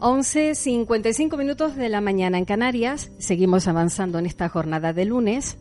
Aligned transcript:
11.55 0.00 1.36
minutos 1.36 1.74
de 1.74 1.88
la 1.88 2.00
mañana 2.00 2.38
en 2.38 2.44
Canarias. 2.44 3.10
Seguimos 3.18 3.66
avanzando 3.66 4.20
en 4.20 4.26
esta 4.26 4.48
jornada 4.48 4.92
de 4.92 5.04
lunes. 5.04 5.58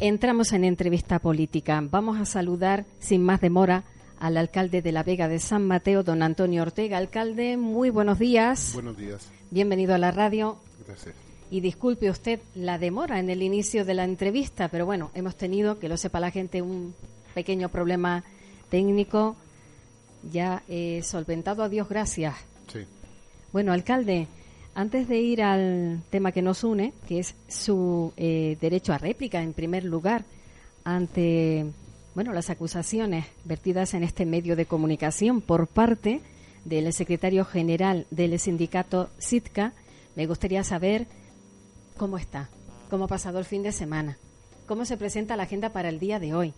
Entramos 0.00 0.52
en 0.52 0.64
entrevista 0.64 1.18
política. 1.20 1.82
Vamos 1.82 2.20
a 2.20 2.26
saludar 2.26 2.84
sin 2.98 3.22
más 3.22 3.40
demora 3.40 3.84
al 4.20 4.36
alcalde 4.36 4.82
de 4.82 4.92
la 4.92 5.02
Vega 5.02 5.26
de 5.26 5.38
San 5.38 5.66
Mateo, 5.66 6.02
don 6.02 6.22
Antonio 6.22 6.60
Ortega. 6.60 6.98
Alcalde, 6.98 7.56
muy 7.56 7.88
buenos 7.88 8.18
días. 8.18 8.72
Buenos 8.74 8.98
días. 8.98 9.30
Bienvenido 9.50 9.94
a 9.94 9.98
la 9.98 10.10
radio. 10.10 10.58
Gracias. 10.86 11.14
Y 11.50 11.62
disculpe 11.62 12.10
usted 12.10 12.40
la 12.54 12.76
demora 12.78 13.18
en 13.18 13.30
el 13.30 13.42
inicio 13.42 13.86
de 13.86 13.94
la 13.94 14.04
entrevista, 14.04 14.68
pero 14.68 14.84
bueno, 14.84 15.10
hemos 15.14 15.36
tenido, 15.36 15.78
que 15.78 15.88
lo 15.88 15.96
sepa 15.96 16.20
la 16.20 16.30
gente, 16.30 16.60
un 16.60 16.94
pequeño 17.32 17.70
problema 17.70 18.24
técnico 18.68 19.36
ya 20.30 20.62
eh, 20.68 21.02
solventado, 21.02 21.62
a 21.62 21.68
Dios 21.68 21.88
gracias. 21.88 22.34
Sí. 22.72 22.80
Bueno, 23.52 23.72
alcalde, 23.72 24.26
antes 24.74 25.08
de 25.08 25.20
ir 25.20 25.42
al 25.42 26.02
tema 26.10 26.32
que 26.32 26.42
nos 26.42 26.64
une, 26.64 26.92
que 27.06 27.20
es 27.20 27.34
su 27.48 28.12
eh, 28.16 28.56
derecho 28.60 28.92
a 28.92 28.98
réplica, 28.98 29.42
en 29.42 29.52
primer 29.52 29.84
lugar, 29.84 30.24
ante 30.84 31.66
bueno, 32.14 32.32
las 32.32 32.48
acusaciones 32.48 33.26
vertidas 33.44 33.94
en 33.94 34.04
este 34.04 34.24
medio 34.24 34.54
de 34.54 34.66
comunicación 34.66 35.40
por 35.40 35.66
parte 35.66 36.20
del 36.64 36.92
secretario 36.92 37.44
general 37.44 38.06
del 38.10 38.38
sindicato 38.38 39.10
SITCA, 39.18 39.72
me 40.14 40.26
gustaría 40.26 40.62
saber 40.62 41.06
cómo 41.96 42.16
está, 42.16 42.48
cómo 42.88 43.04
ha 43.04 43.08
pasado 43.08 43.40
el 43.40 43.44
fin 43.44 43.62
de 43.62 43.72
semana, 43.72 44.18
cómo 44.66 44.84
se 44.84 44.96
presenta 44.96 45.36
la 45.36 45.42
agenda 45.42 45.70
para 45.70 45.88
el 45.88 45.98
día 45.98 46.20
de 46.20 46.34
hoy. 46.34 46.54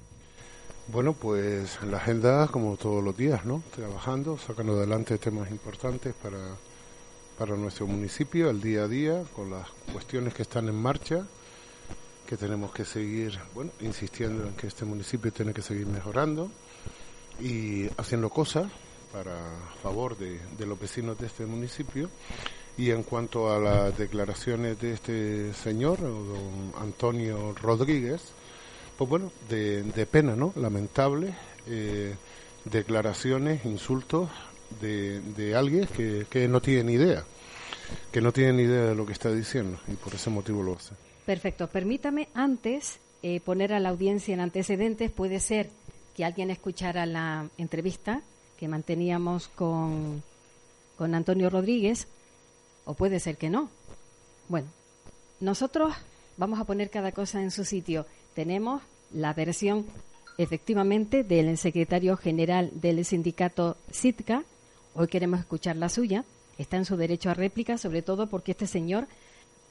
Bueno, 0.89 1.15
pues 1.15 1.83
la 1.83 1.97
agenda, 1.97 2.47
como 2.47 2.77
todos 2.77 3.03
los 3.03 3.17
días, 3.17 3.45
¿no? 3.45 3.61
Trabajando, 3.75 4.39
sacando 4.39 4.75
adelante 4.75 5.19
temas 5.19 5.51
importantes 5.51 6.15
para, 6.15 6.55
para 7.37 7.57
nuestro 7.57 7.89
municipio, 7.89 8.51
el 8.51 8.61
día 8.61 8.85
a 8.85 8.89
día, 8.89 9.25
con 9.35 9.51
las 9.51 9.69
cuestiones 9.93 10.33
que 10.33 10.43
están 10.43 10.69
en 10.69 10.77
marcha, 10.77 11.27
que 12.25 12.37
tenemos 12.37 12.71
que 12.71 12.85
seguir, 12.85 13.37
bueno, 13.53 13.73
insistiendo 13.81 14.47
en 14.47 14.55
que 14.55 14.69
este 14.69 14.85
municipio 14.85 15.33
tiene 15.33 15.53
que 15.53 15.61
seguir 15.61 15.89
mejorando 15.89 16.53
y 17.41 17.89
haciendo 17.97 18.31
cosas 18.31 18.71
para 19.13 19.35
favor 19.83 20.17
de, 20.17 20.39
de 20.57 20.67
los 20.67 20.79
vecinos 20.79 21.19
de 21.19 21.27
este 21.27 21.47
municipio. 21.47 22.11
Y 22.79 22.93
en 22.93 23.03
cuanto 23.03 23.53
a 23.53 23.59
las 23.59 23.99
declaraciones 23.99 24.81
de 24.81 24.93
este 24.93 25.53
señor, 25.53 26.01
don 26.01 26.73
Antonio 26.79 27.57
Rodríguez, 27.61 28.36
pues 28.97 29.11
bueno, 29.11 29.33
de, 29.49 30.07
pena, 30.11 30.37
¿no? 30.37 30.53
Lamentable. 30.57 31.35
Eh, 31.67 32.15
declaraciones, 32.65 33.65
insultos 33.65 34.29
de, 34.81 35.21
de 35.21 35.55
alguien 35.55 35.87
que, 35.87 36.27
que 36.29 36.49
no 36.49 36.61
tiene 36.61 36.85
ni 36.85 36.93
idea, 36.95 37.25
que 38.13 38.21
no 38.21 38.33
tiene 38.33 38.53
ni 38.55 38.63
idea 38.65 38.87
de 38.87 38.95
lo 38.95 39.07
que 39.07 39.13
está 39.13 39.33
diciendo 39.33 39.79
y 39.89 39.93
por 39.93 40.15
ese 40.15 40.31
motivo 40.31 40.63
lo 40.63 40.75
hace. 40.75 40.95
Perfecto. 41.25 41.69
Permítame 41.69 42.29
antes 42.35 42.99
eh, 43.23 43.41
poner 43.41 43.73
a 43.73 43.81
la 43.81 43.89
audiencia 43.89 44.35
en 44.35 44.41
antecedentes. 44.41 45.11
Puede 45.11 45.41
ser 45.41 45.71
que 46.15 46.25
alguien 46.25 46.51
escuchara 46.51 47.07
la 47.07 47.49
entrevista 47.59 48.23
que 48.59 48.69
manteníamos 48.69 49.49
con, 49.49 50.23
con 50.97 51.15
Antonio 51.15 51.51
Rodríguez 51.51 52.09
o 52.85 52.95
puede 52.95 53.21
ser 53.21 53.37
que 53.37 53.51
no. 53.51 53.69
Bueno, 54.49 54.69
nosotros 55.41 55.95
vamos 56.37 56.61
a 56.61 56.65
poner 56.65 56.91
cada 56.91 57.13
cosa 57.13 57.43
en 57.43 57.51
su 57.51 57.65
sitio 57.65 58.07
tenemos 58.37 58.83
la 59.15 59.33
versión 59.33 59.87
efectivamente 60.37 61.25
del 61.25 61.57
secretario 61.57 62.19
general 62.19 62.71
del 62.75 63.03
sindicato 63.07 63.79
SITCA. 63.91 64.45
Hoy 64.95 65.09
queremos 65.09 65.41
escuchar 65.41 65.77
la 65.77 65.89
suya. 65.89 66.23
Está 66.59 66.77
en 66.77 66.85
su 66.85 66.99
derecho 66.99 67.31
a 67.31 67.35
réplica, 67.35 67.79
sobre 67.79 68.03
todo 68.03 68.27
porque 68.27 68.53
este 68.53 68.67
señor 68.67 69.09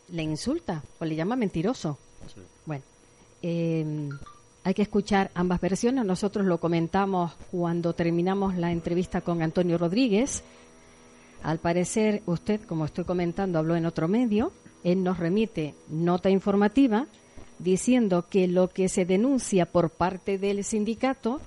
le 0.10 0.24
insulta 0.24 0.84
o 1.00 1.06
le 1.06 1.16
llama 1.16 1.36
mentiroso. 1.36 2.00
Sí. 2.34 2.42
Bueno, 2.66 2.84
eh, 3.44 4.10
hay 4.64 4.74
que 4.74 4.82
escuchar 4.82 5.30
ambas 5.36 5.62
versiones. 5.62 6.04
Nosotros 6.04 6.44
lo 6.48 6.60
comentamos 6.60 7.34
cuando 7.52 7.94
terminamos 7.94 8.56
la 8.56 8.72
entrevista 8.72 9.22
con 9.22 9.44
Antonio 9.44 9.78
Rodríguez. 9.78 10.42
Al 11.44 11.60
parecer, 11.60 12.24
usted, 12.26 12.62
como 12.62 12.86
estoy 12.86 13.04
comentando, 13.04 13.60
habló 13.60 13.76
en 13.76 13.86
otro 13.86 14.08
medio. 14.08 14.52
Él 14.84 15.04
nos 15.04 15.20
remite 15.20 15.76
nota 15.88 16.32
informativa 16.32 17.06
diciendo 17.60 18.26
que 18.30 18.48
lo 18.48 18.70
que 18.70 18.90
se 18.90 19.06
denuncia 19.06 19.66
por 19.66 19.90
parte 19.90 20.38
del 20.38 20.64
sindicato 20.64 21.42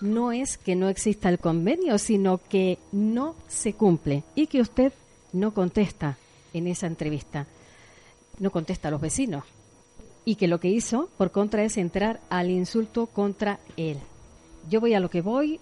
no 0.00 0.32
es 0.32 0.58
que 0.58 0.76
no 0.76 0.88
exista 0.88 1.28
el 1.28 1.38
convenio, 1.38 1.98
sino 1.98 2.38
que 2.38 2.78
no 2.92 3.34
se 3.48 3.72
cumple 3.72 4.22
y 4.34 4.46
que 4.46 4.60
usted 4.60 4.92
no 5.32 5.52
contesta 5.52 6.18
en 6.52 6.66
esa 6.66 6.86
entrevista, 6.86 7.46
no 8.38 8.50
contesta 8.50 8.88
a 8.88 8.90
los 8.90 9.00
vecinos 9.00 9.44
y 10.24 10.36
que 10.36 10.46
lo 10.46 10.60
que 10.60 10.68
hizo 10.68 11.08
por 11.16 11.30
contra 11.30 11.64
es 11.64 11.76
entrar 11.76 12.20
al 12.28 12.50
insulto 12.50 13.06
contra 13.06 13.58
él. 13.76 13.98
Yo 14.68 14.80
voy 14.80 14.94
a 14.94 15.00
lo 15.00 15.10
que 15.10 15.22
voy. 15.22 15.60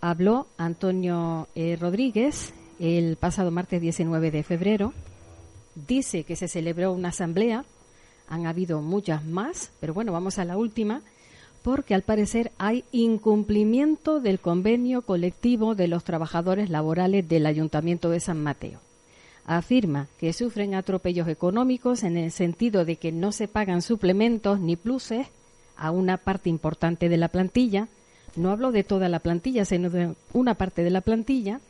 Habló 0.00 0.46
Antonio 0.56 1.48
eh, 1.54 1.76
Rodríguez 1.78 2.54
el 2.78 3.16
pasado 3.16 3.50
martes 3.50 3.82
19 3.82 4.30
de 4.30 4.42
febrero. 4.42 4.94
Dice 5.74 6.24
que 6.24 6.34
se 6.34 6.48
celebró 6.48 6.92
una 6.92 7.10
asamblea 7.10 7.66
han 8.30 8.46
habido 8.46 8.80
muchas 8.80 9.24
más, 9.24 9.72
pero 9.80 9.92
bueno, 9.92 10.12
vamos 10.12 10.38
a 10.38 10.46
la 10.46 10.56
última, 10.56 11.02
porque 11.62 11.94
al 11.94 12.02
parecer 12.02 12.52
hay 12.56 12.84
incumplimiento 12.92 14.20
del 14.20 14.38
convenio 14.40 15.02
colectivo 15.02 15.74
de 15.74 15.88
los 15.88 16.04
trabajadores 16.04 16.70
laborales 16.70 17.28
del 17.28 17.44
Ayuntamiento 17.44 18.08
de 18.08 18.20
San 18.20 18.42
Mateo. 18.42 18.80
Afirma 19.44 20.06
que 20.18 20.32
sufren 20.32 20.74
atropellos 20.74 21.28
económicos 21.28 22.04
en 22.04 22.16
el 22.16 22.30
sentido 22.30 22.84
de 22.84 22.96
que 22.96 23.12
no 23.12 23.32
se 23.32 23.48
pagan 23.48 23.82
suplementos 23.82 24.60
ni 24.60 24.76
pluses 24.76 25.26
a 25.76 25.90
una 25.90 26.16
parte 26.16 26.48
importante 26.48 27.08
de 27.08 27.16
la 27.16 27.28
plantilla. 27.28 27.88
No 28.36 28.50
hablo 28.50 28.70
de 28.70 28.84
toda 28.84 29.08
la 29.08 29.18
plantilla, 29.18 29.64
sino 29.64 29.90
de 29.90 30.14
una 30.32 30.54
parte 30.54 30.84
de 30.84 30.90
la 30.90 31.00
plantilla 31.00 31.60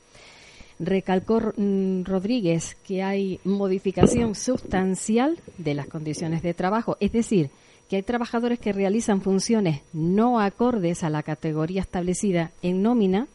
recalcó 0.80 1.52
mm, 1.56 2.04
Rodríguez 2.04 2.76
que 2.86 3.02
hay 3.02 3.38
modificación 3.44 4.34
sustancial 4.34 5.38
de 5.58 5.74
las 5.74 5.86
condiciones 5.86 6.42
de 6.42 6.54
trabajo, 6.54 6.96
es 7.00 7.12
decir, 7.12 7.50
que 7.88 7.96
hay 7.96 8.02
trabajadores 8.02 8.58
que 8.58 8.72
realizan 8.72 9.20
funciones 9.20 9.82
no 9.92 10.40
acordes 10.40 11.04
a 11.04 11.10
la 11.10 11.22
categoría 11.22 11.82
establecida 11.82 12.50
en 12.62 12.82
nómina, 12.82 13.28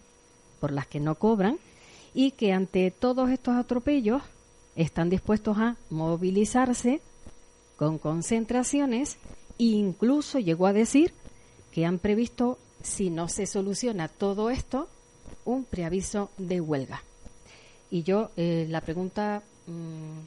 por 0.60 0.72
las 0.72 0.88
que 0.88 1.00
no 1.00 1.16
cobran, 1.16 1.58
y 2.14 2.32
que 2.32 2.52
ante 2.52 2.90
todos 2.90 3.30
estos 3.30 3.56
atropellos 3.56 4.24
están 4.76 5.10
dispuestos 5.10 5.58
a 5.58 5.76
movilizarse 5.90 7.02
con 7.76 7.98
concentraciones 7.98 9.18
e 9.60 9.66
incluso 9.66 10.40
llegó 10.40 10.66
a 10.66 10.74
decir 10.74 11.14
que 11.72 11.86
han 11.86 12.00
previsto, 12.00 12.58
si 12.82 13.10
no 13.10 13.28
se 13.28 13.46
soluciona 13.46 14.08
todo 14.08 14.50
esto, 14.50 14.88
un 15.44 15.66
preaviso 15.66 16.30
de 16.38 16.62
huelga. 16.62 17.04
Y 17.90 18.04
yo, 18.04 18.32
eh, 18.38 18.68
la 18.70 18.82
pregunta 18.82 19.44
mm, 19.68 20.20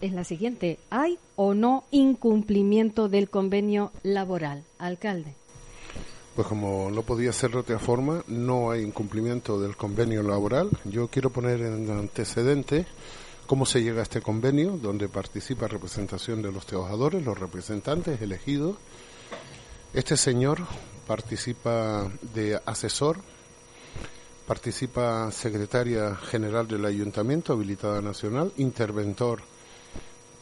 es 0.00 0.12
la 0.12 0.24
siguiente. 0.24 0.78
¿Hay 0.90 1.18
o 1.36 1.54
no 1.54 1.84
incumplimiento 1.90 3.08
del 3.08 3.30
convenio 3.30 3.92
laboral, 4.02 4.64
alcalde? 4.78 5.34
Pues 6.34 6.46
como 6.46 6.90
no 6.90 7.02
podía 7.02 7.32
ser 7.32 7.50
de 7.50 7.58
otra 7.58 7.78
forma, 7.78 8.22
no 8.28 8.70
hay 8.70 8.82
incumplimiento 8.82 9.60
del 9.60 9.76
convenio 9.76 10.22
laboral. 10.22 10.70
Yo 10.84 11.08
quiero 11.08 11.30
poner 11.30 11.60
en 11.60 11.90
antecedente 11.90 12.86
cómo 13.48 13.66
se 13.66 13.82
llega 13.82 14.00
a 14.00 14.02
este 14.04 14.20
convenio, 14.20 14.78
donde 14.80 15.08
participa 15.08 15.66
representación 15.66 16.42
de 16.42 16.52
los 16.52 16.66
trabajadores, 16.66 17.24
los 17.24 17.38
representantes 17.38 18.20
elegidos. 18.20 18.76
Este 19.94 20.16
señor 20.16 20.60
participa 21.06 22.08
de 22.34 22.60
asesor 22.66 23.20
Participa 24.48 25.30
secretaria 25.30 26.16
general 26.16 26.66
del 26.66 26.86
Ayuntamiento, 26.86 27.52
habilitada 27.52 28.00
nacional, 28.00 28.50
interventor 28.56 29.42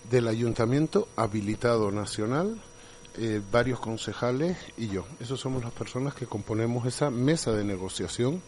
del 0.08 0.28
Ayuntamiento, 0.28 1.08
habilitado 1.16 1.90
nacional, 1.90 2.62
eh, 3.18 3.42
varios 3.50 3.80
concejales 3.80 4.58
y 4.76 4.86
yo. 4.86 5.06
Esos 5.18 5.40
somos 5.40 5.64
las 5.64 5.72
personas 5.72 6.14
que 6.14 6.26
componemos 6.26 6.86
esa 6.86 7.10
mesa 7.10 7.50
de 7.50 7.64
negociación 7.64 8.42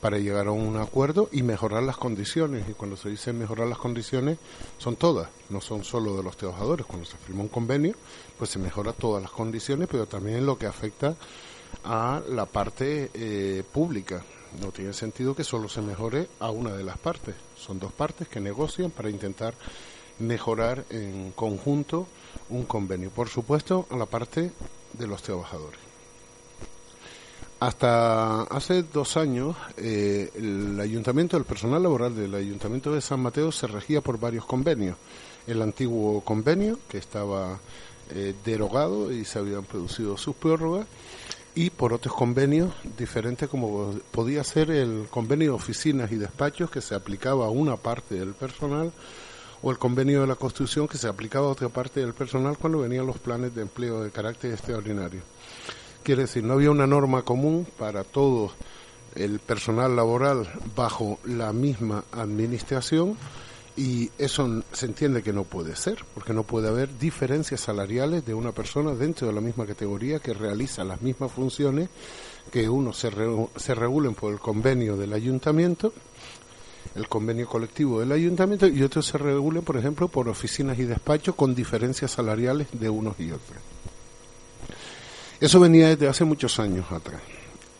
para 0.00 0.18
llegar 0.18 0.48
a 0.48 0.50
un 0.50 0.76
acuerdo 0.78 1.28
y 1.30 1.44
mejorar 1.44 1.84
las 1.84 1.96
condiciones. 1.96 2.68
Y 2.68 2.72
cuando 2.72 2.96
se 2.96 3.08
dice 3.08 3.32
mejorar 3.32 3.68
las 3.68 3.78
condiciones, 3.78 4.38
son 4.78 4.96
todas, 4.96 5.28
no 5.48 5.60
son 5.60 5.84
solo 5.84 6.16
de 6.16 6.24
los 6.24 6.36
trabajadores. 6.36 6.86
Cuando 6.86 7.06
se 7.06 7.18
firma 7.18 7.42
un 7.42 7.48
convenio, 7.48 7.94
pues 8.36 8.50
se 8.50 8.58
mejora 8.58 8.92
todas 8.92 9.22
las 9.22 9.30
condiciones, 9.30 9.86
pero 9.88 10.06
también 10.06 10.44
lo 10.44 10.58
que 10.58 10.66
afecta 10.66 11.14
a 11.84 12.20
la 12.28 12.46
parte 12.46 13.12
eh, 13.14 13.62
pública. 13.72 14.24
No 14.60 14.70
tiene 14.70 14.92
sentido 14.92 15.34
que 15.34 15.44
solo 15.44 15.68
se 15.68 15.82
mejore 15.82 16.28
a 16.40 16.50
una 16.50 16.72
de 16.72 16.84
las 16.84 16.98
partes. 16.98 17.34
Son 17.56 17.78
dos 17.78 17.92
partes 17.92 18.28
que 18.28 18.40
negocian 18.40 18.90
para 18.90 19.10
intentar 19.10 19.54
mejorar 20.18 20.84
en 20.90 21.32
conjunto 21.32 22.06
un 22.50 22.64
convenio. 22.64 23.10
Por 23.10 23.28
supuesto, 23.28 23.86
a 23.90 23.96
la 23.96 24.06
parte 24.06 24.52
de 24.92 25.06
los 25.06 25.22
trabajadores. 25.22 25.80
Hasta 27.60 28.42
hace 28.42 28.82
dos 28.82 29.16
años, 29.16 29.56
eh, 29.76 30.30
el 30.34 30.78
ayuntamiento, 30.80 31.36
el 31.36 31.44
personal 31.44 31.82
laboral 31.82 32.14
del 32.14 32.34
ayuntamiento 32.34 32.92
de 32.92 33.00
San 33.00 33.20
Mateo 33.20 33.50
se 33.52 33.66
regía 33.66 34.00
por 34.00 34.18
varios 34.18 34.44
convenios. 34.44 34.96
El 35.46 35.62
antiguo 35.62 36.20
convenio, 36.20 36.78
que 36.88 36.98
estaba 36.98 37.58
eh, 38.10 38.34
derogado 38.44 39.10
y 39.10 39.24
se 39.24 39.38
habían 39.38 39.64
producido 39.64 40.16
sus 40.18 40.34
prórrogas, 40.36 40.86
y 41.54 41.70
por 41.70 41.92
otros 41.92 42.14
convenios 42.14 42.72
diferentes 42.98 43.48
como 43.48 43.94
podía 44.10 44.42
ser 44.42 44.70
el 44.70 45.06
convenio 45.10 45.50
de 45.50 45.56
oficinas 45.56 46.10
y 46.10 46.16
despachos 46.16 46.70
que 46.70 46.80
se 46.80 46.94
aplicaba 46.94 47.46
a 47.46 47.50
una 47.50 47.76
parte 47.76 48.16
del 48.16 48.34
personal 48.34 48.92
o 49.62 49.70
el 49.70 49.78
convenio 49.78 50.20
de 50.22 50.26
la 50.26 50.34
construcción 50.34 50.88
que 50.88 50.98
se 50.98 51.08
aplicaba 51.08 51.46
a 51.46 51.50
otra 51.50 51.68
parte 51.68 52.00
del 52.00 52.12
personal 52.12 52.58
cuando 52.58 52.80
venían 52.80 53.06
los 53.06 53.18
planes 53.18 53.54
de 53.54 53.62
empleo 53.62 54.02
de 54.02 54.10
carácter 54.10 54.52
extraordinario. 54.52 55.22
Quiere 56.02 56.22
decir, 56.22 56.44
no 56.44 56.54
había 56.54 56.70
una 56.70 56.86
norma 56.86 57.22
común 57.22 57.66
para 57.78 58.04
todo 58.04 58.52
el 59.14 59.38
personal 59.38 59.94
laboral 59.96 60.48
bajo 60.74 61.18
la 61.24 61.52
misma 61.52 62.04
administración 62.12 63.16
y 63.76 64.10
eso 64.18 64.62
se 64.72 64.86
entiende 64.86 65.22
que 65.22 65.32
no 65.32 65.44
puede 65.44 65.74
ser, 65.74 66.04
porque 66.14 66.32
no 66.32 66.44
puede 66.44 66.68
haber 66.68 66.96
diferencias 66.96 67.60
salariales 67.60 68.24
de 68.24 68.32
una 68.32 68.52
persona 68.52 68.94
dentro 68.94 69.26
de 69.26 69.32
la 69.32 69.40
misma 69.40 69.66
categoría 69.66 70.20
que 70.20 70.32
realiza 70.32 70.84
las 70.84 71.02
mismas 71.02 71.32
funciones, 71.32 71.88
que 72.52 72.68
uno 72.68 72.92
se, 72.92 73.10
se 73.56 73.74
regulen 73.74 74.14
por 74.14 74.32
el 74.32 74.38
convenio 74.38 74.96
del 74.96 75.12
ayuntamiento, 75.12 75.92
el 76.94 77.08
convenio 77.08 77.48
colectivo 77.48 77.98
del 77.98 78.12
ayuntamiento, 78.12 78.68
y 78.68 78.82
otros 78.82 79.06
se 79.06 79.18
regulen, 79.18 79.62
por 79.62 79.76
ejemplo, 79.76 80.06
por 80.06 80.28
oficinas 80.28 80.78
y 80.78 80.84
despachos 80.84 81.34
con 81.34 81.54
diferencias 81.54 82.12
salariales 82.12 82.68
de 82.72 82.88
unos 82.88 83.18
y 83.18 83.32
otros. 83.32 83.58
Eso 85.40 85.58
venía 85.58 85.88
desde 85.88 86.06
hace 86.06 86.24
muchos 86.24 86.60
años 86.60 86.90
atrás. 86.92 87.20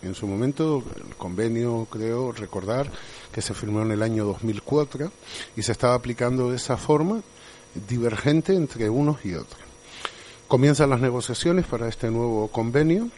En 0.04 0.14
su 0.14 0.26
momento, 0.26 0.82
el 0.96 1.16
convenio, 1.16 1.86
creo 1.90 2.32
recordar, 2.32 2.90
que 3.32 3.40
se 3.40 3.54
firmó 3.54 3.82
en 3.82 3.90
el 3.90 4.02
año 4.02 4.24
2004 4.26 5.10
y 5.56 5.62
se 5.62 5.72
estaba 5.72 5.94
aplicando 5.94 6.50
de 6.50 6.56
esa 6.56 6.76
forma 6.76 7.22
divergente 7.88 8.54
entre 8.54 8.90
unos 8.90 9.24
y 9.24 9.34
otros. 9.34 9.60
Comienzan 10.46 10.90
las 10.90 11.00
negociaciones 11.00 11.64
para 11.64 11.88
este 11.88 12.10
nuevo 12.10 12.48
convenio 12.48 13.08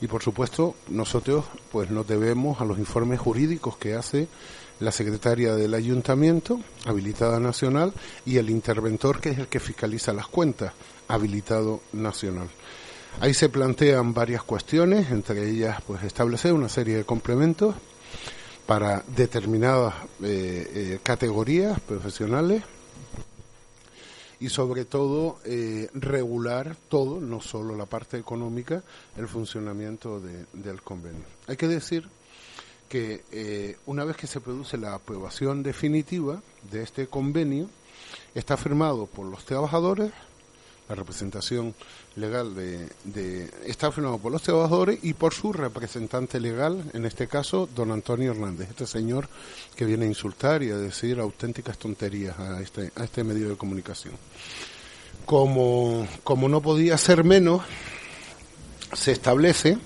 y 0.00 0.06
por 0.06 0.22
supuesto 0.22 0.76
nosotros 0.88 1.44
pues 1.72 1.90
nos 1.90 2.06
debemos 2.06 2.60
a 2.60 2.64
los 2.64 2.78
informes 2.78 3.18
jurídicos 3.18 3.76
que 3.76 3.94
hace 3.94 4.28
la 4.80 4.92
secretaria 4.92 5.56
del 5.56 5.74
ayuntamiento, 5.74 6.60
habilitada 6.86 7.40
nacional, 7.40 7.92
y 8.24 8.36
el 8.36 8.48
interventor 8.48 9.20
que 9.20 9.30
es 9.30 9.38
el 9.38 9.48
que 9.48 9.58
fiscaliza 9.58 10.12
las 10.12 10.28
cuentas, 10.28 10.72
habilitado 11.08 11.80
nacional. 11.92 12.48
Ahí 13.20 13.34
se 13.34 13.48
plantean 13.48 14.14
varias 14.14 14.44
cuestiones, 14.44 15.10
entre 15.10 15.50
ellas 15.50 15.82
pues 15.84 16.04
establecer 16.04 16.52
una 16.52 16.68
serie 16.68 16.98
de 16.98 17.04
complementos 17.04 17.74
para 18.64 19.02
determinadas 19.08 19.92
eh, 20.22 20.70
eh, 20.72 21.00
categorías 21.02 21.80
profesionales 21.80 22.62
y 24.38 24.48
sobre 24.50 24.84
todo 24.84 25.40
eh, 25.44 25.90
regular 25.94 26.76
todo, 26.88 27.20
no 27.20 27.40
solo 27.40 27.74
la 27.74 27.86
parte 27.86 28.18
económica, 28.18 28.84
el 29.16 29.26
funcionamiento 29.26 30.20
del 30.52 30.80
convenio. 30.82 31.24
Hay 31.48 31.56
que 31.56 31.66
decir 31.66 32.08
que 32.88 33.76
una 33.86 34.04
vez 34.04 34.16
que 34.16 34.28
se 34.28 34.40
produce 34.40 34.78
la 34.78 34.94
aprobación 34.94 35.64
definitiva 35.64 36.40
de 36.70 36.84
este 36.84 37.08
convenio, 37.08 37.68
está 38.34 38.56
firmado 38.56 39.06
por 39.06 39.26
los 39.26 39.44
trabajadores, 39.44 40.12
la 40.88 40.94
representación 40.94 41.74
legal 42.16 42.54
de, 42.54 43.50
está 43.66 43.92
firmado 43.92 44.18
por 44.18 44.32
los 44.32 44.42
trabajadores 44.42 44.98
y 45.02 45.12
por 45.12 45.34
su 45.34 45.52
representante 45.52 46.40
legal, 46.40 46.82
en 46.94 47.04
este 47.04 47.28
caso, 47.28 47.68
don 47.74 47.92
Antonio 47.92 48.32
Hernández, 48.32 48.70
este 48.70 48.86
señor 48.86 49.28
que 49.76 49.84
viene 49.84 50.06
a 50.06 50.08
insultar 50.08 50.62
y 50.62 50.70
a 50.70 50.76
decir 50.76 51.20
auténticas 51.20 51.78
tonterías 51.78 52.38
a 52.38 52.60
este, 52.60 52.90
a 52.96 53.04
este 53.04 53.22
medio 53.24 53.50
de 53.50 53.56
comunicación. 53.56 54.14
Como, 55.26 56.06
como 56.24 56.48
no 56.48 56.62
podía 56.62 56.96
ser 56.96 57.22
menos, 57.22 57.62
se 58.94 59.12
establece 59.12 59.76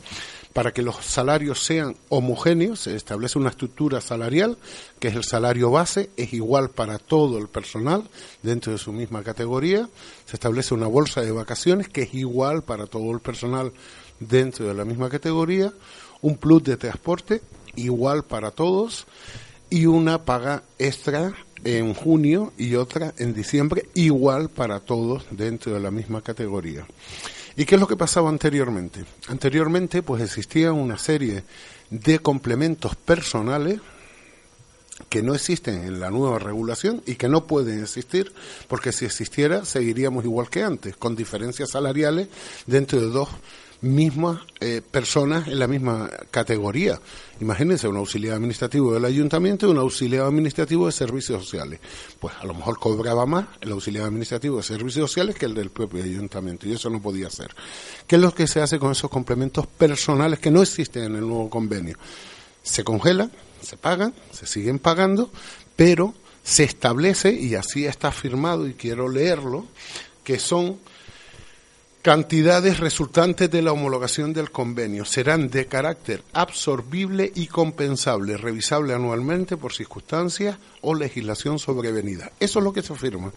para 0.52 0.72
que 0.72 0.82
los 0.82 0.96
salarios 0.96 1.64
sean 1.64 1.96
homogéneos, 2.08 2.80
se 2.80 2.94
establece 2.96 3.38
una 3.38 3.50
estructura 3.50 4.00
salarial, 4.00 4.58
que 4.98 5.08
es 5.08 5.14
el 5.14 5.24
salario 5.24 5.70
base, 5.70 6.10
es 6.16 6.32
igual 6.32 6.70
para 6.70 6.98
todo 6.98 7.38
el 7.38 7.48
personal 7.48 8.08
dentro 8.42 8.72
de 8.72 8.78
su 8.78 8.92
misma 8.92 9.22
categoría, 9.22 9.88
se 10.26 10.36
establece 10.36 10.74
una 10.74 10.86
bolsa 10.86 11.22
de 11.22 11.32
vacaciones, 11.32 11.88
que 11.88 12.02
es 12.02 12.14
igual 12.14 12.62
para 12.62 12.86
todo 12.86 13.12
el 13.12 13.20
personal 13.20 13.72
dentro 14.20 14.66
de 14.66 14.74
la 14.74 14.84
misma 14.84 15.08
categoría, 15.08 15.72
un 16.20 16.36
plus 16.36 16.62
de 16.64 16.76
transporte, 16.76 17.40
igual 17.76 18.24
para 18.24 18.50
todos, 18.50 19.06
y 19.70 19.86
una 19.86 20.24
paga 20.24 20.62
extra 20.78 21.34
en 21.64 21.94
junio 21.94 22.52
y 22.58 22.74
otra 22.74 23.14
en 23.18 23.32
diciembre, 23.32 23.88
igual 23.94 24.50
para 24.50 24.80
todos 24.80 25.24
dentro 25.30 25.72
de 25.72 25.80
la 25.80 25.90
misma 25.90 26.20
categoría. 26.20 26.86
¿Y 27.56 27.64
qué 27.64 27.74
es 27.74 27.80
lo 27.80 27.86
que 27.86 27.96
pasaba 27.96 28.28
anteriormente? 28.28 29.04
Anteriormente 29.28 30.02
pues 30.02 30.22
existía 30.22 30.72
una 30.72 30.98
serie 30.98 31.44
de 31.90 32.18
complementos 32.18 32.96
personales 32.96 33.80
que 35.08 35.22
no 35.22 35.34
existen 35.34 35.84
en 35.84 36.00
la 36.00 36.10
nueva 36.10 36.38
regulación 36.38 37.02
y 37.06 37.16
que 37.16 37.28
no 37.28 37.46
pueden 37.46 37.82
existir 37.82 38.32
porque 38.68 38.92
si 38.92 39.04
existiera 39.04 39.64
seguiríamos 39.64 40.24
igual 40.24 40.48
que 40.48 40.62
antes, 40.62 40.96
con 40.96 41.16
diferencias 41.16 41.70
salariales 41.70 42.28
dentro 42.66 43.00
de 43.00 43.08
dos 43.08 43.28
mismas 43.82 44.40
eh, 44.60 44.80
personas 44.88 45.48
en 45.48 45.58
la 45.58 45.66
misma 45.66 46.08
categoría. 46.30 47.00
Imagínense 47.40 47.88
un 47.88 47.96
auxiliar 47.96 48.36
administrativo 48.36 48.94
del 48.94 49.04
ayuntamiento 49.04 49.66
y 49.66 49.70
un 49.70 49.78
auxiliar 49.78 50.26
administrativo 50.26 50.86
de 50.86 50.92
servicios 50.92 51.44
sociales. 51.44 51.80
Pues 52.20 52.34
a 52.40 52.46
lo 52.46 52.54
mejor 52.54 52.78
cobraba 52.78 53.26
más 53.26 53.46
el 53.60 53.72
auxiliar 53.72 54.04
administrativo 54.04 54.58
de 54.58 54.62
servicios 54.62 55.10
sociales 55.10 55.36
que 55.36 55.46
el 55.46 55.54
del 55.54 55.70
propio 55.70 56.02
ayuntamiento 56.02 56.68
y 56.68 56.72
eso 56.72 56.88
no 56.90 57.02
podía 57.02 57.28
ser. 57.28 57.54
¿Qué 58.06 58.16
es 58.16 58.22
lo 58.22 58.32
que 58.32 58.46
se 58.46 58.60
hace 58.60 58.78
con 58.78 58.92
esos 58.92 59.10
complementos 59.10 59.66
personales 59.66 60.38
que 60.38 60.50
no 60.50 60.62
existen 60.62 61.04
en 61.04 61.16
el 61.16 61.22
nuevo 61.22 61.50
convenio? 61.50 61.98
Se 62.62 62.84
congelan, 62.84 63.32
se 63.60 63.76
pagan, 63.76 64.14
se 64.30 64.46
siguen 64.46 64.78
pagando, 64.78 65.30
pero 65.74 66.14
se 66.44 66.64
establece, 66.64 67.32
y 67.32 67.54
así 67.54 67.86
está 67.86 68.12
firmado 68.12 68.68
y 68.68 68.74
quiero 68.74 69.08
leerlo, 69.08 69.66
que 70.24 70.38
son 70.38 70.78
cantidades 72.02 72.80
resultantes 72.80 73.48
de 73.48 73.62
la 73.62 73.70
homologación 73.70 74.32
del 74.32 74.50
convenio 74.50 75.04
serán 75.04 75.48
de 75.48 75.66
carácter 75.66 76.24
absorbible 76.32 77.30
y 77.32 77.46
compensable, 77.46 78.36
revisable 78.36 78.92
anualmente 78.92 79.56
por 79.56 79.72
circunstancias 79.72 80.58
o 80.80 80.96
legislación 80.96 81.60
sobrevenida. 81.60 82.32
Eso 82.40 82.58
es 82.58 82.64
lo 82.64 82.72
que 82.72 82.82
se 82.82 82.96
firma. 82.96 83.32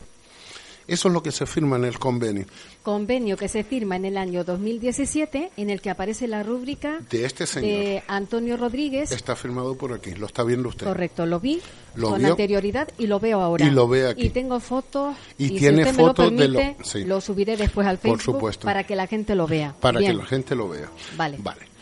Eso 0.88 1.08
es 1.08 1.14
lo 1.14 1.24
que 1.24 1.32
se 1.32 1.46
firma 1.46 1.78
en 1.78 1.86
el 1.86 1.98
convenio. 1.98 2.46
Convenio 2.84 3.38
que 3.38 3.48
se 3.48 3.64
firma 3.64 3.96
en 3.96 4.06
el 4.06 4.18
año 4.18 4.44
2017, 4.44 5.52
en 5.58 5.70
el 5.70 5.82
que 5.82 5.90
aparece 5.90 6.28
la 6.28 6.44
rúbrica 6.44 7.00
de 7.10 7.26
este 7.26 7.48
señor. 7.48 7.72
De 7.72 8.04
Antonio 8.08 8.58
Rodríguez. 8.58 9.12
Está 9.12 9.36
firmado 9.36 9.76
por 9.76 9.94
aquí, 9.94 10.14
lo 10.14 10.28
está 10.28 10.44
viendo 10.44 10.70
usted. 10.70 10.86
Correcto, 10.86 11.26
lo 11.26 11.40
vi 11.40 11.60
con 12.00 12.24
anterioridad 12.24 12.88
y 12.98 13.08
lo 13.08 13.20
veo 13.20 13.42
ahora. 13.42 13.66
Y 13.66 13.72
lo 13.72 13.88
ve 13.88 14.10
aquí. 14.10 14.28
Y 14.28 14.30
tengo 14.30 14.60
fotos. 14.60 15.16
Y, 15.38 15.58
tiene 15.58 15.92
fotos 15.92 16.36
de 16.36 16.48
lo. 16.48 16.60
Lo 17.06 17.22
subiré 17.22 17.58
después 17.58 17.88
al 17.88 17.98
Facebook 17.98 18.56
para 18.62 18.84
que 18.84 18.96
la 18.96 19.08
gente 19.08 19.36
lo 19.36 19.48
vea. 19.48 19.76
Para 19.80 20.00
que 20.00 20.14
la 20.14 20.26
gente 20.26 20.56
lo 20.56 20.70
vea. 20.70 20.90
Vale. 21.18 21.38
Vale 21.40 21.75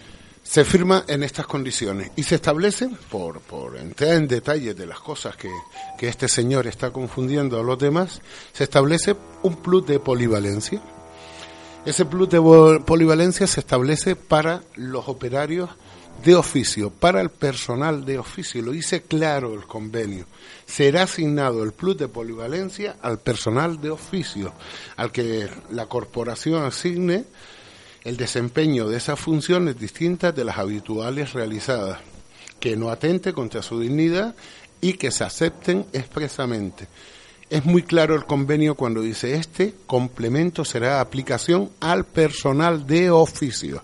se 0.43 0.65
firma 0.65 1.05
en 1.07 1.23
estas 1.23 1.47
condiciones 1.47 2.11
y 2.15 2.23
se 2.23 2.35
establece, 2.35 2.89
por, 3.09 3.39
por 3.41 3.77
entrar 3.77 4.13
en 4.13 4.27
detalle 4.27 4.73
de 4.73 4.85
las 4.85 4.99
cosas 4.99 5.35
que, 5.37 5.49
que 5.97 6.09
este 6.09 6.27
señor 6.27 6.67
está 6.67 6.91
confundiendo 6.91 7.59
a 7.59 7.63
los 7.63 7.79
demás, 7.79 8.21
se 8.51 8.65
establece 8.65 9.15
un 9.41 9.55
plus 9.55 9.85
de 9.87 9.99
polivalencia. 9.99 10.81
Ese 11.85 12.05
plus 12.05 12.29
de 12.29 12.81
polivalencia 12.85 13.47
se 13.47 13.61
establece 13.61 14.15
para 14.15 14.61
los 14.75 15.07
operarios 15.07 15.69
de 16.23 16.35
oficio, 16.35 16.89
para 16.89 17.19
el 17.21 17.29
personal 17.29 18.05
de 18.05 18.19
oficio, 18.19 18.61
lo 18.61 18.71
dice 18.71 19.01
claro 19.01 19.53
el 19.53 19.65
convenio. 19.65 20.25
Será 20.65 21.03
asignado 21.03 21.63
el 21.63 21.73
plus 21.73 21.97
de 21.97 22.07
polivalencia 22.07 22.97
al 23.01 23.19
personal 23.19 23.81
de 23.81 23.91
oficio, 23.91 24.53
al 24.95 25.11
que 25.11 25.49
la 25.71 25.87
corporación 25.87 26.63
asigne 26.63 27.25
el 28.03 28.17
desempeño 28.17 28.89
de 28.89 28.97
esas 28.97 29.19
funciones 29.19 29.79
distintas 29.79 30.35
de 30.35 30.43
las 30.43 30.57
habituales 30.57 31.33
realizadas, 31.33 31.99
que 32.59 32.75
no 32.75 32.89
atente 32.89 33.33
contra 33.33 33.61
su 33.61 33.79
dignidad 33.79 34.35
y 34.81 34.93
que 34.93 35.11
se 35.11 35.23
acepten 35.23 35.85
expresamente. 35.93 36.87
Es 37.49 37.65
muy 37.65 37.83
claro 37.83 38.15
el 38.15 38.25
convenio 38.25 38.75
cuando 38.75 39.01
dice 39.01 39.35
este 39.35 39.75
complemento 39.85 40.65
será 40.65 40.99
aplicación 40.99 41.71
al 41.79 42.05
personal 42.05 42.85
de 42.85 43.11
oficio. 43.11 43.81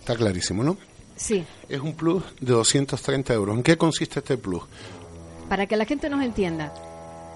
Está 0.00 0.16
clarísimo, 0.16 0.64
¿no? 0.64 0.76
Sí. 1.16 1.44
Es 1.68 1.80
un 1.80 1.94
plus 1.94 2.24
de 2.40 2.52
230 2.52 3.32
euros. 3.34 3.56
¿En 3.56 3.62
qué 3.62 3.76
consiste 3.76 4.18
este 4.18 4.36
plus? 4.36 4.64
Para 5.48 5.66
que 5.66 5.76
la 5.76 5.84
gente 5.84 6.08
nos 6.08 6.24
entienda, 6.24 6.74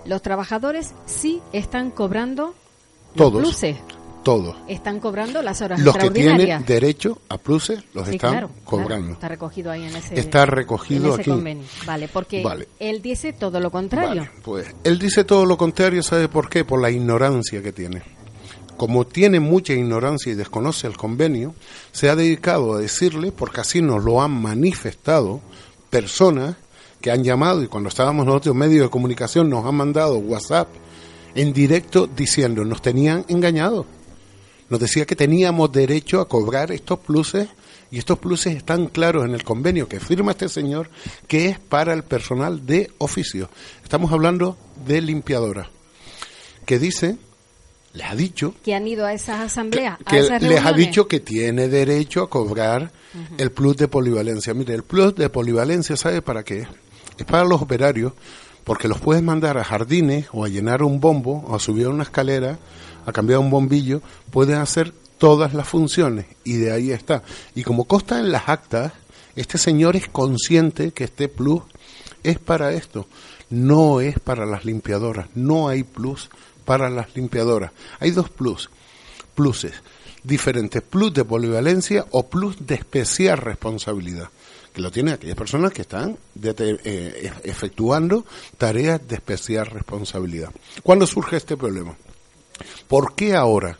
los 0.04 0.22
trabajadores 0.22 0.94
sí 1.06 1.40
están 1.52 1.90
cobrando 1.90 2.54
todos, 3.14 3.40
pluses 3.40 3.76
todos. 4.26 4.56
Están 4.66 4.98
cobrando 4.98 5.40
las 5.40 5.60
horas 5.62 5.78
Los 5.78 5.94
que 5.94 6.06
extraordinarias. 6.06 6.64
tienen 6.64 6.66
derecho 6.66 7.18
a 7.28 7.38
pluses 7.38 7.84
los 7.94 8.08
Sí, 8.08 8.16
están 8.16 8.30
claro, 8.32 8.50
cobrando. 8.64 8.96
claro, 8.96 9.12
está 9.12 9.28
recogido 9.28 9.70
ahí 9.70 9.84
en 9.84 9.94
ese, 9.94 10.18
Está 10.18 10.46
recogido 10.46 11.06
en 11.06 11.12
ese 11.12 11.20
aquí. 11.20 11.30
convenio. 11.30 11.64
Vale, 11.86 12.08
porque 12.08 12.42
Vale. 12.42 12.66
él 12.80 13.00
dice 13.00 13.32
todo 13.32 13.60
lo 13.60 13.70
contrario. 13.70 14.22
Vale, 14.22 14.30
pues 14.42 14.74
él 14.82 14.98
dice 14.98 15.22
todo 15.22 15.46
lo 15.46 15.56
contrario, 15.56 16.02
¿sabe 16.02 16.28
por 16.28 16.48
qué? 16.48 16.64
Por 16.64 16.82
la 16.82 16.90
ignorancia 16.90 17.62
que 17.62 17.70
tiene. 17.72 18.02
Como 18.76 19.06
tiene 19.06 19.38
mucha 19.38 19.72
ignorancia 19.74 20.32
y 20.32 20.34
desconoce 20.34 20.88
el 20.88 20.96
convenio, 20.96 21.54
se 21.92 22.10
ha 22.10 22.16
dedicado 22.16 22.74
a 22.74 22.78
decirle, 22.80 23.30
porque 23.30 23.60
así 23.60 23.80
nos 23.80 24.02
lo 24.02 24.20
han 24.20 24.32
manifestado 24.32 25.40
personas 25.88 26.56
que 27.00 27.12
han 27.12 27.22
llamado 27.22 27.62
y 27.62 27.68
cuando 27.68 27.88
estábamos 27.90 28.26
nosotros 28.26 28.56
medios 28.56 28.82
de 28.86 28.90
comunicación 28.90 29.48
nos 29.48 29.64
han 29.64 29.76
mandado 29.76 30.18
WhatsApp 30.18 30.66
en 31.36 31.52
directo 31.52 32.06
diciendo 32.08 32.64
nos 32.64 32.82
tenían 32.82 33.24
engañados. 33.28 33.86
Nos 34.68 34.80
decía 34.80 35.06
que 35.06 35.16
teníamos 35.16 35.70
derecho 35.70 36.20
a 36.20 36.28
cobrar 36.28 36.72
estos 36.72 36.98
pluses 36.98 37.48
y 37.90 37.98
estos 37.98 38.18
pluses 38.18 38.56
están 38.56 38.86
claros 38.86 39.24
en 39.24 39.32
el 39.32 39.44
convenio 39.44 39.88
que 39.88 40.00
firma 40.00 40.32
este 40.32 40.48
señor 40.48 40.90
que 41.28 41.48
es 41.48 41.58
para 41.58 41.92
el 41.92 42.02
personal 42.02 42.66
de 42.66 42.90
oficio. 42.98 43.48
Estamos 43.82 44.12
hablando 44.12 44.56
de 44.84 45.00
limpiadora, 45.00 45.70
que 46.64 46.78
dice, 46.78 47.16
les 47.92 48.06
ha 48.06 48.14
dicho 48.14 48.54
Que 48.62 48.74
han 48.74 48.86
ido 48.86 49.06
a 49.06 49.12
esas 49.12 49.40
asambleas, 49.40 49.98
que 50.06 50.16
a 50.16 50.18
esas 50.18 50.42
les 50.42 50.64
ha 50.64 50.72
dicho 50.72 51.08
que 51.08 51.20
tiene 51.20 51.68
derecho 51.68 52.22
a 52.22 52.30
cobrar 52.30 52.90
el 53.38 53.50
plus 53.50 53.76
de 53.76 53.88
polivalencia. 53.88 54.52
Mire, 54.52 54.74
el 54.74 54.82
plus 54.82 55.14
de 55.14 55.30
polivalencia, 55.30 55.96
¿sabe 55.96 56.20
para 56.20 56.42
qué? 56.42 56.66
Es 57.16 57.24
para 57.24 57.44
los 57.44 57.62
operarios, 57.62 58.12
porque 58.64 58.88
los 58.88 59.00
puedes 59.00 59.22
mandar 59.22 59.56
a 59.56 59.64
jardines 59.64 60.26
o 60.32 60.44
a 60.44 60.48
llenar 60.48 60.82
un 60.82 61.00
bombo 61.00 61.44
o 61.46 61.54
a 61.54 61.58
subir 61.58 61.88
una 61.88 62.02
escalera, 62.02 62.58
a 63.06 63.12
cambiar 63.12 63.38
un 63.38 63.48
bombillo, 63.50 64.02
pueden 64.30 64.56
hacer 64.58 64.92
todas 65.18 65.54
las 65.54 65.66
funciones 65.66 66.26
y 66.44 66.56
de 66.56 66.72
ahí 66.72 66.90
está. 66.90 67.22
Y 67.54 67.62
como 67.62 67.84
consta 67.84 68.18
en 68.18 68.30
las 68.32 68.48
actas, 68.48 68.92
este 69.34 69.56
señor 69.58 69.96
es 69.96 70.08
consciente 70.08 70.92
que 70.92 71.04
este 71.04 71.28
plus 71.28 71.62
es 72.22 72.38
para 72.38 72.72
esto, 72.72 73.06
no 73.48 74.00
es 74.00 74.18
para 74.18 74.44
las 74.44 74.64
limpiadoras, 74.64 75.28
no 75.34 75.68
hay 75.68 75.84
plus 75.84 76.28
para 76.64 76.90
las 76.90 77.14
limpiadoras. 77.16 77.70
Hay 78.00 78.10
dos 78.10 78.28
plus, 78.28 78.68
pluses 79.34 79.72
diferentes, 80.24 80.82
plus 80.82 81.14
de 81.14 81.24
polivalencia 81.24 82.04
o 82.10 82.26
plus 82.26 82.66
de 82.66 82.74
especial 82.74 83.38
responsabilidad, 83.38 84.28
que 84.74 84.80
lo 84.82 84.90
tienen 84.90 85.14
aquellas 85.14 85.36
personas 85.36 85.72
que 85.72 85.82
están 85.82 86.18
dete- 86.34 86.80
eh, 86.84 87.30
e- 87.44 87.48
efectuando 87.50 88.24
tareas 88.58 89.06
de 89.06 89.14
especial 89.14 89.66
responsabilidad. 89.66 90.50
¿Cuándo 90.82 91.06
surge 91.06 91.36
este 91.36 91.56
problema? 91.56 91.96
¿Por 92.88 93.14
qué 93.14 93.34
ahora? 93.34 93.78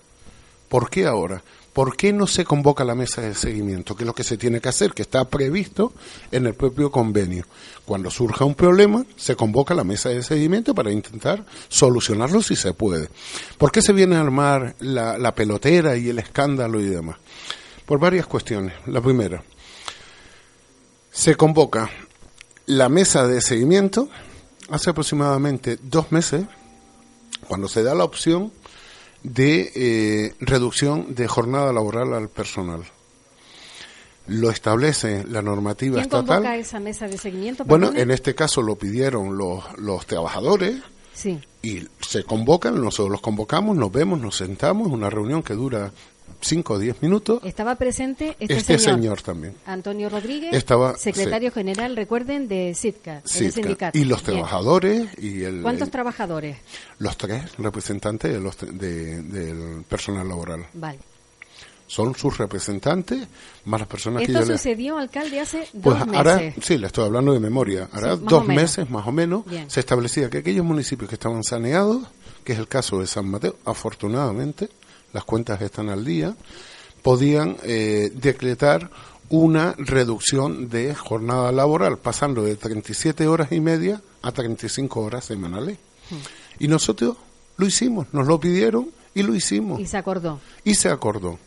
¿Por 0.69 0.91
qué 0.91 1.07
ahora? 1.07 1.43
¿Por 1.77 1.95
qué 1.95 2.11
no 2.11 2.27
se 2.27 2.47
convoca 2.47 2.85
la 2.85 2.95
mesa 2.95 3.21
de 3.21 3.35
seguimiento? 3.35 3.95
Que 3.95 4.05
es 4.05 4.07
lo 4.07 4.15
que 4.15 4.25
se 4.25 4.39
tiene 4.39 4.63
que 4.63 4.71
hacer, 4.71 4.95
que 4.95 5.03
está 5.03 5.27
previsto 5.27 5.93
en 6.33 6.47
el 6.47 6.55
propio 6.55 6.91
convenio. 6.91 7.45
Cuando 7.85 8.11
surja 8.11 8.47
un 8.47 8.55
problema, 8.55 9.05
se 9.15 9.37
convoca 9.37 9.75
la 9.75 9.85
mesa 9.85 10.09
de 10.09 10.23
seguimiento 10.23 10.75
para 10.75 10.91
intentar 10.91 11.45
solucionarlo 11.69 12.43
si 12.43 12.57
se 12.57 12.73
puede. 12.73 13.11
¿Por 13.59 13.73
qué 13.73 13.83
se 13.83 13.93
viene 13.93 14.17
a 14.17 14.23
armar 14.23 14.75
la, 14.81 15.35
pelotera 15.35 15.99
y 15.99 16.09
el 16.09 16.19
escándalo 16.19 16.81
y 16.81 16.87
demás? 16.87 17.19
Por 17.85 18.01
varias 18.01 18.27
cuestiones. 18.27 18.73
La 18.87 19.03
primera, 19.03 19.45
se 21.11 21.35
convoca 21.35 21.91
la 22.65 22.89
mesa 22.89 23.27
de 23.27 23.43
seguimiento 23.43 24.09
hace 24.71 24.89
aproximadamente 24.89 25.79
dos 25.83 26.11
meses, 26.11 26.47
cuando 27.47 27.69
se 27.69 27.83
da 27.83 27.95
la 27.95 28.05
opción 28.05 28.51
de 29.23 29.73
eh, 29.75 30.35
reducción 30.41 31.15
de 31.15 31.27
jornada 31.29 31.73
laboral 31.73 32.15
al 32.15 32.29
personal. 32.29 32.83
Lo 34.29 34.51
establece 34.51 35.25
la 35.29 35.41
normativa 35.43 35.95
¿Quién 35.95 36.03
estatal. 36.05 36.27
convoca 36.27 36.57
esa 36.57 36.81
mesa 36.81 37.07
de 37.07 37.17
seguimiento? 37.17 37.65
Bueno, 37.65 37.93
en 37.95 38.11
este 38.11 38.35
caso 38.35 38.61
lo 38.61 38.75
pidieron 38.77 39.39
los, 39.39 39.65
los 39.79 40.05
trabajadores 40.07 40.77
Sí. 41.13 41.39
y 41.63 41.87
se 42.01 42.25
convocan, 42.25 42.75
nosotros 42.83 43.11
los 43.11 43.21
convocamos, 43.21 43.77
nos 43.77 43.91
vemos, 43.93 44.21
nos 44.21 44.37
sentamos, 44.37 44.89
una 44.89 45.09
reunión 45.11 45.43
que 45.43 45.55
dura 45.55 45.93
5 46.41 46.75
o 46.75 46.79
10 46.79 47.03
minutos. 47.03 47.41
Estaba 47.45 47.75
presente 47.77 48.37
este, 48.39 48.57
Este 48.57 48.79
señor, 48.79 48.97
señor 49.01 49.23
también. 49.23 49.55
Antonio 49.67 50.09
Rodríguez, 50.09 50.55
Estaba- 50.55 50.97
secretario 50.97 51.51
general, 51.51 51.97
recuerden, 51.97 52.47
de 52.49 52.75
SITCA, 52.75 53.23
el 53.39 53.53
sindicato. 53.53 53.99
y 53.99 54.05
los 54.05 54.23
Bien. 54.23 54.35
trabajadores 54.35 55.09
y 55.19 55.43
el, 55.43 55.63
¿Cuántos 55.63 55.89
el- 55.89 55.93
trabajadores? 55.93 56.59
los 56.99 57.17
tres 57.17 57.57
representantes 57.59 58.33
de 58.33 58.41
los, 58.41 58.57
de- 58.59 59.23
del 59.23 59.83
personal 59.89 60.29
laboral. 60.29 60.67
Vale. 60.75 60.99
Son 61.89 62.17
sus 62.17 62.37
representantes 62.39 63.29
más 63.65 63.81
las 63.81 63.89
personas 63.89 64.21
que 64.23 64.33
Esto 64.33 64.41
yo 64.45 64.47
les... 64.53 64.61
sucedió, 64.61 64.99
alcalde, 64.99 65.39
hace 65.39 65.69
Pues 65.81 65.99
dos 66.01 66.09
ahora, 66.17 66.37
meses. 66.37 66.65
sí, 66.65 66.79
le 66.79 66.89
estoy 66.89 67.05
hablando 67.05 67.33
de 67.33 67.39
memoria. 67.39 67.89
Ahora 67.93 68.17
Sí, 68.17 68.23
dos 68.25 68.45
meses 68.47 68.91
más 68.91 69.07
o 69.07 69.13
menos 69.13 69.45
Bien. 69.47 69.71
se 69.71 69.79
establecía 69.81 70.29
que 70.29 70.39
aquellos 70.39 70.65
municipios 70.65 71.09
que 71.09 71.15
estaban 71.15 71.45
saneados, 71.45 72.03
que 72.43 72.55
es 72.55 72.59
el 72.59 72.67
caso 72.67 72.99
de 72.99 73.07
San 73.07 73.29
Mateo, 73.29 73.57
afortunadamente 73.65 74.69
las 75.17 75.25
cuentas 75.25 75.61
están 75.63 75.89
al 75.89 76.05
día, 76.05 76.37
podían 77.03 77.57
eh, 77.63 78.11
decretar 78.15 78.91
una 79.31 79.75
reducción 79.79 80.69
de 80.69 80.95
jornada 80.95 81.51
laboral, 81.53 81.97
pasando 81.99 82.43
de 82.45 82.55
37 82.57 83.27
horas 83.27 83.51
y 83.51 83.61
media 83.61 84.03
a 84.23 84.31
35 84.31 85.01
horas 85.01 85.25
semanales. 85.25 85.79
Hmm. 86.11 86.17
Y 86.61 86.69
nosotros 86.69 87.17
lo 87.57 87.67
hicimos, 87.67 88.07
nos 88.13 88.27
lo 88.27 88.39
pidieron 88.39 88.91
y 89.15 89.23
lo 89.23 89.35
hicimos. 89.35 89.81
Y 89.81 89.87
se 89.87 89.97
acordó. 89.97 90.39
Y 90.65 90.75
se 90.75 90.91
acordó. 90.91 91.39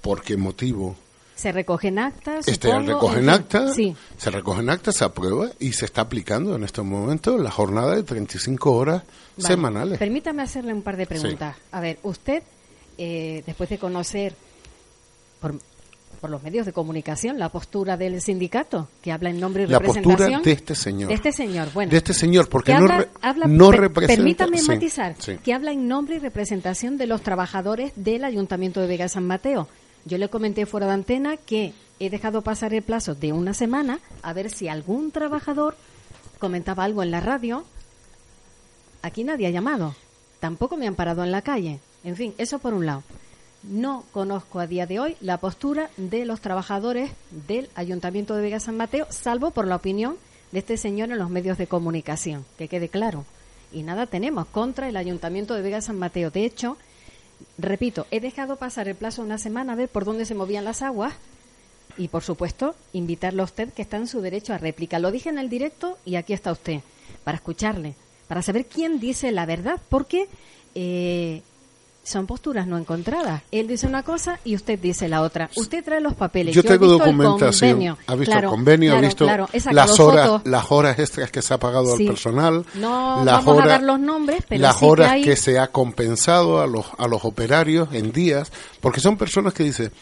¿Por 0.00 0.22
qué 0.22 0.36
motivo? 0.36 0.94
Se 1.34 1.50
recogen 1.50 1.98
actas. 1.98 2.46
Este 2.46 2.68
supongo, 2.68 2.86
recogen 2.92 3.18
en 3.18 3.24
fin. 3.24 3.30
acta, 3.30 3.74
Sí. 3.74 3.96
se 4.16 4.30
recogen 4.30 4.70
actas, 4.70 4.96
se 4.96 5.04
aprueba 5.04 5.48
y 5.58 5.72
se 5.72 5.86
está 5.86 6.02
aplicando 6.02 6.54
en 6.54 6.62
estos 6.62 6.84
momentos 6.84 7.40
la 7.40 7.50
jornada 7.50 7.96
de 7.96 8.04
35 8.04 8.70
horas 8.72 9.02
Vale. 9.36 9.48
semanales. 9.48 9.98
Permítame 9.98 10.42
hacerle 10.42 10.72
un 10.72 10.82
par 10.82 10.96
de 10.96 11.06
preguntas. 11.06 11.56
A 11.72 11.80
ver, 11.80 11.98
usted, 12.04 12.42
eh, 12.98 13.42
después 13.46 13.68
de 13.70 13.78
conocer 13.78 14.34
por, 15.40 15.58
por 16.20 16.30
los 16.30 16.42
medios 16.42 16.66
de 16.66 16.72
comunicación 16.72 17.38
la 17.38 17.48
postura 17.48 17.96
del 17.96 18.20
sindicato, 18.20 18.88
que 19.02 19.10
habla 19.12 19.30
en 19.30 19.40
nombre 19.40 19.64
y 19.64 19.66
La 19.66 19.78
representación. 19.78 20.16
postura 20.18 20.40
de 20.44 20.52
este 20.52 20.74
señor. 20.74 21.08
De 21.08 21.14
este 21.14 21.32
señor, 21.32 21.72
bueno. 21.72 21.90
De 21.90 21.96
este 21.96 22.14
señor, 22.14 22.48
porque 22.48 22.72
que 22.72 22.78
no, 22.78 22.84
habla- 22.84 22.98
re- 22.98 23.08
habla- 23.22 23.46
no 23.46 23.70
per- 23.70 23.80
representa... 23.80 24.16
Permítame 24.16 24.58
sí, 24.58 24.68
matizar, 24.68 25.16
sí. 25.18 25.36
que 25.38 25.52
habla 25.52 25.72
en 25.72 25.88
nombre 25.88 26.16
y 26.16 26.18
representación 26.18 26.96
de 26.96 27.06
los 27.06 27.22
trabajadores 27.22 27.92
del 27.96 28.24
Ayuntamiento 28.24 28.80
de 28.80 28.86
Vega 28.86 29.08
San 29.08 29.26
Mateo. 29.26 29.68
Yo 30.04 30.18
le 30.18 30.28
comenté 30.28 30.66
fuera 30.66 30.86
de 30.86 30.92
antena 30.94 31.36
que 31.36 31.72
he 32.00 32.10
dejado 32.10 32.42
pasar 32.42 32.74
el 32.74 32.82
plazo 32.82 33.14
de 33.14 33.32
una 33.32 33.54
semana 33.54 34.00
a 34.22 34.32
ver 34.32 34.50
si 34.50 34.66
algún 34.68 35.12
trabajador 35.12 35.76
comentaba 36.40 36.82
algo 36.84 37.02
en 37.04 37.10
la 37.12 37.20
radio. 37.20 37.64
Aquí 39.02 39.24
nadie 39.24 39.46
ha 39.46 39.50
llamado. 39.50 39.94
Tampoco 40.40 40.76
me 40.76 40.86
han 40.88 40.94
parado 40.96 41.22
en 41.24 41.30
la 41.32 41.42
calle. 41.42 41.78
En 42.04 42.16
fin, 42.16 42.34
eso 42.38 42.58
por 42.58 42.74
un 42.74 42.86
lado. 42.86 43.02
No 43.62 44.04
conozco 44.12 44.58
a 44.58 44.66
día 44.66 44.86
de 44.86 44.98
hoy 44.98 45.16
la 45.20 45.38
postura 45.38 45.90
de 45.96 46.24
los 46.24 46.40
trabajadores 46.40 47.12
del 47.30 47.70
Ayuntamiento 47.76 48.34
de 48.34 48.42
Vega 48.42 48.58
San 48.58 48.76
Mateo, 48.76 49.06
salvo 49.10 49.52
por 49.52 49.68
la 49.68 49.76
opinión 49.76 50.16
de 50.50 50.58
este 50.58 50.76
señor 50.76 51.10
en 51.12 51.18
los 51.18 51.30
medios 51.30 51.58
de 51.58 51.68
comunicación, 51.68 52.44
que 52.58 52.66
quede 52.66 52.88
claro. 52.88 53.24
Y 53.70 53.84
nada 53.84 54.06
tenemos 54.06 54.46
contra 54.46 54.88
el 54.88 54.96
Ayuntamiento 54.96 55.54
de 55.54 55.62
Vega 55.62 55.80
San 55.80 55.98
Mateo. 55.98 56.30
De 56.30 56.44
hecho, 56.44 56.76
repito, 57.56 58.06
he 58.10 58.18
dejado 58.18 58.56
pasar 58.56 58.88
el 58.88 58.96
plazo 58.96 59.22
una 59.22 59.38
semana 59.38 59.74
a 59.74 59.76
ver 59.76 59.88
por 59.88 60.04
dónde 60.04 60.26
se 60.26 60.34
movían 60.34 60.64
las 60.64 60.82
aguas 60.82 61.14
y, 61.96 62.08
por 62.08 62.22
supuesto, 62.24 62.74
invitarlo 62.92 63.42
a 63.42 63.46
usted 63.46 63.72
que 63.72 63.82
está 63.82 63.96
en 63.96 64.08
su 64.08 64.20
derecho 64.20 64.52
a 64.52 64.58
réplica. 64.58 64.98
Lo 64.98 65.12
dije 65.12 65.28
en 65.28 65.38
el 65.38 65.48
directo 65.48 65.98
y 66.04 66.16
aquí 66.16 66.32
está 66.32 66.50
usted, 66.50 66.80
para 67.22 67.36
escucharle, 67.36 67.94
para 68.26 68.42
saber 68.42 68.66
quién 68.66 68.98
dice 68.98 69.30
la 69.30 69.46
verdad, 69.46 69.80
porque 69.88 70.28
eh, 70.74 71.42
son 72.04 72.26
posturas 72.26 72.66
no 72.66 72.76
encontradas. 72.78 73.42
Él 73.52 73.68
dice 73.68 73.86
una 73.86 74.02
cosa 74.02 74.40
y 74.44 74.56
usted 74.56 74.78
dice 74.78 75.08
la 75.08 75.22
otra. 75.22 75.48
Usted 75.56 75.84
trae 75.84 76.00
los 76.00 76.14
papeles. 76.14 76.54
Yo 76.54 76.60
he 76.60 76.64
tengo 76.64 76.86
el 76.86 76.98
documentación, 76.98 77.70
convenio. 77.72 77.98
ha 78.06 78.14
visto 78.16 78.32
Claro, 78.32 78.48
el 78.48 78.50
convenio, 78.54 78.90
claro, 78.90 78.98
ha 78.98 79.06
visto 79.08 79.24
claro, 79.24 79.48
las 79.72 80.00
horas, 80.00 80.28
fotos. 80.28 80.50
las 80.50 80.72
horas 80.72 80.98
extras 80.98 81.30
que 81.30 81.42
se 81.42 81.54
ha 81.54 81.58
pagado 81.58 81.96
Sí. 81.96 82.02
al 82.06 82.12
personal, 82.12 82.66
No 82.74 83.22
las 83.24 83.36
vamos 83.36 83.46
a 83.48 83.56
horas, 83.56 83.68
dar 83.68 83.82
los 83.84 84.00
nombres, 84.00 84.44
pero 84.48 84.60
las 84.62 84.74
sí 84.74 84.80
que 84.80 84.86
horas 84.86 85.10
hay- 85.12 85.22
que 85.22 85.36
se 85.36 85.58
ha 85.58 85.68
compensado 85.68 86.60
a 86.60 86.66
los 86.66 86.86
a 86.98 87.06
los 87.06 87.24
operarios 87.24 87.88
en 87.92 88.10
días, 88.12 88.50
porque 88.80 89.00
son 89.00 89.16
personas 89.16 89.54
que 89.54 89.62
dicen, 89.62 89.92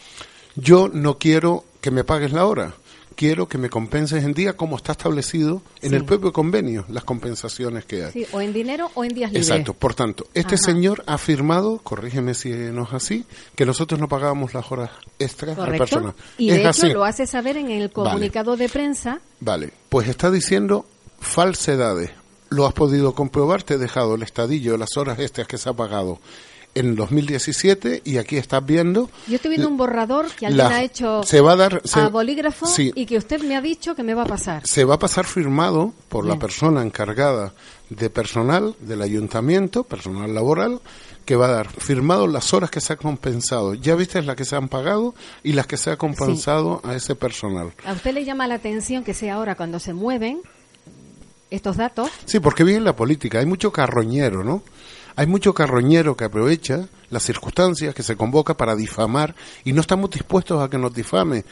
yo 0.55 0.89
no 0.91 1.17
quiero 1.17 1.63
que 1.81 1.91
me 1.91 2.03
pagues 2.03 2.31
la 2.33 2.45
hora, 2.45 2.73
quiero 3.15 3.47
que 3.47 3.57
me 3.57 3.69
compenses 3.69 4.23
en 4.23 4.33
día 4.33 4.53
como 4.57 4.75
está 4.77 4.93
establecido 4.93 5.61
en 5.81 5.89
Sí. 5.91 5.95
el 5.95 6.05
propio 6.05 6.31
convenio, 6.33 6.85
las 6.89 7.03
compensaciones 7.03 7.85
que 7.85 8.05
hay. 8.05 8.11
Sí, 8.11 8.25
o 8.31 8.41
en 8.41 8.53
dinero 8.53 8.89
o 8.95 9.03
en 9.03 9.13
días 9.13 9.31
libres. 9.31 9.49
Exacto, 9.49 9.73
por 9.73 9.93
tanto, 9.93 10.25
este 10.33 10.55
Ajá. 10.55 10.63
señor 10.65 11.03
ha 11.07 11.15
afirmado, 11.15 11.77
corrígeme 11.83 12.33
si 12.33 12.49
no 12.49 12.83
es 12.83 12.93
así, 12.93 13.25
que 13.55 13.65
nosotros 13.65 13.99
no 13.99 14.07
pagábamos 14.07 14.53
las 14.53 14.71
horas 14.71 14.89
extras 15.19 15.57
al 15.57 15.65
Correcto. 15.65 15.83
personal. 15.85 16.13
Y 16.37 16.49
es 16.49 16.55
de 16.55 16.61
hecho 16.61 16.69
así. 16.69 16.89
lo 16.93 17.03
hace 17.05 17.27
saber 17.27 17.57
en 17.57 17.69
el 17.71 17.91
comunicado 17.91 18.55
de 18.57 18.69
prensa. 18.69 19.19
Vale, 19.39 19.71
pues 19.89 20.07
está 20.07 20.31
diciendo 20.31 20.85
falsedades. 21.19 22.11
Lo 22.49 22.65
has 22.67 22.73
podido 22.73 23.13
comprobar, 23.13 23.63
te 23.63 23.75
he 23.75 23.77
dejado 23.77 24.15
el 24.15 24.23
estadillo, 24.23 24.75
las 24.75 24.97
horas 24.97 25.17
extras 25.19 25.47
que 25.47 25.57
se 25.57 25.69
ha 25.69 25.73
pagado 25.73 26.19
en 26.75 26.95
2017 26.95 28.01
y 28.05 28.17
aquí 28.17 28.37
estás 28.37 28.65
viendo. 28.65 29.09
Yo 29.27 29.35
estoy 29.35 29.49
viendo 29.49 29.67
un 29.67 29.77
borrador 29.77 30.27
que 30.31 30.47
alguien 30.47 30.67
ha 30.67 30.83
hecho 30.83 31.23
se 31.23 31.41
va 31.41 31.53
a, 31.53 31.55
dar, 31.55 31.81
a 31.93 32.07
bolígrafo 32.09 32.67
y 32.77 33.05
que 33.05 33.17
usted 33.17 33.41
me 33.41 33.55
ha 33.55 33.61
dicho 33.61 33.95
que 33.95 34.03
me 34.03 34.13
va 34.13 34.23
a 34.23 34.27
pasar. 34.27 34.65
Se 34.65 34.85
va 34.85 34.95
a 34.95 34.99
pasar 34.99 35.25
firmado 35.25 35.93
por 36.09 36.25
la 36.25 36.37
persona 36.37 36.81
encargada 36.81 37.53
de 37.89 38.09
personal 38.09 38.75
del 38.79 39.01
ayuntamiento, 39.01 39.83
personal 39.83 40.33
laboral, 40.33 40.79
que 41.25 41.35
va 41.35 41.47
a 41.47 41.51
dar 41.51 41.69
firmado 41.69 42.27
las 42.27 42.53
horas 42.53 42.71
que 42.71 42.81
se 42.81 42.93
ha 42.93 42.95
compensado. 42.95 43.73
Ya 43.73 43.95
viste 43.95 44.21
las 44.21 44.35
que 44.35 44.45
se 44.45 44.55
han 44.55 44.69
pagado 44.69 45.13
y 45.43 45.53
las 45.53 45.67
que 45.67 45.77
se 45.77 45.91
ha 45.91 45.97
compensado 45.97 46.81
a 46.83 46.95
ese 46.95 47.15
personal. 47.15 47.73
¿A 47.85 47.93
usted 47.93 48.13
le 48.13 48.23
llama 48.23 48.47
la 48.47 48.55
atención 48.55 49.03
que 49.03 49.13
sea 49.13 49.35
ahora 49.35 49.55
cuando 49.55 49.79
se 49.79 49.93
mueven 49.93 50.41
estos 51.49 51.77
datos? 51.77 52.09
Sí, 52.25 52.39
porque 52.39 52.63
viene 52.63 52.81
la 52.81 52.95
política. 52.95 53.39
Hay 53.39 53.45
mucho 53.45 53.71
carroñero, 53.71 54.43
¿no? 54.43 54.63
Hay 55.15 55.27
mucho 55.27 55.53
carroñero 55.53 56.15
que 56.15 56.25
aprovecha 56.25 56.87
las 57.09 57.23
circunstancias 57.23 57.93
que 57.93 58.03
se 58.03 58.15
convoca 58.15 58.55
para 58.55 58.75
difamar 58.75 59.35
y 59.63 59.73
no 59.73 59.81
estamos 59.81 60.09
dispuestos 60.09 60.63
a 60.63 60.69
que 60.69 60.77
nos 60.77 60.93
difame 60.93 61.43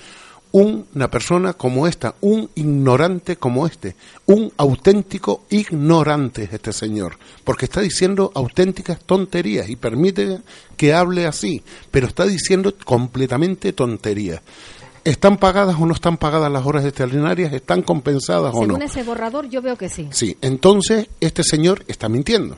una 0.52 1.12
persona 1.12 1.54
como 1.54 1.86
esta, 1.86 2.16
un 2.22 2.50
ignorante 2.56 3.38
como 3.38 3.68
este, 3.68 3.96
un 4.26 4.52
auténtico 4.58 5.44
ignorante 5.50 6.50
este 6.52 6.74
señor, 6.74 7.18
porque 7.44 7.66
está 7.66 7.82
diciendo 7.82 8.32
auténticas 8.34 9.00
tonterías 9.06 9.70
y 9.70 9.76
permite 9.76 10.40
que 10.76 10.94
hable 10.94 11.28
así, 11.28 11.64
pero 11.92 12.08
está 12.08 12.26
diciendo 12.26 12.74
completamente 12.84 13.74
tonterías. 13.74 14.42
¿Están 15.04 15.38
pagadas 15.38 15.78
o 15.80 15.86
no 15.86 15.94
están 15.94 16.18
pagadas 16.18 16.52
las 16.52 16.66
horas 16.66 16.84
extraordinarias? 16.84 17.54
¿Están 17.54 17.84
compensadas 17.84 18.54
o 18.54 18.62
no? 18.62 18.74
Según 18.74 18.82
ese 18.82 19.04
borrador 19.04 19.48
yo 19.50 19.62
veo 19.62 19.78
que 19.78 19.88
sí. 19.88 20.08
Sí, 20.12 20.38
entonces 20.42 21.08
este 21.20 21.44
señor 21.44 21.84
está 21.88 22.10
mintiendo. 22.10 22.58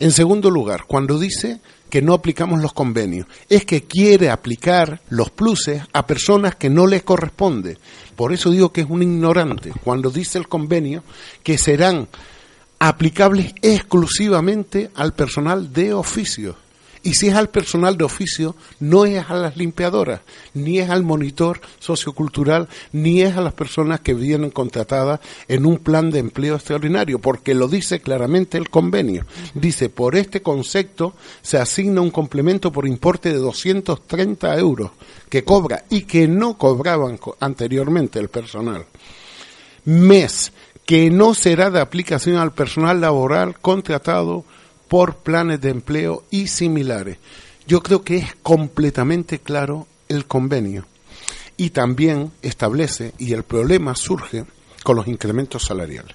En 0.00 0.12
segundo 0.12 0.50
lugar, 0.50 0.84
cuando 0.86 1.18
dice 1.18 1.60
que 1.90 2.02
no 2.02 2.14
aplicamos 2.14 2.62
los 2.62 2.72
convenios, 2.72 3.26
es 3.48 3.64
que 3.64 3.82
quiere 3.82 4.30
aplicar 4.30 5.00
los 5.08 5.30
pluses 5.30 5.82
a 5.92 6.06
personas 6.06 6.54
que 6.54 6.70
no 6.70 6.86
les 6.86 7.02
corresponde. 7.02 7.78
Por 8.14 8.32
eso 8.32 8.50
digo 8.50 8.72
que 8.72 8.82
es 8.82 8.86
un 8.88 9.02
ignorante 9.02 9.72
cuando 9.82 10.10
dice 10.10 10.38
el 10.38 10.46
convenio 10.46 11.02
que 11.42 11.58
serán 11.58 12.08
aplicables 12.78 13.54
exclusivamente 13.60 14.90
al 14.94 15.14
personal 15.14 15.72
de 15.72 15.92
oficio. 15.92 16.56
Y 17.02 17.14
si 17.14 17.28
es 17.28 17.34
al 17.34 17.48
personal 17.50 17.96
de 17.96 18.04
oficio, 18.04 18.56
no 18.80 19.04
es 19.04 19.28
a 19.28 19.34
las 19.34 19.56
limpiadoras, 19.56 20.20
ni 20.54 20.78
es 20.78 20.90
al 20.90 21.02
monitor 21.02 21.60
sociocultural, 21.78 22.68
ni 22.92 23.22
es 23.22 23.36
a 23.36 23.40
las 23.40 23.52
personas 23.52 24.00
que 24.00 24.14
vienen 24.14 24.50
contratadas 24.50 25.20
en 25.46 25.66
un 25.66 25.78
plan 25.78 26.10
de 26.10 26.18
empleo 26.18 26.56
extraordinario, 26.56 27.18
porque 27.18 27.54
lo 27.54 27.68
dice 27.68 28.00
claramente 28.00 28.58
el 28.58 28.70
convenio. 28.70 29.26
Dice, 29.54 29.88
por 29.88 30.16
este 30.16 30.42
concepto 30.42 31.14
se 31.42 31.58
asigna 31.58 32.00
un 32.00 32.10
complemento 32.10 32.72
por 32.72 32.86
importe 32.86 33.30
de 33.30 33.38
230 33.38 34.58
euros 34.58 34.90
que 35.28 35.44
cobra 35.44 35.84
y 35.90 36.02
que 36.02 36.26
no 36.26 36.58
cobraban 36.58 37.18
anteriormente 37.40 38.18
el 38.18 38.28
personal. 38.28 38.86
Mes 39.84 40.52
que 40.88 41.10
no 41.10 41.34
será 41.34 41.70
de 41.70 41.80
aplicación 41.80 42.36
al 42.36 42.52
personal 42.52 43.00
laboral 43.00 43.58
contratado 43.60 44.44
por 44.88 45.16
planes 45.16 45.60
de 45.60 45.70
empleo 45.70 46.24
y 46.30 46.48
similares. 46.48 47.18
Yo 47.66 47.82
creo 47.82 48.02
que 48.02 48.16
es 48.16 48.34
completamente 48.42 49.38
claro 49.38 49.86
el 50.08 50.26
convenio 50.26 50.86
y 51.56 51.70
también 51.70 52.32
establece, 52.40 53.12
y 53.18 53.32
el 53.32 53.42
problema 53.42 53.94
surge 53.94 54.44
con 54.84 54.96
los 54.96 55.08
incrementos 55.08 55.64
salariales. 55.64 56.14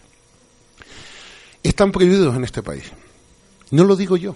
Están 1.62 1.92
prohibidos 1.92 2.36
en 2.36 2.46
este 2.46 2.64
país. 2.64 2.86
No 3.70 3.84
lo 3.84 3.96
digo 3.96 4.18
yo, 4.18 4.36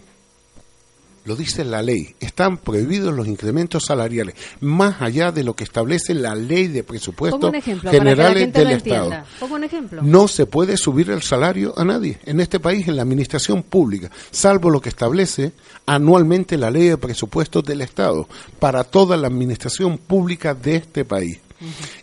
lo 1.28 1.36
dice 1.36 1.66
la 1.66 1.82
ley, 1.82 2.16
están 2.22 2.58
prohibidos 2.58 3.14
los 3.14 3.28
incrementos 3.28 3.84
salariales, 3.86 4.34
más 4.62 5.02
allá 5.02 5.34
de 5.34 5.44
lo 5.44 5.56
que 5.56 5.66
establece 5.66 6.14
la 6.14 6.34
ley 6.36 6.68
de 6.68 6.86
presupuestos 6.86 7.52
generales 7.92 8.54
del 8.54 8.72
Estado. 8.72 9.24
un 9.42 9.64
ejemplo. 9.66 10.02
No 10.02 10.30
se 10.30 10.46
puede 10.46 10.78
subir 10.78 11.10
el 11.10 11.22
salario 11.22 11.74
a 11.78 11.84
nadie 11.84 12.18
en 12.26 12.40
este 12.40 12.62
país, 12.62 12.88
en 12.88 12.96
la 12.96 13.02
administración 13.02 13.62
pública, 13.62 14.10
salvo 14.32 14.70
lo 14.70 14.80
que 14.80 14.88
establece 14.88 15.52
anualmente 15.86 16.58
la 16.58 16.72
ley 16.72 16.88
de 16.88 16.98
presupuestos 16.98 17.62
del 17.66 17.82
Estado 17.82 18.30
para 18.60 18.86
toda 18.86 19.18
la 19.18 19.28
administración 19.28 19.98
pública 19.98 20.54
de 20.54 20.78
este 20.78 21.04
país. 21.04 21.40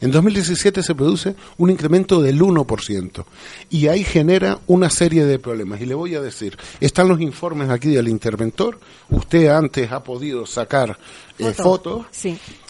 En 0.00 0.10
2017 0.10 0.82
se 0.82 0.94
produce 0.94 1.36
un 1.58 1.70
incremento 1.70 2.20
del 2.20 2.40
1% 2.40 3.24
y 3.70 3.86
ahí 3.86 4.02
genera 4.02 4.58
una 4.66 4.90
serie 4.90 5.24
de 5.24 5.38
problemas. 5.38 5.80
Y 5.80 5.86
le 5.86 5.94
voy 5.94 6.14
a 6.16 6.20
decir, 6.20 6.58
están 6.80 7.08
los 7.08 7.20
informes 7.20 7.70
aquí 7.70 7.90
del 7.90 8.08
interventor, 8.08 8.80
usted 9.10 9.48
antes 9.48 9.92
ha 9.92 10.02
podido 10.02 10.44
sacar 10.44 10.98
eh, 11.38 11.52
fotos 11.52 12.06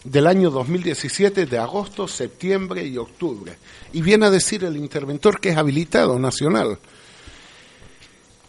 del 0.05 0.27
año 0.27 0.51
2017, 0.51 1.47
de 1.47 1.59
agosto, 1.59 2.07
septiembre 2.07 2.87
y 2.87 2.99
octubre. 2.99 3.57
Y 3.95 4.03
viene 4.03 4.27
a 4.27 4.31
decir 4.31 4.65
el 4.65 4.77
interventor 4.77 5.41
que 5.41 5.51
es 5.51 5.57
habilitado 5.57 6.19
nacional. 6.19 6.79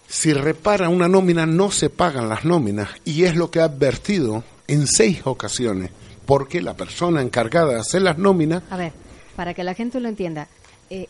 Si 0.08 0.34
repara 0.34 0.90
una 0.90 1.08
nómina, 1.08 1.46
no 1.46 1.72
se 1.72 1.90
pagan 1.90 2.30
las 2.30 2.44
nóminas 2.44 2.90
y 3.06 3.24
es 3.24 3.36
lo 3.36 3.50
que 3.50 3.62
ha 3.62 3.66
advertido 3.66 4.44
en 4.68 4.88
seis 4.88 5.22
ocasiones 5.24 5.92
porque 6.26 6.62
la 6.62 6.76
persona 6.76 7.22
encargada 7.22 7.74
de 7.74 7.80
hacer 7.80 8.02
las 8.02 8.18
nóminas... 8.18 8.64
A 8.70 8.78
ver, 8.78 8.94
para 9.36 9.54
que 9.54 9.64
la 9.64 9.74
gente 9.74 10.00
lo 10.00 10.10
entienda, 10.10 10.48
eh, 10.90 11.08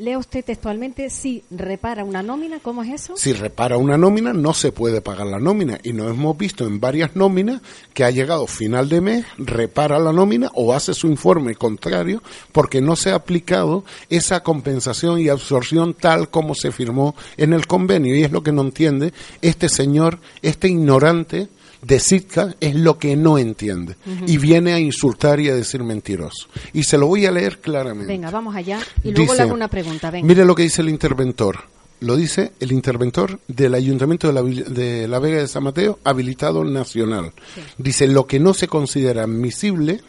lea 0.00 0.18
usted 0.18 0.44
textualmente, 0.44 1.10
si 1.10 1.44
repara 1.50 2.04
una 2.04 2.22
nómina, 2.22 2.58
¿cómo 2.60 2.82
es 2.82 3.02
eso? 3.02 3.16
Si 3.16 3.34
repara 3.34 3.76
una 3.76 3.98
nómina, 3.98 4.32
no 4.32 4.54
se 4.54 4.72
puede 4.72 5.02
pagar 5.02 5.26
la 5.26 5.38
nómina. 5.38 5.78
Y 5.82 5.92
nos 5.92 6.10
hemos 6.10 6.36
visto 6.38 6.66
en 6.66 6.80
varias 6.80 7.14
nóminas 7.16 7.60
que 7.92 8.04
ha 8.04 8.10
llegado 8.10 8.46
final 8.46 8.88
de 8.88 9.00
mes, 9.02 9.26
repara 9.36 9.98
la 9.98 10.12
nómina 10.12 10.50
o 10.54 10.72
hace 10.72 10.94
su 10.94 11.06
informe 11.06 11.54
contrario 11.54 12.22
porque 12.50 12.80
no 12.80 12.96
se 12.96 13.10
ha 13.10 13.16
aplicado 13.16 13.84
esa 14.08 14.42
compensación 14.42 15.20
y 15.20 15.28
absorción 15.28 15.94
tal 15.94 16.30
como 16.30 16.54
se 16.54 16.72
firmó 16.72 17.14
en 17.36 17.52
el 17.52 17.66
convenio. 17.66 18.16
Y 18.16 18.24
es 18.24 18.32
lo 18.32 18.42
que 18.42 18.52
no 18.52 18.62
entiende 18.62 19.12
este 19.42 19.68
señor, 19.68 20.18
este 20.40 20.68
ignorante 20.68 21.48
de 21.82 22.00
Sitka 22.00 22.54
es 22.60 22.74
lo 22.74 22.98
que 22.98 23.16
no 23.16 23.38
entiende 23.38 23.96
y 24.26 24.38
viene 24.38 24.72
a 24.72 24.78
insultar 24.78 25.40
y 25.40 25.48
a 25.48 25.54
decir 25.54 25.82
mentiroso. 25.82 26.48
Y 26.72 26.82
se 26.84 26.98
lo 26.98 27.06
voy 27.06 27.26
a 27.26 27.30
leer 27.30 27.58
claramente. 27.60 28.12
Venga, 28.12 28.30
vamos 28.30 28.54
allá 28.54 28.80
y 29.02 29.12
luego 29.12 29.34
le 29.34 29.42
hago 29.42 29.54
una 29.54 29.68
pregunta. 29.68 30.10
Mire 30.10 30.44
lo 30.44 30.54
que 30.54 30.64
dice 30.64 30.82
el 30.82 30.88
interventor. 30.88 31.60
Lo 32.00 32.16
dice 32.16 32.52
el 32.60 32.72
interventor 32.72 33.40
del 33.46 33.74
Ayuntamiento 33.74 34.26
de 34.26 34.32
la, 34.32 34.42
de 34.42 35.06
la 35.06 35.18
Vega 35.18 35.40
de 35.40 35.48
San 35.48 35.64
Mateo, 35.64 35.98
habilitado 36.02 36.64
nacional. 36.64 37.32
Dice, 37.76 38.06
lo 38.06 38.26
que 38.26 38.40
no 38.40 38.54
se 38.54 38.68
considera 38.68 39.24
admisible 39.24 40.00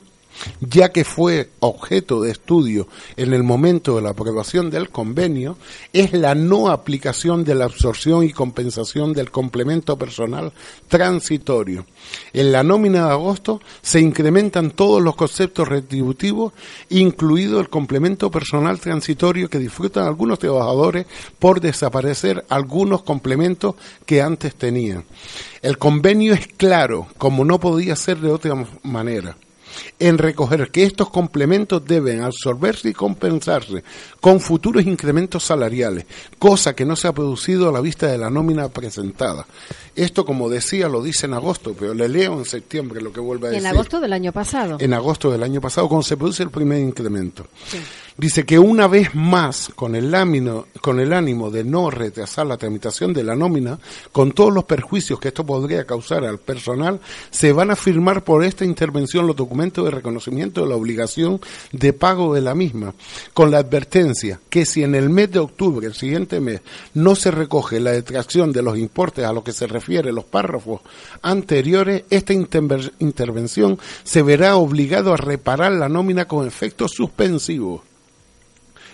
ya 0.59 0.89
que 0.89 1.03
fue 1.03 1.49
objeto 1.59 2.21
de 2.21 2.31
estudio 2.31 2.87
en 3.17 3.33
el 3.33 3.43
momento 3.43 3.95
de 3.95 4.01
la 4.01 4.11
aprobación 4.11 4.69
del 4.69 4.89
convenio, 4.89 5.57
es 5.93 6.13
la 6.13 6.35
no 6.35 6.69
aplicación 6.69 7.43
de 7.43 7.55
la 7.55 7.65
absorción 7.65 8.23
y 8.23 8.31
compensación 8.31 9.13
del 9.13 9.31
complemento 9.31 9.97
personal 9.97 10.53
transitorio. 10.87 11.85
En 12.33 12.51
la 12.51 12.63
nómina 12.63 13.05
de 13.05 13.11
agosto 13.11 13.61
se 13.81 13.99
incrementan 13.99 14.71
todos 14.71 15.01
los 15.01 15.15
conceptos 15.15 15.67
retributivos, 15.67 16.53
incluido 16.89 17.59
el 17.59 17.69
complemento 17.69 18.31
personal 18.31 18.79
transitorio 18.79 19.49
que 19.49 19.59
disfrutan 19.59 20.05
algunos 20.05 20.39
trabajadores 20.39 21.05
por 21.39 21.61
desaparecer 21.61 22.45
algunos 22.49 23.03
complementos 23.03 23.75
que 24.05 24.21
antes 24.21 24.55
tenían. 24.55 25.05
El 25.61 25.77
convenio 25.77 26.33
es 26.33 26.47
claro, 26.47 27.07
como 27.17 27.45
no 27.45 27.59
podía 27.59 27.95
ser 27.95 28.19
de 28.19 28.31
otra 28.31 28.55
manera 28.83 29.35
en 29.99 30.17
recoger 30.17 30.69
que 30.71 30.83
estos 30.83 31.09
complementos 31.09 31.85
deben 31.85 32.21
absorberse 32.21 32.89
y 32.89 32.93
compensarse 32.93 33.83
con 34.19 34.39
futuros 34.39 34.85
incrementos 34.85 35.43
salariales, 35.43 36.05
cosa 36.39 36.75
que 36.75 36.85
no 36.85 36.95
se 36.95 37.07
ha 37.07 37.13
producido 37.13 37.69
a 37.69 37.71
la 37.71 37.81
vista 37.81 38.07
de 38.07 38.17
la 38.17 38.29
nómina 38.29 38.69
presentada. 38.69 39.45
Esto, 39.95 40.25
como 40.25 40.49
decía, 40.49 40.87
lo 40.87 41.03
dice 41.03 41.25
en 41.25 41.33
agosto, 41.33 41.75
pero 41.77 41.93
le 41.93 42.07
leo 42.07 42.37
en 42.37 42.45
septiembre 42.45 43.01
lo 43.01 43.11
que 43.11 43.19
vuelve 43.19 43.47
a 43.47 43.51
decir. 43.51 43.65
En 43.65 43.73
agosto 43.73 43.99
del 43.99 44.13
año 44.13 44.31
pasado. 44.31 44.77
En 44.79 44.93
agosto 44.93 45.31
del 45.31 45.43
año 45.43 45.59
pasado, 45.59 45.87
cuando 45.89 46.03
se 46.03 46.17
produce 46.17 46.43
el 46.43 46.49
primer 46.49 46.79
incremento. 46.79 47.47
Dice 48.17 48.45
que 48.45 48.59
una 48.59 48.87
vez 48.87 49.15
más, 49.15 49.71
con 49.73 49.95
el, 49.95 50.13
con 50.81 50.99
el 50.99 51.13
ánimo 51.13 51.49
de 51.49 51.63
no 51.63 51.89
retrasar 51.89 52.45
la 52.45 52.57
tramitación 52.57 53.13
de 53.13 53.23
la 53.23 53.35
nómina, 53.35 53.79
con 54.11 54.33
todos 54.33 54.53
los 54.53 54.65
perjuicios 54.65 55.19
que 55.19 55.29
esto 55.29 55.45
podría 55.45 55.85
causar 55.85 56.25
al 56.25 56.37
personal, 56.37 56.99
se 57.29 57.53
van 57.53 57.71
a 57.71 57.75
firmar 57.75 58.23
por 58.23 58.43
esta 58.43 58.65
intervención 58.65 59.27
los 59.27 59.35
documentos 59.35 59.85
de 59.85 59.91
reconocimiento 59.91 60.61
de 60.61 60.69
la 60.69 60.75
obligación 60.75 61.39
de 61.71 61.93
pago 61.93 62.33
de 62.33 62.41
la 62.41 62.53
misma, 62.53 62.93
con 63.33 63.49
la 63.49 63.59
advertencia 63.59 64.39
que 64.49 64.65
si 64.65 64.83
en 64.83 64.95
el 64.95 65.09
mes 65.09 65.31
de 65.31 65.39
octubre, 65.39 65.87
el 65.87 65.93
siguiente 65.93 66.41
mes, 66.41 66.61
no 66.93 67.15
se 67.15 67.31
recoge 67.31 67.79
la 67.79 67.91
detracción 67.91 68.51
de 68.51 68.61
los 68.61 68.77
importes 68.77 69.23
a 69.23 69.33
lo 69.33 69.43
que 69.43 69.53
se 69.53 69.67
refiere 69.67 70.11
los 70.11 70.25
párrafos 70.25 70.81
anteriores, 71.21 72.03
esta 72.09 72.33
intervención 72.33 73.79
se 74.03 74.21
verá 74.21 74.57
obligado 74.57 75.13
a 75.13 75.17
reparar 75.17 75.71
la 75.71 75.87
nómina 75.87 76.27
con 76.27 76.45
efectos 76.45 76.91
suspensivos 76.91 77.90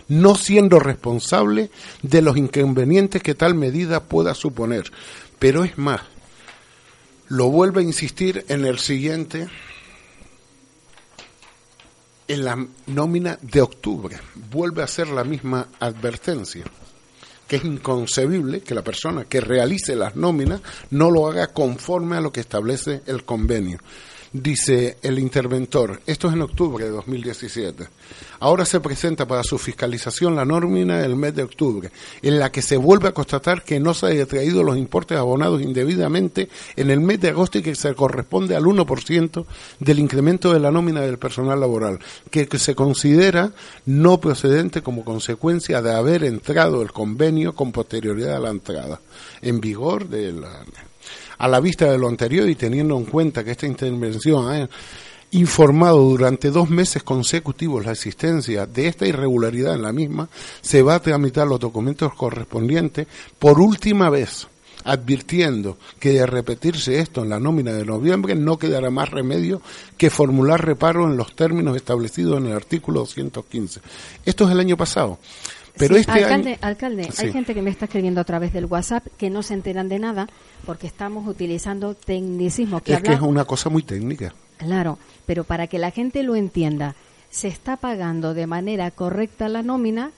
no 0.08 0.36
siendo 0.36 0.80
responsable 0.80 1.70
de 2.02 2.22
los 2.22 2.38
inconvenientes 2.38 3.22
que 3.22 3.36
tal 3.36 3.56
medida 3.56 4.04
pueda 4.04 4.34
suponer. 4.34 4.92
Pero 5.40 5.64
es 5.64 5.78
más, 5.78 6.02
lo 7.28 7.50
vuelve 7.50 7.82
a 7.82 7.86
insistir 7.86 8.46
en 8.48 8.66
el 8.66 8.80
siguiente, 8.80 9.48
en 12.28 12.46
la 12.46 12.68
nómina 12.88 13.38
de 13.42 13.62
octubre. 13.62 14.18
Vuelve 14.50 14.82
a 14.82 14.86
hacer 14.86 15.10
la 15.10 15.24
misma 15.24 15.68
advertencia, 15.80 16.64
que 17.48 17.58
es 17.58 17.66
inconcebible 17.66 18.62
que 18.62 18.76
la 18.76 18.84
persona 18.84 19.26
que 19.26 19.42
realice 19.42 19.96
las 19.96 20.16
nóminas 20.16 20.62
no 20.90 21.12
lo 21.12 21.28
haga 21.28 21.48
conforme 21.48 22.18
a 22.18 22.22
lo 22.22 22.32
que 22.32 22.40
establece 22.40 23.02
el 23.06 23.26
convenio. 23.26 23.80
Dice 24.42 24.98
el 25.02 25.18
interventor, 25.18 26.00
esto 26.06 26.28
es 26.28 26.36
en 26.36 26.44
octubre 26.44 26.86
de 26.86 26.92
2017. 26.92 27.88
Ahora 28.40 28.66
se 28.66 28.80
presenta 28.80 29.28
para 29.28 29.42
su 29.42 29.58
fiscalización 29.58 30.36
la 30.36 30.46
nómina 30.46 31.00
del 31.00 31.16
mes 31.16 31.34
de 31.34 31.42
octubre, 31.42 31.90
en 32.22 32.38
la 32.38 32.52
que 32.52 32.62
se 32.62 32.78
vuelve 32.78 33.08
a 33.08 33.14
constatar 33.14 33.64
que 33.64 33.80
no 33.80 33.96
se 33.96 34.22
han 34.22 34.28
traído 34.28 34.62
los 34.62 34.78
importes 34.78 35.18
abonados 35.18 35.64
indebidamente 35.64 36.50
en 36.76 36.92
el 36.92 37.00
mes 37.00 37.20
de 37.20 37.30
agosto 37.30 37.58
y 37.58 37.64
que 37.64 37.74
se 37.74 37.96
corresponde 37.96 38.56
al 38.56 38.66
1% 38.66 39.46
del 39.80 40.00
incremento 40.00 40.54
de 40.54 40.60
la 40.60 40.70
nómina 40.70 41.02
del 41.02 41.18
personal 41.18 41.60
laboral, 41.60 41.98
que 42.30 42.48
se 42.60 42.76
considera 42.76 43.54
no 43.88 44.20
procedente 44.20 44.84
como 44.84 45.04
consecuencia 45.04 45.82
de 45.82 45.96
haber 45.96 46.24
entrado 46.24 46.84
el 46.84 46.92
convenio 46.92 47.56
con 47.56 47.72
posterioridad 47.72 48.36
a 48.36 48.40
la 48.40 48.52
entrada 48.52 49.02
en 49.42 49.60
vigor 49.60 50.08
de 50.08 50.32
la 50.32 50.64
a 51.38 51.48
la 51.48 51.60
vista 51.60 51.92
de 51.92 51.98
lo 51.98 52.08
anterior 52.08 52.50
y 52.50 52.56
teniendo 52.56 52.98
en 52.98 53.06
cuenta 53.06 53.44
que 53.44 53.52
esta 53.52 53.68
intervención 53.68 54.50
ha 54.50 54.70
informado 55.32 56.02
durante 56.04 56.52
dos 56.52 56.70
meses 56.70 57.04
consecutivos 57.04 57.86
la 57.86 57.92
existencia 57.92 58.66
de 58.66 58.88
esta 58.88 59.06
irregularidad 59.06 59.76
en 59.76 59.82
la 59.82 59.92
misma, 59.92 60.30
se 60.62 60.82
va 60.82 60.96
a 60.96 61.02
tramitar 61.02 61.48
los 61.48 61.60
documentos 61.60 62.14
correspondientes 62.14 63.08
por 63.38 63.60
última 63.60 64.10
vez 64.10 64.48
advirtiendo 64.84 65.78
que 66.00 66.14
de 66.14 66.26
repetirse 66.26 67.00
esto 67.00 67.24
en 67.24 67.30
la 67.30 67.40
nómina 67.40 67.74
de 67.74 67.86
noviembre 67.86 68.36
no 68.36 68.58
quedará 68.58 68.90
más 68.90 69.10
remedio 69.10 69.62
que 69.98 70.10
formular 70.10 70.66
reparo 70.66 71.06
en 71.06 71.18
los 71.18 71.36
términos 71.36 71.76
establecidos 71.76 72.38
en 72.38 72.48
el 72.48 72.54
artículo 72.54 73.02
215. 73.02 73.82
Esto 74.26 74.46
es 74.46 74.52
el 74.52 74.60
año 74.60 74.78
pasado. 74.78 75.20
Pero 75.78 75.96
este 75.96 76.12
alcalde, 76.12 76.58
alcalde 76.62 77.10
hay 77.18 77.32
gente 77.32 77.54
que 77.54 77.62
me 77.62 77.70
está 77.70 77.86
escribiendo 77.86 78.22
a 78.22 78.24
través 78.24 78.54
del 78.54 78.66
WhatsApp 78.66 79.06
que 79.18 79.30
no 79.30 79.44
se 79.44 79.54
enteran 79.54 79.90
de 79.90 80.00
nada 80.00 80.28
porque 80.66 80.88
estamos 80.88 81.28
utilizando 81.28 81.94
tecnicismo. 81.94 82.82
Que 82.82 82.94
es 82.94 83.02
que 83.02 83.14
es 83.14 83.22
una 83.22 83.46
cosa 83.46 83.70
muy 83.70 83.84
técnica. 83.84 84.34
Claro, 84.58 84.98
pero 85.26 85.44
para 85.44 85.68
que 85.68 85.78
la 85.78 85.92
gente 85.92 86.24
lo 86.24 86.36
entienda, 86.36 86.96
se 87.30 87.48
está 87.48 87.78
pagando 87.78 88.34
de 88.34 88.48
manera 88.48 88.90
correcta 88.92 89.48
la 89.50 89.62
nómina 89.62 90.12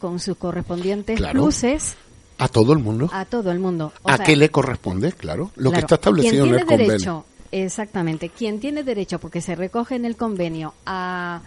con 0.00 0.18
sus 0.18 0.36
correspondientes 0.36 1.20
pluses. 1.30 1.96
A 2.38 2.48
todo 2.48 2.72
el 2.72 2.80
mundo. 2.80 3.08
A 3.12 3.24
todo 3.24 3.52
el 3.52 3.60
mundo. 3.60 3.92
¿A 4.04 4.18
qué 4.18 4.34
le 4.34 4.50
corresponde? 4.50 5.12
Claro, 5.12 5.52
lo 5.56 5.70
que 5.70 5.78
está 5.78 5.94
establecido 5.94 6.46
en 6.46 6.54
el 6.56 6.66
convenio. 6.66 7.24
exactamente. 7.52 8.28
Quien 8.30 8.58
tiene 8.58 8.82
derecho, 8.82 9.20
porque 9.20 9.40
se 9.40 9.54
recoge 9.54 9.94
en 9.94 10.04
el 10.04 10.16
convenio, 10.16 10.74
a 10.84 11.40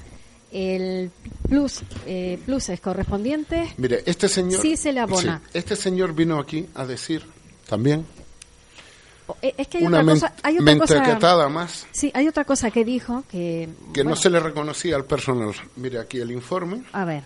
el 0.56 1.12
plus 1.50 1.82
eh, 2.06 2.40
pluses 2.46 2.80
correspondientes. 2.80 3.78
Mire, 3.78 4.04
este 4.06 4.30
señor. 4.30 4.62
Sí 4.62 4.78
se 4.78 4.94
le 4.94 5.02
abona. 5.02 5.42
este 5.54 5.76
señor 5.76 6.14
vino 6.14 6.40
aquí 6.40 6.66
a 6.76 6.86
decir 6.86 7.26
también. 7.68 8.06
Eh, 9.42 9.54
es 9.58 9.68
que 9.68 9.80
hay 9.80 9.86
una 9.86 10.02
otra 10.02 10.14
cosa, 10.14 10.34
hay 10.44 10.58
otra 11.12 11.50
más. 11.50 11.88
Sí, 11.92 12.12
hay 12.14 12.28
otra 12.28 12.46
cosa 12.46 12.72
que 12.72 12.86
dijo 12.86 13.24
que. 13.30 13.68
Que 13.94 14.04
no 14.04 14.16
se 14.16 14.30
le 14.30 14.40
reconocía 14.40 14.96
al 14.96 15.04
personal. 15.04 15.52
Mire 15.76 16.00
aquí 16.00 16.20
el 16.20 16.32
informe. 16.32 16.84
A 16.94 17.04
ver. 17.04 17.24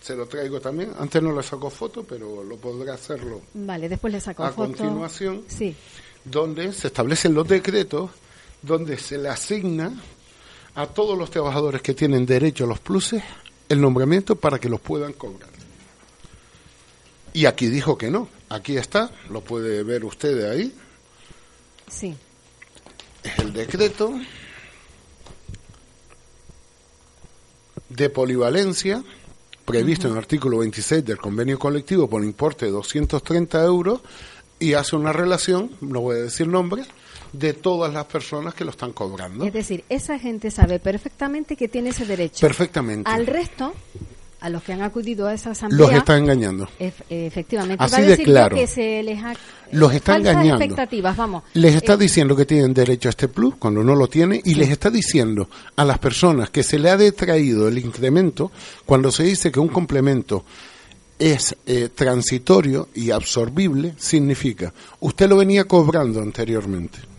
Se 0.00 0.14
lo 0.14 0.26
traigo 0.26 0.60
también. 0.60 0.92
Antes 0.98 1.22
no 1.22 1.34
le 1.34 1.42
sacó 1.42 1.70
foto, 1.70 2.04
pero 2.04 2.44
lo 2.44 2.56
podrá 2.56 2.94
hacerlo. 2.94 3.40
Vale, 3.54 3.88
después 3.88 4.12
le 4.12 4.20
saco 4.20 4.44
foto. 4.44 4.62
A 4.62 4.66
continuación. 4.66 5.44
Sí. 5.48 5.74
Donde 6.24 6.72
se 6.72 6.88
establecen 6.88 7.34
los 7.34 7.48
decretos, 7.48 8.10
donde 8.62 8.98
se 8.98 9.18
le 9.18 9.28
asigna 9.28 9.92
a 10.74 10.86
todos 10.86 11.18
los 11.18 11.30
trabajadores 11.30 11.82
que 11.82 11.94
tienen 11.94 12.24
derecho 12.26 12.64
a 12.64 12.66
los 12.66 12.80
pluses 12.80 13.22
el 13.68 13.80
nombramiento 13.80 14.36
para 14.36 14.58
que 14.58 14.68
los 14.68 14.80
puedan 14.80 15.12
cobrar. 15.12 15.50
Y 17.32 17.46
aquí 17.46 17.68
dijo 17.68 17.96
que 17.96 18.10
no. 18.10 18.28
Aquí 18.48 18.76
está, 18.76 19.10
lo 19.30 19.40
puede 19.40 19.82
ver 19.82 20.04
usted 20.04 20.50
ahí. 20.50 20.74
Sí. 21.88 22.14
Es 23.22 23.38
el 23.38 23.52
decreto 23.52 24.12
de 27.88 28.10
polivalencia 28.10 29.02
previsto 29.64 30.06
en 30.06 30.14
el 30.14 30.18
artículo 30.18 30.58
26 30.58 31.04
del 31.04 31.18
convenio 31.18 31.58
colectivo 31.58 32.08
por 32.08 32.24
importe 32.24 32.66
de 32.66 32.72
230 32.72 33.64
euros 33.64 34.00
y 34.58 34.74
hace 34.74 34.96
una 34.96 35.12
relación, 35.12 35.70
no 35.80 36.00
voy 36.00 36.16
a 36.16 36.22
decir 36.22 36.46
nombre, 36.46 36.84
de 37.32 37.54
todas 37.54 37.92
las 37.92 38.04
personas 38.04 38.54
que 38.54 38.64
lo 38.64 38.70
están 38.70 38.92
cobrando. 38.92 39.44
Es 39.44 39.52
decir, 39.52 39.84
esa 39.88 40.18
gente 40.18 40.50
sabe 40.50 40.78
perfectamente 40.78 41.56
que 41.56 41.68
tiene 41.68 41.90
ese 41.90 42.04
derecho. 42.04 42.46
Perfectamente. 42.46 43.10
Al 43.10 43.26
resto, 43.26 43.72
a 44.40 44.50
los 44.50 44.62
que 44.62 44.72
han 44.72 44.82
acudido 44.82 45.26
a 45.28 45.34
esa 45.34 45.52
asamblea. 45.52 45.86
Los 45.86 45.96
está 45.96 46.18
engañando. 46.18 46.68
efectivamente. 46.78 47.82
Así 47.82 48.02
de 48.02 48.18
claro. 48.18 48.56
Que 48.56 48.66
se 48.66 49.02
les 49.02 49.18
los 49.70 49.94
está 49.94 50.16
engañando. 50.16 50.56
expectativas, 50.56 51.16
vamos. 51.16 51.44
Les 51.54 51.74
está 51.74 51.94
eh, 51.94 51.98
diciendo 51.98 52.36
que 52.36 52.44
tienen 52.44 52.74
derecho 52.74 53.08
a 53.08 53.10
este 53.10 53.28
plus 53.28 53.54
cuando 53.54 53.82
no 53.82 53.94
lo 53.94 54.08
tiene 54.08 54.40
y 54.44 54.54
les 54.54 54.68
está 54.68 54.90
diciendo 54.90 55.48
a 55.76 55.84
las 55.84 55.98
personas 55.98 56.50
que 56.50 56.62
se 56.62 56.78
le 56.78 56.90
ha 56.90 56.96
detraído 56.96 57.68
el 57.68 57.78
incremento 57.78 58.50
cuando 58.84 59.10
se 59.10 59.22
dice 59.22 59.50
que 59.50 59.60
un 59.60 59.68
complemento 59.68 60.44
es 61.18 61.56
eh, 61.66 61.88
transitorio 61.94 62.88
y 62.94 63.12
absorbible, 63.12 63.94
significa 63.96 64.74
usted 64.98 65.28
lo 65.28 65.36
venía 65.36 65.64
cobrando 65.64 66.20
anteriormente 66.20 67.11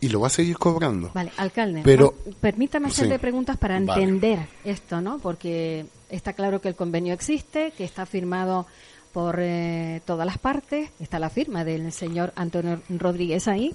y 0.00 0.08
lo 0.08 0.20
va 0.20 0.26
a 0.26 0.30
seguir 0.30 0.58
cobrando. 0.58 1.10
Vale, 1.14 1.32
alcalde, 1.36 1.82
pero, 1.84 2.14
permítame 2.40 2.88
hacerle 2.88 3.18
preguntas 3.18 3.56
para 3.56 3.76
entender 3.76 4.40
esto, 4.64 5.00
¿no? 5.00 5.18
Porque 5.18 5.86
está 6.10 6.32
claro 6.32 6.60
que 6.60 6.68
el 6.68 6.74
convenio 6.74 7.14
existe, 7.14 7.72
que 7.76 7.84
está 7.84 8.06
firmado 8.06 8.66
por 9.12 9.38
eh, 9.40 10.02
todas 10.04 10.26
las 10.26 10.38
partes, 10.38 10.90
está 11.00 11.18
la 11.18 11.30
firma 11.30 11.64
del 11.64 11.90
señor 11.92 12.32
Antonio 12.36 12.82
Rodríguez 12.90 13.48
ahí. 13.48 13.74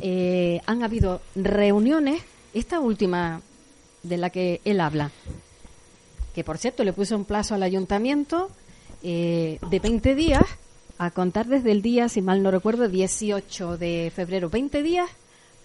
Eh, 0.00 0.60
han 0.66 0.82
habido 0.82 1.20
reuniones, 1.34 2.22
esta 2.54 2.80
última 2.80 3.42
de 4.02 4.16
la 4.16 4.30
que 4.30 4.62
él 4.64 4.80
habla, 4.80 5.10
que 6.34 6.44
por 6.44 6.56
cierto 6.56 6.84
le 6.84 6.94
puso 6.94 7.16
un 7.16 7.26
plazo 7.26 7.54
al 7.54 7.62
ayuntamiento 7.62 8.50
eh, 9.02 9.58
de 9.68 9.78
20 9.78 10.14
días, 10.14 10.44
a 10.96 11.10
contar 11.10 11.46
desde 11.46 11.70
el 11.70 11.82
día, 11.82 12.08
si 12.08 12.22
mal 12.22 12.42
no 12.42 12.50
recuerdo, 12.50 12.88
18 12.88 13.76
de 13.76 14.10
febrero, 14.14 14.48
20 14.48 14.82
días 14.82 15.08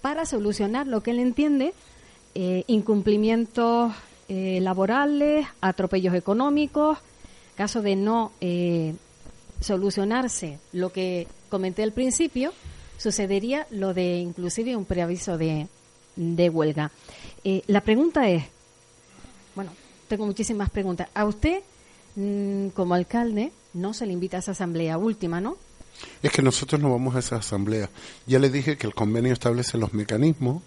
para 0.03 0.25
solucionar 0.25 0.85
lo 0.85 1.01
que 1.01 1.11
él 1.11 1.19
entiende, 1.19 1.73
eh, 2.35 2.65
incumplimientos 2.67 3.93
eh, 4.27 4.59
laborales, 4.61 5.47
atropellos 5.61 6.13
económicos, 6.13 6.97
caso 7.55 7.81
de 7.81 7.95
no 7.95 8.33
eh, 8.41 8.95
solucionarse 9.61 10.59
lo 10.73 10.91
que 10.91 11.25
comenté 11.47 11.83
al 11.83 11.93
principio, 11.93 12.51
sucedería 12.97 13.65
lo 13.71 13.93
de 13.93 14.17
inclusive 14.17 14.75
un 14.75 14.83
preaviso 14.83 15.37
de, 15.37 15.67
de 16.17 16.49
huelga. 16.49 16.91
la 17.67 17.79
pregunta 17.79 18.27
es, 18.27 18.43
bueno, 19.55 19.71
tengo 20.09 20.25
muchísimas 20.25 20.69
preguntas. 20.69 21.07
A 21.13 21.23
usted, 21.23 21.63
mm, 22.17 22.69
como 22.75 22.93
alcalde, 22.93 23.53
no 23.73 23.93
se 23.93 24.05
le 24.05 24.11
invita 24.11 24.35
a 24.35 24.39
esa 24.41 24.51
asamblea 24.51 24.97
última, 24.97 25.39
¿no? 25.39 25.55
Es 26.21 26.31
que 26.31 26.41
nosotros 26.41 26.81
no 26.81 26.91
vamos 26.91 27.15
a 27.15 27.19
esa 27.19 27.37
asamblea. 27.37 27.89
Ya 28.25 28.39
les 28.39 28.51
dije 28.51 28.77
que 28.77 28.87
el 28.87 28.93
convenio 28.93 29.33
establece 29.33 29.77
los 29.77 29.93
mecanismos 29.93 30.63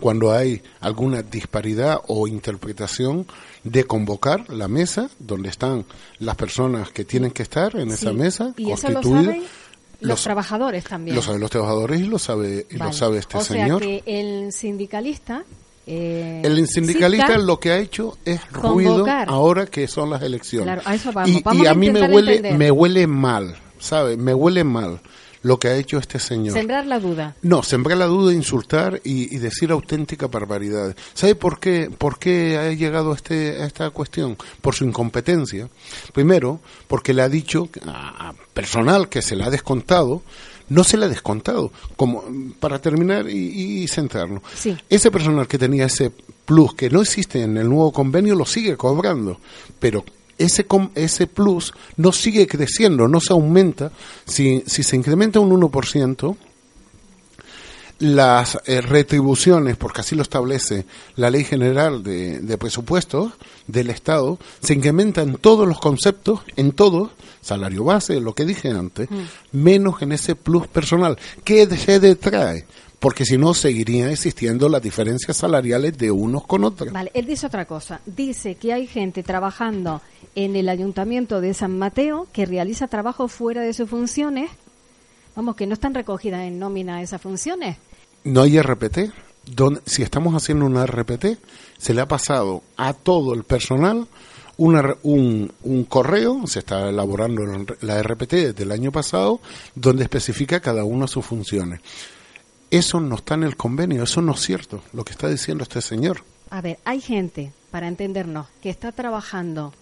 cuando 0.00 0.32
hay 0.32 0.62
alguna 0.80 1.22
disparidad 1.22 2.00
o 2.08 2.26
interpretación 2.26 3.26
de 3.62 3.84
convocar 3.84 4.50
la 4.50 4.66
mesa 4.68 5.10
donde 5.18 5.48
están 5.48 5.84
las 6.18 6.34
personas 6.36 6.90
que 6.90 7.04
tienen 7.04 7.30
que 7.30 7.42
estar 7.42 7.76
en 7.76 7.90
esa 7.90 8.12
mesa 8.12 8.52
y 8.56 8.72
eso 8.72 8.90
lo 8.90 9.02
saben 9.02 9.44
los, 10.00 10.22
trabajadores 10.22 10.84
también. 10.84 11.14
Lo 11.14 11.22
saben 11.22 11.40
los 11.40 11.50
trabajadores 11.50 12.00
y 12.00 12.04
lo 12.04 12.18
sabe 12.18 12.66
y 12.68 12.76
lo 12.76 12.92
sabe 12.92 13.18
este 13.18 13.38
o 13.38 13.40
señor. 13.40 13.80
Sea 13.82 14.00
que 14.00 14.20
el 14.20 14.52
sindicalista 14.52 15.44
eh, 15.86 16.42
el 16.44 16.66
sindicalista 16.68 17.38
lo 17.38 17.58
que 17.58 17.72
ha 17.72 17.78
hecho 17.78 18.16
es 18.24 18.40
ruido 18.52 19.04
ahora 19.26 19.66
que 19.66 19.88
son 19.88 20.10
las 20.10 20.22
elecciones. 20.22 20.82
y, 21.26 21.66
a 21.66 21.74
mí 21.74 21.90
me 21.90 22.08
huele, 22.08 22.54
me 22.54 22.70
huele 22.70 23.06
mal 23.06 23.56
¿sabe? 23.82 24.16
Me 24.16 24.32
huele 24.32 24.64
mal 24.64 25.00
lo 25.42 25.58
que 25.58 25.68
ha 25.68 25.76
hecho 25.76 25.98
este 25.98 26.20
señor. 26.20 26.54
Sembrar 26.54 26.86
la 26.86 27.00
duda. 27.00 27.34
No, 27.42 27.64
sembrar 27.64 27.98
la 27.98 28.06
duda, 28.06 28.32
insultar 28.32 29.00
y, 29.02 29.36
decir 29.38 29.72
auténtica 29.72 30.28
barbaridad. 30.28 30.96
¿Sabe 31.14 31.34
por 31.34 31.58
qué, 31.58 31.90
por 31.96 32.18
qué 32.20 32.56
ha 32.56 32.72
llegado 32.72 33.10
a, 33.10 33.16
este, 33.16 33.60
a 33.60 33.66
esta 33.66 33.90
cuestión? 33.90 34.36
Por 34.60 34.76
su 34.76 34.84
incompetencia. 34.84 35.68
Primero, 36.12 36.60
porque 36.86 37.12
le 37.12 37.22
ha 37.22 37.28
dicho 37.28 37.68
a 37.84 38.32
personal 38.54 39.08
que 39.08 39.20
se 39.20 39.34
le 39.34 39.42
ha 39.42 39.50
descontado, 39.50 40.22
no 40.68 40.84
se 40.84 40.96
le 40.96 41.06
ha 41.06 41.08
descontado. 41.08 41.72
Como, 41.96 42.22
para 42.60 42.78
terminar 42.78 43.28
y, 43.28 43.82
y 43.82 43.88
centrarnos. 43.88 44.42
Ese 44.88 45.10
personal 45.10 45.48
que 45.48 45.58
tenía 45.58 45.86
ese 45.86 46.12
plus 46.44 46.74
que 46.74 46.88
no 46.88 47.02
existe 47.02 47.42
en 47.42 47.56
el 47.56 47.68
nuevo 47.68 47.92
convenio 47.92 48.36
lo 48.36 48.46
sigue 48.46 48.76
cobrando, 48.76 49.40
pero 49.80 50.04
ese, 50.38 50.66
ese 50.94 51.26
plus 51.26 51.72
no 51.96 52.12
sigue 52.12 52.46
creciendo, 52.46 53.08
no 53.08 53.20
se 53.20 53.32
aumenta. 53.32 53.92
Si, 54.24 54.62
si 54.66 54.82
se 54.82 54.96
incrementa 54.96 55.40
un 55.40 55.50
1%, 55.60 56.36
las 58.02 58.58
eh, 58.66 58.80
retribuciones, 58.80 59.76
porque 59.76 60.00
así 60.00 60.16
lo 60.16 60.22
establece 60.22 60.86
la 61.14 61.30
Ley 61.30 61.44
General 61.44 62.02
de, 62.02 62.40
de 62.40 62.58
Presupuestos 62.58 63.32
del 63.68 63.90
Estado, 63.90 64.38
se 64.60 64.74
incrementan 64.74 65.28
en 65.30 65.36
todos 65.36 65.68
los 65.68 65.78
conceptos, 65.78 66.40
en 66.56 66.72
todos, 66.72 67.10
salario 67.40 67.84
base, 67.84 68.20
lo 68.20 68.34
que 68.34 68.44
dije 68.44 68.70
antes, 68.70 69.08
mm. 69.08 69.22
menos 69.52 70.02
en 70.02 70.12
ese 70.12 70.34
plus 70.34 70.66
personal. 70.66 71.16
¿Qué 71.44 71.66
se 71.76 72.00
detrae? 72.00 72.66
Porque 73.02 73.26
si 73.26 73.36
no, 73.36 73.52
seguirían 73.52 74.08
existiendo 74.08 74.70
las 74.70 74.80
diferencias 74.80 75.36
salariales 75.36 75.98
de 75.98 76.10
unos 76.10 76.46
con 76.46 76.64
otros. 76.64 76.90
Vale, 76.90 77.10
él 77.12 77.26
dice 77.26 77.46
otra 77.46 77.66
cosa. 77.66 78.00
Dice 78.06 78.54
que 78.54 78.72
hay 78.72 78.86
gente 78.86 79.22
trabajando 79.22 80.00
en 80.34 80.56
el 80.56 80.70
Ayuntamiento 80.70 81.42
de 81.42 81.52
San 81.52 81.78
Mateo 81.78 82.26
que 82.32 82.46
realiza 82.46 82.88
trabajo 82.88 83.28
fuera 83.28 83.60
de 83.60 83.74
sus 83.74 83.90
funciones. 83.90 84.50
Vamos, 85.36 85.56
que 85.56 85.66
no 85.66 85.74
están 85.74 85.92
recogidas 85.92 86.42
en 86.42 86.58
nómina 86.58 87.02
esas 87.02 87.20
funciones 87.20 87.76
no 88.24 88.42
hay 88.42 88.60
RPT. 88.60 89.10
Si 89.86 90.02
estamos 90.02 90.34
haciendo 90.34 90.66
una 90.66 90.86
RPT, 90.86 91.38
se 91.78 91.94
le 91.94 92.00
ha 92.00 92.08
pasado 92.08 92.62
a 92.76 92.94
todo 92.94 93.34
el 93.34 93.44
personal 93.44 94.06
una, 94.56 94.96
un, 95.02 95.52
un, 95.62 95.84
correo, 95.84 96.46
se 96.46 96.60
está 96.60 96.90
elaborando 96.90 97.42
la 97.80 98.00
RPT 98.02 98.32
desde 98.32 98.62
el 98.62 98.70
año 98.70 98.92
pasado, 98.92 99.40
donde 99.74 100.04
especifica 100.04 100.60
cada 100.60 100.84
una 100.84 101.08
sus 101.08 101.24
funciones. 101.24 101.80
Eso 102.72 103.00
no 103.00 103.16
está 103.16 103.34
en 103.34 103.42
el 103.42 103.54
convenio, 103.54 104.04
eso 104.04 104.22
no 104.22 104.32
es 104.32 104.40
cierto, 104.40 104.80
lo 104.94 105.04
que 105.04 105.12
está 105.12 105.28
diciendo 105.28 105.62
este 105.62 105.82
señor. 105.82 106.24
A 106.48 106.62
ver, 106.62 106.78
hay 106.86 107.02
gente, 107.02 107.52
para 107.70 107.86
entendernos, 107.86 108.46
que 108.62 108.70
está 108.70 108.92
trabajando 108.92 109.74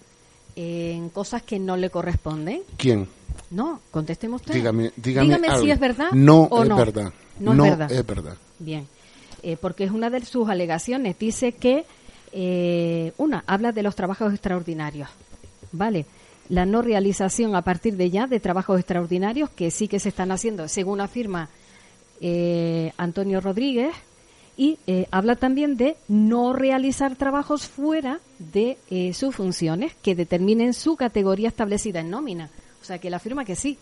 en 0.56 1.08
cosas 1.10 1.42
que 1.42 1.60
no 1.60 1.76
le 1.76 1.88
corresponden. 1.90 2.62
¿Quién? 2.76 3.06
No, 3.52 3.80
contésteme 3.92 4.34
usted. 4.34 4.54
Dígame, 4.54 4.90
dígame, 4.96 5.38
si 5.60 5.70
es 5.70 5.78
verdad 5.78 6.10
no 6.10 6.42
o 6.50 6.64
es 6.64 6.68
no. 6.68 6.76
verdad. 6.76 7.12
No, 7.38 7.54
no 7.54 7.64
es 7.64 7.78
verdad. 7.78 7.92
Es 7.92 8.06
verdad. 8.06 8.36
Bien, 8.58 8.88
eh, 9.44 9.56
porque 9.56 9.84
es 9.84 9.92
una 9.92 10.10
de 10.10 10.24
sus 10.24 10.48
alegaciones. 10.48 11.16
Dice 11.16 11.52
que, 11.52 11.86
eh, 12.32 13.12
una, 13.18 13.44
habla 13.46 13.70
de 13.70 13.84
los 13.84 13.94
trabajos 13.94 14.32
extraordinarios. 14.32 15.08
Vale, 15.70 16.06
la 16.48 16.66
no 16.66 16.82
realización 16.82 17.54
a 17.54 17.62
partir 17.62 17.96
de 17.96 18.10
ya 18.10 18.26
de 18.26 18.40
trabajos 18.40 18.80
extraordinarios 18.80 19.48
que 19.48 19.70
sí 19.70 19.86
que 19.86 20.00
se 20.00 20.08
están 20.08 20.32
haciendo, 20.32 20.66
según 20.66 21.00
afirma 21.00 21.50
eh, 22.20 22.92
Antonio 22.96 23.40
Rodríguez, 23.40 23.94
y 24.56 24.78
habla 25.10 25.36
también 25.36 25.78
de 25.78 25.96
no 26.06 26.52
realizar 26.52 27.16
trabajos 27.16 27.66
fuera 27.66 28.20
de 28.38 28.76
sus 29.14 29.34
funciones 29.34 29.94
que 30.02 30.14
determinen 30.14 30.74
su 30.74 30.96
categoría 30.96 31.48
establecida 31.48 32.00
en 32.00 32.10
nómina. 32.10 32.50
O 32.82 32.84
sea, 32.84 32.98
que 32.98 33.08
él 33.08 33.14
afirma 33.14 33.46
que 33.46 33.56
sí, 33.56 33.78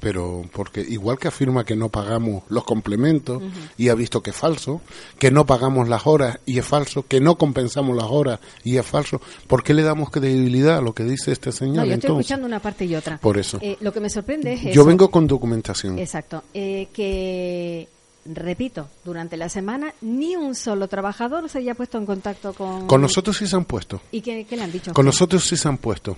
pero 0.00 0.44
porque 0.52 0.80
igual 0.80 1.18
que 1.18 1.28
afirma 1.28 1.64
que 1.64 1.76
no 1.76 1.88
pagamos 1.88 2.42
los 2.48 2.64
complementos 2.64 3.42
y 3.76 3.88
ha 3.88 3.94
visto 3.94 4.22
que 4.22 4.30
es 4.30 4.36
falso, 4.36 4.80
que 5.18 5.30
no 5.30 5.46
pagamos 5.46 5.88
las 5.88 6.06
horas 6.06 6.38
y 6.46 6.58
es 6.58 6.66
falso, 6.66 7.04
que 7.06 7.20
no 7.20 7.36
compensamos 7.36 7.96
las 7.96 8.06
horas 8.06 8.40
y 8.64 8.76
es 8.76 8.86
falso, 8.86 9.20
¿por 9.46 9.62
qué 9.62 9.74
le 9.74 9.82
damos 9.82 10.10
credibilidad 10.10 10.78
a 10.78 10.80
lo 10.80 10.94
que 10.94 11.04
dice 11.04 11.32
este 11.32 11.52
señor? 11.52 11.76
No, 11.76 11.84
yo 11.86 11.94
estoy 11.94 12.10
escuchando 12.10 12.46
una 12.46 12.60
parte 12.60 12.84
y 12.84 12.94
otra. 12.94 13.18
Por 13.18 13.38
eso. 13.38 13.58
Eh, 13.60 13.76
lo 13.80 13.92
que 13.92 14.00
me 14.00 14.10
sorprende 14.10 14.52
es 14.52 14.74
Yo 14.74 14.84
vengo 14.84 15.10
con 15.10 15.26
documentación. 15.26 15.98
Exacto. 15.98 16.44
Eh, 16.52 16.88
que 16.92 17.88
repito, 18.26 18.88
durante 19.04 19.36
la 19.36 19.48
semana 19.48 19.94
ni 20.00 20.36
un 20.36 20.54
solo 20.54 20.88
trabajador 20.88 21.48
se 21.48 21.58
haya 21.58 21.74
puesto 21.74 21.98
en 21.98 22.06
contacto 22.06 22.52
con... 22.52 22.86
Con 22.86 23.00
nosotros 23.00 23.36
sí 23.36 23.46
se 23.46 23.56
han 23.56 23.64
puesto. 23.64 24.00
¿Y 24.10 24.20
qué, 24.20 24.46
le 24.48 24.62
han 24.62 24.72
dicho? 24.72 24.92
Con 24.92 25.06
nosotros 25.06 25.44
sí 25.44 25.56
se 25.56 25.68
han 25.68 25.78
puesto. 25.78 26.16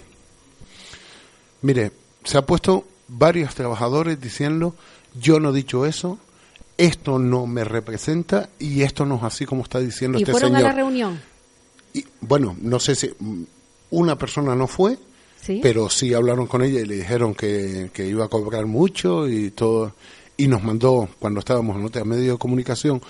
Mire, 1.62 1.92
se 2.24 2.38
ha 2.38 2.42
puesto 2.42 2.84
varios 3.08 3.54
trabajadores 3.54 4.20
diciendo, 4.20 4.74
yo 5.18 5.40
no 5.40 5.50
he 5.50 5.54
dicho 5.54 5.86
eso, 5.86 6.18
esto 6.76 7.18
no 7.18 7.46
me 7.46 7.64
representa 7.64 8.48
y 8.58 8.82
esto 8.82 9.04
no 9.04 9.16
es 9.16 9.24
así 9.24 9.46
como 9.46 9.62
está 9.62 9.80
diciendo 9.80 10.18
¿Y 10.18 10.22
este 10.22 10.32
fueron 10.32 10.52
señor. 10.52 10.64
a 10.64 10.68
la 10.68 10.74
reunión? 10.74 11.20
Y, 11.92 12.04
bueno, 12.20 12.56
no 12.60 12.78
sé 12.78 12.94
si 12.94 13.10
una 13.90 14.16
persona 14.16 14.54
no 14.54 14.66
fue, 14.66 14.98
pero 15.62 15.88
sí 15.88 16.12
hablaron 16.12 16.46
con 16.46 16.62
ella 16.62 16.80
y 16.80 16.84
le 16.84 16.96
dijeron 16.96 17.34
que, 17.34 17.90
que, 17.92 18.06
iba 18.06 18.26
a 18.26 18.28
cobrar 18.28 18.66
mucho 18.66 19.26
y 19.26 19.50
todo. 19.50 19.94
Y 20.36 20.46
nos 20.46 20.62
mandó, 20.62 21.08
cuando 21.18 21.40
estábamos 21.40 21.76
en 21.76 21.86
otro 21.86 22.04
medio 22.04 22.32
de 22.32 22.38
comunicación, 22.38 23.00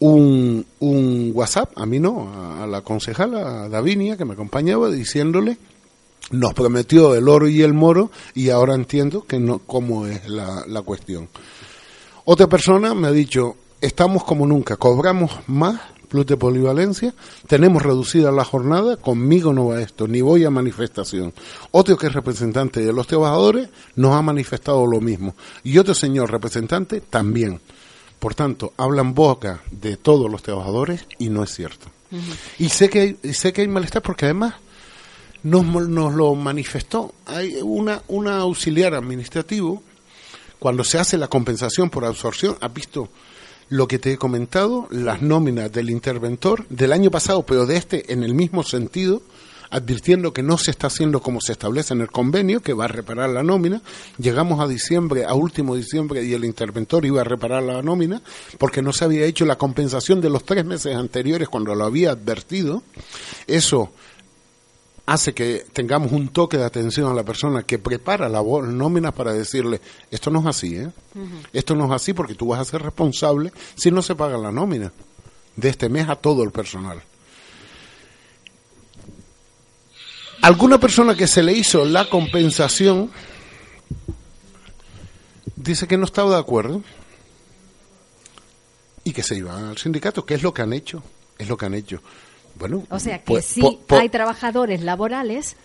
un, 0.00 0.66
un 0.80 1.30
WhatsApp, 1.32 1.70
a 1.76 1.86
mí 1.86 2.00
no, 2.00 2.28
a, 2.28 2.64
a 2.64 2.66
la 2.66 2.82
concejala 2.82 3.68
Davinia, 3.68 4.16
que 4.16 4.24
me 4.24 4.34
acompañaba, 4.34 4.90
diciéndole 4.90 5.56
nos 6.30 6.54
prometió 6.54 7.14
el 7.14 7.28
oro 7.28 7.48
y 7.48 7.62
el 7.62 7.74
moro 7.74 8.10
y 8.34 8.50
ahora 8.50 8.74
entiendo 8.74 9.24
que 9.24 9.38
no 9.38 9.58
cómo 9.60 10.06
es 10.06 10.28
la, 10.28 10.64
la 10.66 10.82
cuestión. 10.82 11.28
Otra 12.24 12.48
persona 12.48 12.94
me 12.94 13.08
ha 13.08 13.12
dicho, 13.12 13.56
estamos 13.80 14.24
como 14.24 14.46
nunca, 14.46 14.76
cobramos 14.76 15.30
más 15.46 15.80
plus 16.06 16.26
de 16.26 16.36
polivalencia, 16.36 17.14
tenemos 17.46 17.82
reducida 17.82 18.32
la 18.32 18.44
jornada, 18.44 18.96
conmigo 18.96 19.52
no 19.52 19.66
va 19.66 19.80
esto, 19.80 20.08
ni 20.08 20.20
voy 20.20 20.44
a 20.44 20.50
manifestación. 20.50 21.32
Otro 21.72 21.96
que 21.96 22.06
es 22.06 22.12
representante 22.12 22.80
de 22.84 22.92
los 22.92 23.06
trabajadores 23.06 23.68
nos 23.96 24.14
ha 24.14 24.22
manifestado 24.22 24.86
lo 24.86 25.00
mismo. 25.00 25.34
Y 25.62 25.78
otro 25.78 25.94
señor 25.94 26.30
representante 26.30 27.00
también. 27.00 27.60
Por 28.18 28.34
tanto, 28.34 28.72
hablan 28.76 29.14
boca 29.14 29.62
de 29.70 29.96
todos 29.96 30.30
los 30.30 30.42
trabajadores 30.42 31.06
y 31.18 31.28
no 31.28 31.42
es 31.42 31.54
cierto. 31.54 31.88
Y 32.58 32.68
sé 32.68 32.88
que, 32.88 33.00
hay, 33.00 33.34
sé 33.34 33.52
que 33.52 33.62
hay 33.62 33.68
malestar 33.68 34.00
porque 34.00 34.26
además 34.26 34.54
nos, 35.46 35.64
nos 35.64 36.14
lo 36.14 36.34
manifestó. 36.34 37.14
Hay 37.24 37.58
una, 37.62 38.02
una 38.08 38.38
auxiliar 38.38 38.94
administrativo, 38.94 39.82
cuando 40.58 40.82
se 40.82 40.98
hace 40.98 41.16
la 41.18 41.28
compensación 41.28 41.88
por 41.88 42.04
absorción, 42.04 42.56
ha 42.60 42.68
visto 42.68 43.08
lo 43.68 43.86
que 43.86 43.98
te 43.98 44.12
he 44.12 44.16
comentado, 44.16 44.88
las 44.90 45.22
nóminas 45.22 45.70
del 45.70 45.90
interventor 45.90 46.66
del 46.68 46.92
año 46.92 47.10
pasado, 47.10 47.44
pero 47.44 47.66
de 47.66 47.76
este 47.76 48.12
en 48.12 48.24
el 48.24 48.34
mismo 48.34 48.64
sentido, 48.64 49.22
advirtiendo 49.70 50.32
que 50.32 50.42
no 50.42 50.58
se 50.58 50.72
está 50.72 50.88
haciendo 50.88 51.20
como 51.20 51.40
se 51.40 51.52
establece 51.52 51.94
en 51.94 52.00
el 52.00 52.10
convenio, 52.10 52.60
que 52.60 52.72
va 52.72 52.86
a 52.86 52.88
reparar 52.88 53.30
la 53.30 53.44
nómina. 53.44 53.82
Llegamos 54.18 54.58
a 54.58 54.66
diciembre, 54.66 55.26
a 55.26 55.34
último 55.34 55.76
diciembre, 55.76 56.24
y 56.24 56.32
el 56.32 56.44
interventor 56.44 57.04
iba 57.04 57.20
a 57.20 57.24
reparar 57.24 57.62
la 57.62 57.82
nómina, 57.82 58.20
porque 58.58 58.82
no 58.82 58.92
se 58.92 59.04
había 59.04 59.24
hecho 59.24 59.44
la 59.44 59.58
compensación 59.58 60.20
de 60.20 60.30
los 60.30 60.44
tres 60.44 60.64
meses 60.64 60.96
anteriores 60.96 61.48
cuando 61.48 61.74
lo 61.74 61.84
había 61.84 62.10
advertido. 62.10 62.82
Eso 63.46 63.92
hace 65.06 65.32
que 65.32 65.64
tengamos 65.72 66.10
un 66.10 66.28
toque 66.28 66.58
de 66.58 66.64
atención 66.64 67.10
a 67.10 67.14
la 67.14 67.22
persona 67.22 67.62
que 67.62 67.78
prepara 67.78 68.28
la 68.28 68.42
nómina 68.42 69.12
para 69.12 69.32
decirle, 69.32 69.80
esto 70.10 70.30
no 70.30 70.40
es 70.40 70.46
así, 70.46 70.76
¿eh? 70.76 70.90
Esto 71.52 71.76
no 71.76 71.86
es 71.86 71.92
así 71.92 72.12
porque 72.12 72.34
tú 72.34 72.48
vas 72.48 72.60
a 72.60 72.64
ser 72.64 72.82
responsable 72.82 73.52
si 73.76 73.92
no 73.92 74.02
se 74.02 74.16
paga 74.16 74.36
la 74.36 74.50
nómina 74.50 74.92
de 75.54 75.68
este 75.68 75.88
mes 75.88 76.08
a 76.08 76.16
todo 76.16 76.42
el 76.42 76.50
personal. 76.50 77.02
Alguna 80.42 80.78
persona 80.78 81.14
que 81.14 81.26
se 81.26 81.42
le 81.42 81.52
hizo 81.52 81.84
la 81.84 82.08
compensación 82.08 83.10
dice 85.54 85.86
que 85.86 85.96
no 85.96 86.04
estaba 86.04 86.34
de 86.34 86.40
acuerdo 86.40 86.82
y 89.04 89.12
que 89.12 89.22
se 89.22 89.36
iba 89.36 89.70
al 89.70 89.78
sindicato, 89.78 90.26
que 90.26 90.34
es 90.34 90.42
lo 90.42 90.52
que 90.52 90.62
han 90.62 90.72
hecho, 90.72 91.02
es 91.38 91.48
lo 91.48 91.56
que 91.56 91.66
han 91.66 91.74
hecho. 91.74 92.02
Bueno, 92.58 92.84
o 92.90 92.98
sea 92.98 93.18
que 93.18 93.24
pues, 93.24 93.44
sí 93.44 93.62
hay 93.88 94.08
trabajadores 94.08 94.82
laborales, 94.82 95.56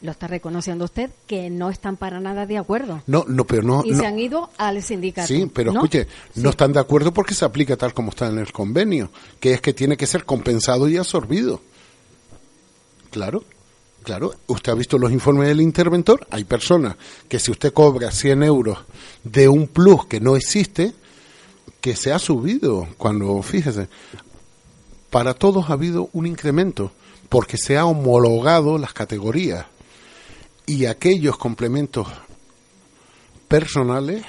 lo 0.00 0.12
está 0.12 0.26
reconociendo 0.28 0.84
usted, 0.84 1.10
que 1.26 1.50
no 1.50 1.70
están 1.70 1.96
para 1.96 2.20
nada 2.20 2.46
de 2.46 2.58
acuerdo. 2.58 3.02
No, 3.06 3.24
no, 3.26 3.44
pero 3.44 3.62
no. 3.62 3.82
Y 3.84 3.94
se 3.94 4.06
han 4.06 4.18
ido 4.18 4.50
al 4.58 4.82
sindicato. 4.82 5.26
Sí, 5.28 5.50
pero 5.52 5.72
escuche, 5.72 6.06
no 6.36 6.50
están 6.50 6.72
de 6.72 6.80
acuerdo 6.80 7.12
porque 7.12 7.34
se 7.34 7.44
aplica 7.44 7.76
tal 7.76 7.94
como 7.94 8.10
está 8.10 8.28
en 8.28 8.38
el 8.38 8.52
convenio, 8.52 9.10
que 9.40 9.54
es 9.54 9.60
que 9.60 9.72
tiene 9.72 9.96
que 9.96 10.06
ser 10.06 10.24
compensado 10.24 10.88
y 10.88 10.96
absorbido. 10.96 11.60
Claro. 13.10 13.44
Claro, 14.04 14.32
usted 14.46 14.72
ha 14.72 14.74
visto 14.74 14.96
los 14.96 15.12
informes 15.12 15.48
del 15.48 15.60
interventor. 15.60 16.26
Hay 16.30 16.44
personas 16.44 16.96
que 17.28 17.38
si 17.38 17.50
usted 17.50 17.74
cobra 17.74 18.10
100 18.10 18.42
euros 18.42 18.78
de 19.22 19.48
un 19.48 19.66
plus 19.66 20.06
que 20.06 20.18
no 20.18 20.34
existe, 20.34 20.94
que 21.80 21.94
se 21.94 22.12
ha 22.12 22.18
subido. 22.18 22.88
Cuando, 22.96 23.42
fíjese, 23.42 23.88
para 25.10 25.34
todos 25.34 25.70
ha 25.70 25.74
habido 25.74 26.10
un 26.12 26.26
incremento 26.26 26.92
porque 27.28 27.56
se 27.56 27.76
ha 27.76 27.86
homologado 27.86 28.78
las 28.78 28.92
categorías 28.92 29.66
y 30.66 30.86
aquellos 30.86 31.38
complementos 31.38 32.06
personales 33.48 34.24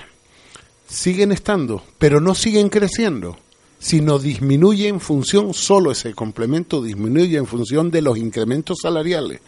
siguen 0.88 1.32
estando, 1.32 1.84
pero 1.98 2.20
no 2.22 2.34
siguen 2.34 2.70
creciendo, 2.70 3.38
sino 3.78 4.20
disminuye 4.20 4.88
en 4.88 5.00
función, 5.00 5.54
solo 5.54 5.92
ese 5.92 6.14
complemento 6.14 6.82
disminuye 6.82 7.38
en 7.38 7.46
función 7.46 7.92
de 7.92 8.02
los 8.02 8.18
incrementos 8.18 8.80
salariales. 8.82 9.42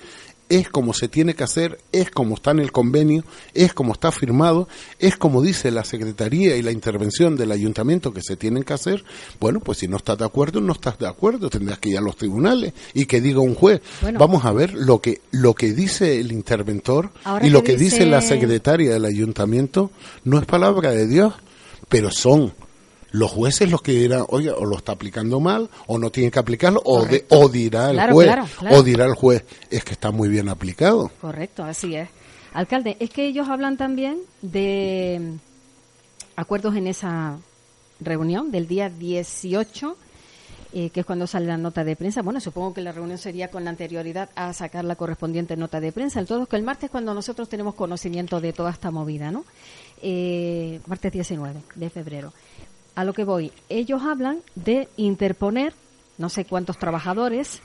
Es 0.51 0.67
como 0.67 0.93
se 0.93 1.07
tiene 1.07 1.33
que 1.33 1.45
hacer, 1.45 1.77
es 1.93 2.11
como 2.11 2.35
está 2.35 2.51
en 2.51 2.59
el 2.59 2.73
convenio, 2.73 3.23
es 3.53 3.73
como 3.73 3.93
está 3.93 4.11
firmado, 4.11 4.67
es 4.99 5.15
como 5.15 5.41
dice 5.41 5.71
la 5.71 5.85
Secretaría 5.85 6.57
y 6.57 6.61
la 6.61 6.71
intervención 6.71 7.37
del 7.37 7.53
ayuntamiento 7.53 8.13
que 8.13 8.21
se 8.21 8.35
tienen 8.35 8.63
que 8.63 8.73
hacer, 8.73 9.05
bueno, 9.39 9.61
pues 9.61 9.77
si 9.77 9.87
no 9.87 9.95
estás 9.95 10.17
de 10.17 10.25
acuerdo, 10.25 10.59
no 10.59 10.73
estás 10.73 10.99
de 10.99 11.07
acuerdo, 11.07 11.49
tendrás 11.49 11.79
que 11.79 11.91
ir 11.91 11.97
a 11.97 12.01
los 12.01 12.17
tribunales 12.17 12.73
y 12.93 13.05
que 13.05 13.21
diga 13.21 13.39
un 13.39 13.55
juez. 13.55 13.81
Vamos 14.19 14.43
a 14.43 14.51
ver 14.51 14.73
lo 14.73 14.99
que, 14.99 15.21
lo 15.31 15.55
que 15.55 15.71
dice 15.71 16.19
el 16.19 16.33
interventor 16.33 17.11
y 17.41 17.49
lo 17.49 17.63
que 17.63 17.77
dice... 17.77 18.05
la 18.05 18.21
secretaria 18.21 18.91
del 18.91 19.05
ayuntamiento 19.05 19.89
no 20.25 20.37
es 20.37 20.45
palabra 20.45 20.91
de 20.91 21.07
Dios, 21.07 21.33
pero 21.87 22.11
son 22.11 22.53
los 23.11 23.31
jueces 23.31 23.69
los 23.69 23.81
que 23.81 23.91
dirán, 23.91 24.25
oye, 24.29 24.49
o 24.51 24.65
lo 24.65 24.77
está 24.77 24.93
aplicando 24.93 25.39
mal, 25.39 25.69
o 25.87 25.97
no 25.97 26.09
tiene 26.11 26.31
que 26.31 26.39
aplicarlo, 26.39 26.81
o, 26.85 27.05
o 27.29 27.49
dirá 27.49 27.91
el 27.91 28.11
juez, 28.11 28.29
o 28.71 28.83
dirá 28.83 29.05
el 29.05 29.15
juez, 29.15 29.45
es 29.69 29.83
que 29.83 29.91
está 29.91 30.11
muy 30.11 30.29
bien 30.29 30.49
aplicado. 30.49 31.11
Correcto, 31.19 31.63
así 31.63 31.95
es. 31.95 32.09
Alcalde, 32.53 32.97
es 32.99 33.09
que 33.09 33.25
ellos 33.25 33.47
hablan 33.49 33.77
también 33.77 34.19
de 34.41 35.37
acuerdos 36.35 36.75
en 36.75 36.87
esa 36.87 37.37
reunión 37.99 38.51
del 38.51 38.67
día 38.67 38.89
18, 38.89 39.97
eh, 40.73 40.89
que 40.89 41.01
es 41.01 41.05
cuando 41.05 41.27
sale 41.27 41.47
la 41.47 41.57
nota 41.57 41.83
de 41.83 41.95
prensa. 41.95 42.21
Bueno, 42.21 42.39
supongo 42.39 42.73
que 42.73 42.81
la 42.81 42.91
reunión 42.91 43.17
sería 43.17 43.49
con 43.49 43.63
la 43.63 43.69
anterioridad 43.69 44.29
a 44.35 44.53
sacar 44.53 44.85
la 44.85 44.95
correspondiente 44.95 45.55
nota 45.55 45.79
de 45.79 45.91
prensa. 45.91 46.19
El 46.19 46.27
todo 46.27 46.43
es 46.43 46.49
que 46.49 46.55
el 46.55 46.63
martes 46.63 46.89
cuando 46.89 47.13
nosotros 47.13 47.47
tenemos 47.47 47.75
conocimiento 47.75 48.41
de 48.41 48.53
toda 48.53 48.71
esta 48.71 48.91
movida, 48.91 49.31
¿no? 49.31 49.45
Eh, 50.01 50.79
martes 50.87 51.11
19 51.11 51.61
de 51.75 51.89
febrero 51.89 52.33
a 52.95 53.03
lo 53.03 53.13
que 53.13 53.23
voy, 53.23 53.51
ellos 53.69 54.01
hablan 54.03 54.39
de 54.55 54.89
interponer, 54.97 55.73
no 56.17 56.29
sé 56.29 56.45
cuántos 56.45 56.77
trabajadores, 56.77 57.61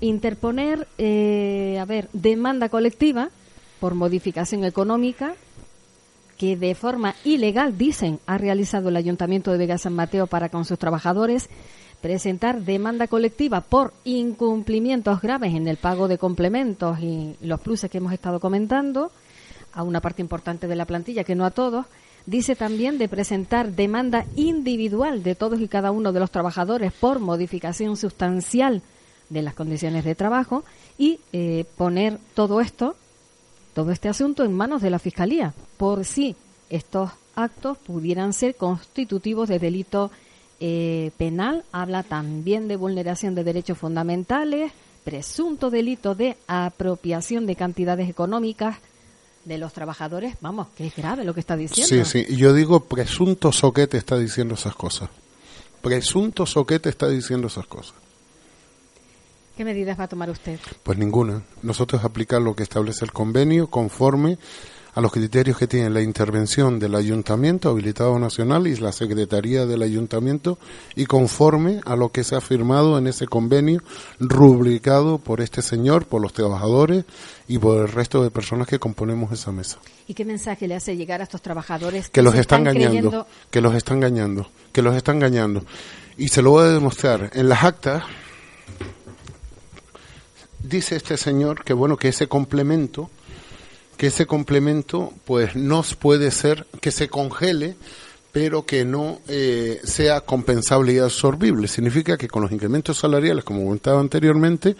interponer, 0.00 0.86
eh, 0.98 1.78
a 1.80 1.84
ver, 1.84 2.08
demanda 2.12 2.68
colectiva 2.68 3.30
por 3.80 3.94
modificación 3.94 4.64
económica 4.64 5.34
que 6.40 6.56
de 6.56 6.74
forma 6.74 7.14
ilegal, 7.24 7.76
dicen, 7.76 8.18
ha 8.26 8.38
realizado 8.38 8.88
el 8.88 8.96
Ayuntamiento 8.96 9.52
de 9.52 9.58
Vega 9.58 9.76
San 9.76 9.92
Mateo 9.92 10.26
para 10.26 10.48
con 10.48 10.64
sus 10.64 10.78
trabajadores, 10.78 11.50
presentar 12.00 12.62
demanda 12.62 13.08
colectiva 13.08 13.60
por 13.60 13.92
incumplimientos 14.04 15.20
graves 15.20 15.54
en 15.54 15.68
el 15.68 15.76
pago 15.76 16.08
de 16.08 16.16
complementos 16.16 16.98
y 17.00 17.36
los 17.42 17.60
pluses 17.60 17.90
que 17.90 17.98
hemos 17.98 18.14
estado 18.14 18.40
comentando 18.40 19.12
a 19.74 19.82
una 19.82 20.00
parte 20.00 20.22
importante 20.22 20.66
de 20.66 20.76
la 20.76 20.86
plantilla, 20.86 21.24
que 21.24 21.34
no 21.34 21.44
a 21.44 21.50
todos, 21.50 21.84
Dice 22.30 22.54
también 22.54 22.96
de 22.96 23.08
presentar 23.08 23.72
demanda 23.72 24.24
individual 24.36 25.24
de 25.24 25.34
todos 25.34 25.60
y 25.60 25.66
cada 25.66 25.90
uno 25.90 26.12
de 26.12 26.20
los 26.20 26.30
trabajadores 26.30 26.92
por 26.92 27.18
modificación 27.18 27.96
sustancial 27.96 28.82
de 29.30 29.42
las 29.42 29.54
condiciones 29.54 30.04
de 30.04 30.14
trabajo 30.14 30.62
y 30.96 31.18
eh, 31.32 31.64
poner 31.76 32.20
todo 32.34 32.60
esto, 32.60 32.94
todo 33.74 33.90
este 33.90 34.08
asunto 34.08 34.44
en 34.44 34.54
manos 34.54 34.80
de 34.80 34.90
la 34.90 35.00
Fiscalía, 35.00 35.54
por 35.76 36.04
si 36.04 36.36
estos 36.68 37.10
actos 37.34 37.78
pudieran 37.78 38.32
ser 38.32 38.54
constitutivos 38.54 39.48
de 39.48 39.58
delito 39.58 40.12
eh, 40.60 41.10
penal. 41.16 41.64
Habla 41.72 42.04
también 42.04 42.68
de 42.68 42.76
vulneración 42.76 43.34
de 43.34 43.42
derechos 43.42 43.76
fundamentales, 43.76 44.70
presunto 45.02 45.68
delito 45.68 46.14
de 46.14 46.36
apropiación 46.46 47.46
de 47.46 47.56
cantidades 47.56 48.08
económicas, 48.08 48.76
de 49.50 49.58
los 49.58 49.72
trabajadores, 49.72 50.36
vamos, 50.40 50.68
que 50.76 50.86
es 50.86 50.94
grave 50.94 51.24
lo 51.24 51.34
que 51.34 51.40
está 51.40 51.56
diciendo. 51.56 52.04
Sí, 52.04 52.04
sí, 52.04 52.24
y 52.32 52.36
yo 52.36 52.54
digo, 52.54 52.84
presunto 52.84 53.50
soquete 53.50 53.98
está 53.98 54.16
diciendo 54.16 54.54
esas 54.54 54.76
cosas. 54.76 55.10
Presunto 55.82 56.46
soquete 56.46 56.88
está 56.88 57.08
diciendo 57.08 57.48
esas 57.48 57.66
cosas. 57.66 57.94
¿Qué 59.56 59.64
medidas 59.64 59.98
va 59.98 60.04
a 60.04 60.08
tomar 60.08 60.30
usted? 60.30 60.60
Pues 60.84 60.96
ninguna. 60.96 61.42
Nosotros 61.62 62.04
aplicar 62.04 62.40
lo 62.40 62.54
que 62.54 62.62
establece 62.62 63.04
el 63.04 63.12
convenio 63.12 63.66
conforme 63.66 64.38
a 64.94 65.00
los 65.00 65.12
criterios 65.12 65.56
que 65.56 65.66
tiene 65.66 65.90
la 65.90 66.02
intervención 66.02 66.78
del 66.78 66.94
Ayuntamiento 66.94 67.70
habilitado 67.70 68.18
nacional 68.18 68.66
y 68.66 68.76
la 68.76 68.92
Secretaría 68.92 69.66
del 69.66 69.82
Ayuntamiento 69.82 70.58
y 70.96 71.06
conforme 71.06 71.80
a 71.84 71.96
lo 71.96 72.10
que 72.10 72.24
se 72.24 72.36
ha 72.36 72.40
firmado 72.40 72.98
en 72.98 73.06
ese 73.06 73.26
convenio 73.26 73.82
rubricado 74.18 75.18
por 75.18 75.40
este 75.40 75.62
señor, 75.62 76.06
por 76.06 76.20
los 76.20 76.32
trabajadores 76.32 77.04
y 77.48 77.58
por 77.58 77.80
el 77.80 77.88
resto 77.88 78.22
de 78.22 78.30
personas 78.30 78.66
que 78.66 78.78
componemos 78.78 79.32
esa 79.32 79.52
mesa. 79.52 79.78
¿Y 80.06 80.14
qué 80.14 80.24
mensaje 80.24 80.66
le 80.66 80.74
hace 80.74 80.96
llegar 80.96 81.20
a 81.20 81.24
estos 81.24 81.42
trabajadores 81.42 82.10
que, 82.10 82.22
los 82.22 82.34
están, 82.34 82.66
engañando, 82.66 83.26
que 83.50 83.60
los 83.60 83.74
están 83.74 83.98
engañando, 83.98 84.48
que 84.72 84.82
los 84.82 84.96
están 84.96 85.16
engañando? 85.16 85.64
Y 86.16 86.28
se 86.28 86.42
lo 86.42 86.50
voy 86.50 86.64
a 86.64 86.68
demostrar 86.68 87.30
en 87.34 87.48
las 87.48 87.64
actas 87.64 88.02
dice 90.62 90.96
este 90.96 91.16
señor 91.16 91.64
que 91.64 91.72
bueno 91.72 91.96
que 91.96 92.08
ese 92.08 92.28
complemento 92.28 93.10
que 94.00 94.06
ese 94.06 94.24
complemento 94.24 95.12
pues 95.26 95.56
no 95.56 95.84
puede 95.98 96.30
ser 96.30 96.66
que 96.80 96.90
se 96.90 97.10
congele 97.10 97.76
pero 98.32 98.64
que 98.64 98.86
no 98.86 99.20
eh, 99.28 99.78
sea 99.84 100.22
compensable 100.22 100.94
y 100.94 100.98
absorbible. 100.98 101.68
Significa 101.68 102.16
que 102.16 102.26
con 102.26 102.40
los 102.40 102.50
incrementos 102.50 102.96
salariales, 102.96 103.44
como 103.44 103.62
comentaba 103.62 104.00
anteriormente, 104.00 104.74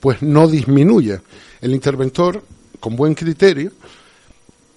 pues 0.00 0.22
no 0.22 0.48
disminuya. 0.48 1.22
El 1.60 1.72
interventor, 1.72 2.42
con 2.80 2.96
buen 2.96 3.14
criterio, 3.14 3.70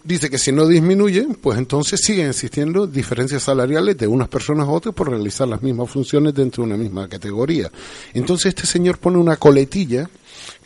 dice 0.03 0.29
que 0.29 0.38
si 0.38 0.51
no 0.51 0.67
disminuye, 0.67 1.25
pues 1.41 1.57
entonces 1.57 1.99
siguen 2.03 2.27
existiendo 2.27 2.86
diferencias 2.86 3.41
salariales 3.41 3.97
de 3.97 4.05
unas 4.05 4.27
personas 4.27 4.67
a 4.67 4.71
otras 4.71 4.93
por 4.93 5.10
realizar 5.10 5.47
las 5.47 5.63
mismas 5.63 5.89
funciones 5.89 6.36
dentro 6.36 6.62
de 6.62 6.67
una 6.67 6.77
misma 6.77 7.10
categoría. 7.10 7.71
Entonces 8.13 8.49
este 8.49 8.67
señor 8.67 8.99
pone 8.99 9.17
una 9.17 9.38
coletilla 9.38 10.07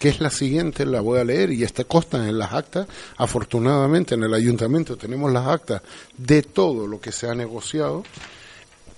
que 0.02 0.10
es 0.10 0.20
la 0.20 0.32
siguiente, 0.32 0.84
la 0.88 1.00
voy 1.00 1.20
a 1.20 1.24
leer 1.24 1.52
y 1.52 1.64
esta 1.64 1.84
consta 1.84 2.28
en 2.28 2.40
las 2.40 2.54
actas. 2.54 2.88
Afortunadamente 3.18 4.16
en 4.16 4.24
el 4.24 4.34
ayuntamiento 4.34 4.98
tenemos 4.98 5.32
las 5.32 5.48
actas 5.48 5.84
de 6.18 6.42
todo 6.42 6.88
lo 6.88 7.00
que 7.00 7.12
se 7.12 7.30
ha 7.30 7.36
negociado 7.36 8.04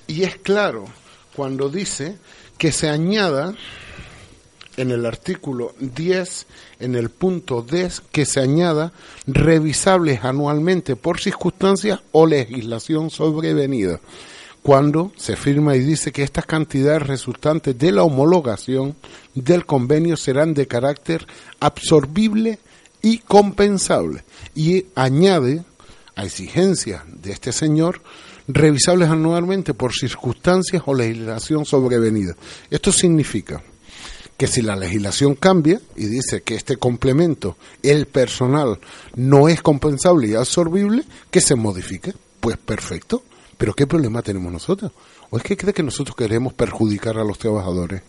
y 0.07 0.23
es 0.23 0.37
claro 0.37 0.85
cuando 1.35 1.67
dice 1.67 2.15
que 2.57 2.71
se 2.71 2.87
añada 2.87 3.53
en 4.77 4.91
el 4.91 5.05
artículo 5.05 5.75
10, 5.81 6.45
en 6.79 6.95
el 6.95 7.09
punto 7.09 7.63
10, 7.69 7.99
que 8.09 8.25
se 8.25 8.39
añada 8.39 8.93
revisables 9.27 10.23
anualmente 10.23 10.95
por 10.95 11.19
circunstancias 11.19 11.99
o 12.13 12.25
legislación 12.25 13.09
sobrevenida 13.09 13.99
cuando 14.63 15.11
se 15.17 15.35
firma 15.35 15.75
y 15.75 15.81
dice 15.81 16.11
que 16.11 16.23
estas 16.23 16.45
cantidades 16.45 17.05
resultantes 17.05 17.77
de 17.77 17.91
la 17.91 18.03
homologación 18.03 18.95
del 19.35 19.65
convenio 19.65 20.15
serán 20.15 20.53
de 20.53 20.67
carácter 20.67 21.27
absorbible 21.59 22.59
y 23.01 23.19
compensable. 23.19 24.23
Y 24.55 24.85
añade 24.95 25.63
a 26.15 26.23
exigencias 26.23 27.03
de 27.07 27.33
este 27.33 27.51
señor 27.51 28.01
revisables 28.47 29.09
anualmente 29.09 29.73
por 29.73 29.93
circunstancias 29.93 30.83
o 30.85 30.95
legislación 30.95 31.65
sobrevenida. 31.65 32.35
Esto 32.69 32.91
significa 32.91 33.61
que 34.37 34.47
si 34.47 34.61
la 34.61 34.75
legislación 34.75 35.35
cambia 35.35 35.79
y 35.95 36.05
dice 36.05 36.41
que 36.41 36.55
este 36.55 36.77
complemento, 36.77 37.57
el 37.81 38.07
personal, 38.07 38.79
no 39.15 39.49
es 39.49 39.61
compensable 39.61 40.27
y 40.29 40.35
absorbible, 40.35 41.03
que 41.29 41.41
se 41.41 41.55
modifique. 41.55 42.13
Pues 42.39 42.57
perfecto, 42.57 43.23
pero 43.63 43.73
¿qué 43.73 43.87
problema 43.87 44.21
tenemos 44.21 44.51
nosotros? 44.51 44.91
¿O 45.29 45.37
es 45.37 45.43
que 45.43 45.55
cree 45.55 45.73
que 45.73 45.83
nosotros 45.83 46.17
queremos 46.17 46.51
perjudicar 46.51 47.17
a 47.17 47.23
los 47.23 47.39
trabajadores? 47.39 48.01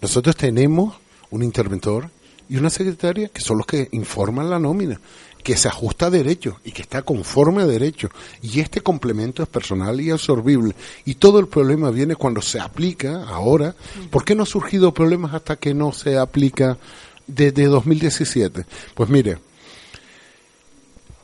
Nosotros 0.00 0.36
tenemos 0.36 0.94
un 1.32 1.42
interventor 1.42 2.10
y 2.48 2.56
una 2.56 2.70
secretaria 2.70 3.26
que 3.26 3.40
son 3.40 3.58
los 3.58 3.66
que 3.66 3.88
informan 3.90 4.48
la 4.48 4.60
nómina, 4.60 5.00
que 5.42 5.56
se 5.56 5.66
ajusta 5.66 6.06
a 6.06 6.10
derecho 6.10 6.60
y 6.64 6.70
que 6.70 6.82
está 6.82 7.02
conforme 7.02 7.62
a 7.62 7.66
derecho. 7.66 8.08
Y 8.40 8.60
este 8.60 8.82
complemento 8.82 9.42
es 9.42 9.48
personal 9.48 10.00
y 10.00 10.12
absorbible. 10.12 10.76
Y 11.04 11.16
todo 11.16 11.40
el 11.40 11.48
problema 11.48 11.90
viene 11.90 12.14
cuando 12.14 12.40
se 12.40 12.60
aplica 12.60 13.24
ahora. 13.24 13.74
¿Por 14.12 14.24
qué 14.24 14.36
no 14.36 14.44
han 14.44 14.46
surgido 14.46 14.94
problemas 14.94 15.34
hasta 15.34 15.56
que 15.56 15.74
no 15.74 15.90
se 15.90 16.18
aplica 16.18 16.78
desde 17.26 17.64
2017? 17.64 18.64
Pues 18.94 19.10
mire, 19.10 19.38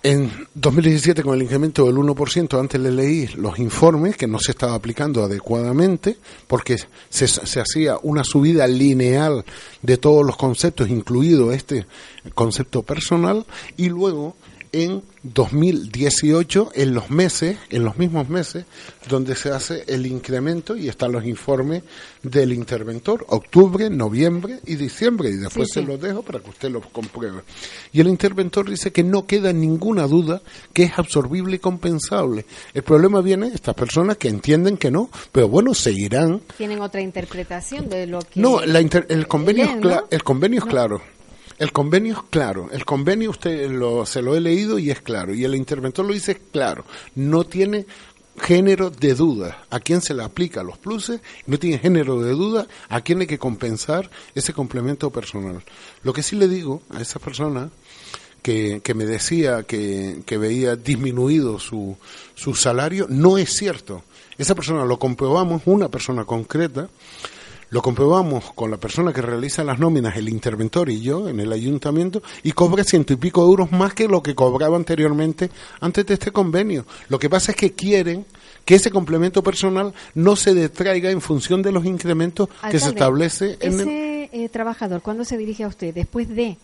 en 0.03 0.49
2017, 0.55 1.23
con 1.23 1.35
el 1.35 1.43
incremento 1.43 1.87
del 1.87 1.97
1%, 1.97 2.59
antes 2.59 2.81
le 2.81 2.91
leí 2.91 3.29
los 3.37 3.59
informes 3.59 4.17
que 4.17 4.27
no 4.27 4.39
se 4.41 4.51
estaba 4.51 4.75
aplicando 4.75 5.23
adecuadamente 5.23 6.17
porque 6.49 6.77
se, 7.09 7.29
se, 7.29 7.61
hacía 7.61 7.97
una 8.03 8.25
subida 8.25 8.67
lineal 8.67 9.45
de 9.81 9.97
todos 9.99 10.27
los 10.27 10.37
conceptos, 10.37 10.91
incluido 10.91 11.53
este 11.53 11.87
concepto 12.35 12.83
personal, 12.83 13.47
y 13.77 13.89
luego 13.91 14.35
en 14.73 15.03
2018 15.23 16.73
en 16.75 16.95
los 16.95 17.11
meses, 17.11 17.57
en 17.71 17.85
los 17.85 17.97
mismos 17.97 18.29
meses, 18.29 18.65
donde 19.09 19.37
se 19.37 19.51
hace 19.51 19.85
el 19.87 20.07
incremento 20.07 20.77
y 20.77 20.89
están 20.89 21.13
los 21.13 21.25
informes 21.25 21.83
del 22.23 22.53
interventor, 22.53 23.25
octubre, 23.29 23.91
noviembre 23.91 24.61
y 24.67 24.77
diciembre, 24.77 25.29
y 25.31 25.37
después 25.37 25.69
se 25.73 25.83
los 25.83 26.01
dejo 26.01 26.23
para 26.23 26.41
que 26.41 26.51
usted 26.51 26.71
los 26.71 26.87
compruebe. 26.87 27.43
Y 27.93 28.01
el 28.01 28.09
interventor 28.09 28.69
dice 28.69 28.91
que 28.93 29.05
no 29.05 29.27
queda 29.27 29.53
ninguna 29.53 30.07
duda 30.07 30.43
que 30.73 30.85
es 30.85 30.99
absorbible 30.99 31.57
y 31.57 31.59
compensable. 31.59 32.47
El 32.75 32.83
problema 32.83 33.21
viene 33.21 33.49
estas 33.49 33.75
personas 33.75 34.17
que 34.17 34.29
entienden 34.29 34.77
que 34.77 34.91
no, 34.91 35.11
pero 35.31 35.49
bueno, 35.49 35.75
seguirán. 35.75 36.41
Tienen 36.57 36.81
otra 36.81 37.01
interpretación 37.01 37.89
de 37.89 38.07
lo 38.07 38.21
que... 38.21 38.41
No, 38.41 38.61
el 38.63 39.29
convenio, 39.29 39.65
es, 39.65 39.99
el 40.11 40.25
convenio 40.25 40.61
es 40.61 40.65
claro 40.65 41.03
El 41.59 41.73
convenio 41.73 42.15
es 42.15 42.23
claro. 42.31 42.69
El 42.73 42.85
convenio 42.85 43.31
usted 43.31 43.71
lo, 43.71 44.07
se 44.07 44.23
lo 44.23 44.35
he 44.35 44.41
leído 44.41 44.79
y 44.79 44.91
es 44.91 45.01
claro. 45.01 45.35
Y 45.35 45.45
el 45.45 45.55
interventor 45.55 46.05
lo 46.05 46.13
dice 46.13 46.41
claro. 46.53 46.85
No 47.15 47.45
tiene 47.45 47.87
género 48.41 48.91
de 48.91 49.15
duda 49.15 49.65
a 49.71 49.81
quién 49.81 50.01
se 50.01 50.15
le 50.15 50.23
aplica 50.23 50.63
los 50.63 50.79
pluses, 50.79 51.21
no 51.47 51.59
tiene 51.59 51.79
género 51.79 52.21
de 52.23 52.33
duda 52.33 52.67
a 52.89 53.01
quién 53.03 53.21
hay 53.21 53.27
que 53.27 53.39
compensar 53.39 54.11
ese 54.35 54.53
complemento 54.53 55.11
personal. 55.11 55.63
Lo 56.03 56.13
que 56.13 56.23
sí 56.23 56.37
le 56.37 56.49
digo 56.49 56.83
a 56.91 57.01
esa 57.01 57.19
persona 57.19 57.71
que, 58.43 58.81
que 58.83 58.95
me 58.95 59.05
decía 59.05 59.65
que, 59.65 60.23
que 60.27 60.39
veía 60.39 60.77
disminuido 60.77 61.59
su, 61.59 61.97
su 62.35 62.55
salario, 62.55 63.07
no 63.09 63.39
es 63.39 63.53
cierto. 63.53 64.03
Esa 64.39 64.55
persona 64.55 64.85
lo 64.85 64.99
comprobamos, 64.99 65.63
una 65.67 65.89
persona 65.89 66.25
concreta, 66.25 66.89
lo 67.73 67.81
comprobamos 67.81 68.53
con 68.53 68.71
la 68.71 68.77
persona 68.77 69.15
que 69.15 69.23
realiza 69.23 69.65
las 69.65 69.79
nóminas, 69.79 70.15
el 70.19 70.29
interventor 70.29 70.91
y 70.91 71.01
yo 71.01 71.27
en 71.31 71.41
el 71.41 71.51
ayuntamiento, 71.51 72.23
y 72.43 72.53
cobra 72.53 72.85
ciento 72.85 73.15
y 73.15 73.17
pico 73.17 73.43
euros 73.43 73.73
más 73.73 73.95
que 73.95 74.09
lo 74.09 74.23
que 74.23 74.35
cobraba 74.35 74.77
anteriormente 74.77 75.51
antes 75.81 76.05
de 76.05 76.15
este 76.15 76.33
convenio. 76.33 76.85
Lo 77.09 77.19
que 77.19 77.31
pasa 77.31 77.53
es 77.53 77.57
que 77.57 77.73
quieren 77.73 78.27
que 78.67 78.75
ese 78.75 78.91
complemento 78.91 79.43
personal 79.43 79.95
no 80.15 80.37
se 80.37 80.53
detraiga 80.53 81.11
en 81.11 81.23
función 81.23 81.63
de 81.63 81.73
los 81.73 81.87
incrementos 81.87 82.51
que 82.71 82.79
se 82.79 82.91
establece 82.91 83.57
en 83.61 83.81
ese 83.81 84.31
eh, 84.33 84.49
trabajador 84.51 85.01
cuándo 85.01 85.25
se 85.25 85.39
dirige 85.39 85.65
a 85.65 85.69
usted 85.69 85.95
después 85.95 86.29
de 86.29 86.59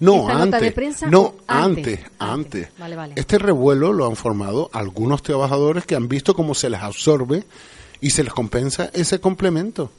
no, 0.00 0.30
antes, 0.30 0.62
de 0.62 0.72
prensa 0.72 1.08
no, 1.08 1.34
antes, 1.46 2.00
antes. 2.18 2.68
Este 3.16 3.38
revuelo 3.38 3.92
lo 3.92 4.06
han 4.06 4.16
formado 4.16 4.70
algunos 4.72 5.22
trabajadores 5.22 5.84
que 5.84 5.94
han 5.94 6.08
visto 6.08 6.34
cómo 6.34 6.54
se 6.54 6.70
les 6.70 6.80
absorbe 6.80 7.44
y 8.00 8.10
se 8.10 8.24
les 8.24 8.32
compensa 8.32 8.88
ese 8.94 9.20
complemento. 9.20 9.90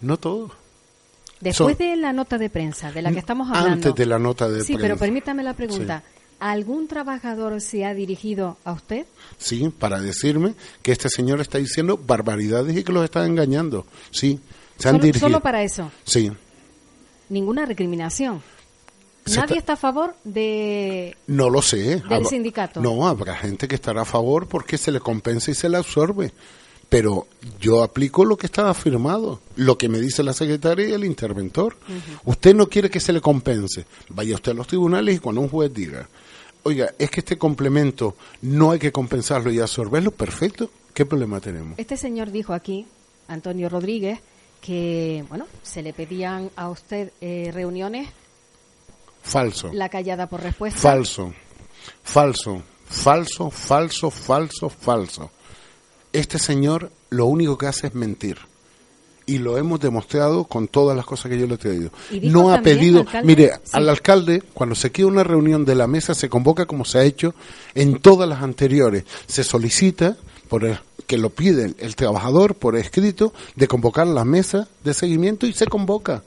No 0.00 0.16
todo. 0.18 0.50
Después 1.40 1.76
de 1.78 1.96
la 1.96 2.12
nota 2.12 2.38
de 2.38 2.48
prensa, 2.48 2.92
de 2.92 3.02
la 3.02 3.12
que 3.12 3.18
estamos 3.18 3.48
hablando. 3.48 3.72
Antes 3.72 3.94
de 3.94 4.06
la 4.06 4.18
nota 4.18 4.46
de 4.46 4.54
prensa. 4.54 4.66
Sí, 4.66 4.78
pero 4.80 4.96
permítame 4.96 5.42
la 5.42 5.54
pregunta. 5.54 6.02
¿Algún 6.38 6.86
trabajador 6.86 7.60
se 7.60 7.84
ha 7.84 7.94
dirigido 7.94 8.58
a 8.64 8.72
usted? 8.72 9.06
Sí, 9.38 9.72
para 9.78 10.00
decirme 10.00 10.54
que 10.82 10.92
este 10.92 11.08
señor 11.08 11.40
está 11.40 11.58
diciendo 11.58 11.98
barbaridades 11.98 12.76
y 12.76 12.84
que 12.84 12.92
los 12.92 13.04
está 13.04 13.24
engañando. 13.24 13.86
Sí, 14.10 14.40
se 14.78 14.88
han 14.88 15.00
dirigido. 15.00 15.28
¿Solo 15.28 15.40
para 15.40 15.62
eso? 15.62 15.90
Sí. 16.04 16.30
Ninguna 17.28 17.64
recriminación. 17.64 18.42
¿Nadie 19.34 19.58
está... 19.58 19.72
a 19.72 19.76
favor 19.76 20.14
de 20.24 21.16
no 21.26 21.50
lo 21.50 21.60
sé 21.60 22.00
del 22.08 22.26
sindicato? 22.26 22.80
No, 22.80 23.08
habrá 23.08 23.34
gente 23.34 23.66
que 23.66 23.74
estará 23.74 24.02
a 24.02 24.04
favor 24.04 24.46
porque 24.46 24.78
se 24.78 24.92
le 24.92 25.00
compensa 25.00 25.50
y 25.50 25.54
se 25.54 25.68
le 25.68 25.78
absorbe 25.78 26.32
pero 26.88 27.26
yo 27.60 27.82
aplico 27.82 28.24
lo 28.24 28.36
que 28.36 28.46
está 28.46 28.70
afirmado, 28.70 29.40
lo 29.56 29.76
que 29.76 29.88
me 29.88 30.00
dice 30.00 30.22
la 30.22 30.32
secretaria 30.32 30.88
y 30.88 30.92
el 30.92 31.04
interventor. 31.04 31.76
Usted 32.24 32.54
no 32.54 32.68
quiere 32.68 32.90
que 32.90 33.00
se 33.00 33.12
le 33.12 33.20
compense, 33.20 33.86
vaya 34.08 34.34
usted 34.34 34.52
a 34.52 34.54
los 34.54 34.66
tribunales 34.66 35.16
y 35.16 35.18
cuando 35.18 35.40
un 35.40 35.48
juez 35.48 35.72
diga, 35.72 36.08
oiga, 36.62 36.94
es 36.98 37.10
que 37.10 37.20
este 37.20 37.38
complemento 37.38 38.16
no 38.42 38.70
hay 38.70 38.78
que 38.78 38.92
compensarlo 38.92 39.50
y 39.50 39.60
absorberlo, 39.60 40.12
perfecto, 40.12 40.70
¿qué 40.94 41.04
problema 41.04 41.40
tenemos? 41.40 41.78
Este 41.78 41.96
señor 41.96 42.30
dijo 42.30 42.52
aquí, 42.52 42.86
Antonio 43.28 43.68
Rodríguez, 43.68 44.20
que, 44.60 45.24
bueno, 45.28 45.46
se 45.62 45.82
le 45.82 45.92
pedían 45.92 46.50
a 46.56 46.68
usted 46.70 47.12
eh, 47.20 47.50
reuniones. 47.52 48.08
Falso. 49.22 49.72
La 49.72 49.88
callada 49.88 50.28
por 50.28 50.40
respuesta. 50.40 50.78
Falso, 50.78 51.34
falso, 52.04 52.62
falso, 52.88 53.50
falso, 53.50 54.10
falso, 54.10 54.68
falso 54.70 55.30
este 56.16 56.38
señor 56.38 56.90
lo 57.10 57.26
único 57.26 57.58
que 57.58 57.66
hace 57.66 57.88
es 57.88 57.94
mentir. 57.94 58.38
Y 59.28 59.38
lo 59.38 59.58
hemos 59.58 59.80
demostrado 59.80 60.44
con 60.44 60.68
todas 60.68 60.96
las 60.96 61.04
cosas 61.04 61.30
que 61.30 61.38
yo 61.38 61.46
le 61.48 61.54
he 61.54 61.58
traído. 61.58 61.90
No 62.22 62.52
ha 62.52 62.62
pedido, 62.62 63.04
mire, 63.24 63.50
al 63.72 63.88
alcalde, 63.88 64.42
cuando 64.54 64.76
se 64.76 64.92
quiere 64.92 65.10
una 65.10 65.24
reunión 65.24 65.64
de 65.64 65.74
la 65.74 65.88
mesa, 65.88 66.14
se 66.14 66.28
convoca 66.28 66.66
como 66.66 66.84
se 66.84 66.98
ha 66.98 67.02
hecho 67.02 67.34
en 67.74 67.98
todas 67.98 68.28
las 68.28 68.42
anteriores. 68.42 69.04
Se 69.26 69.42
solicita 69.42 70.16
por 70.48 70.64
el, 70.64 70.78
que 71.06 71.18
lo 71.18 71.30
pide 71.30 71.74
el 71.78 71.96
trabajador 71.96 72.54
por 72.54 72.76
escrito 72.76 73.32
de 73.54 73.68
convocar 73.68 74.06
la 74.06 74.24
mesa 74.24 74.68
de 74.84 74.94
seguimiento 74.94 75.46
y 75.46 75.52
se 75.52 75.66
convoca. 75.66 76.22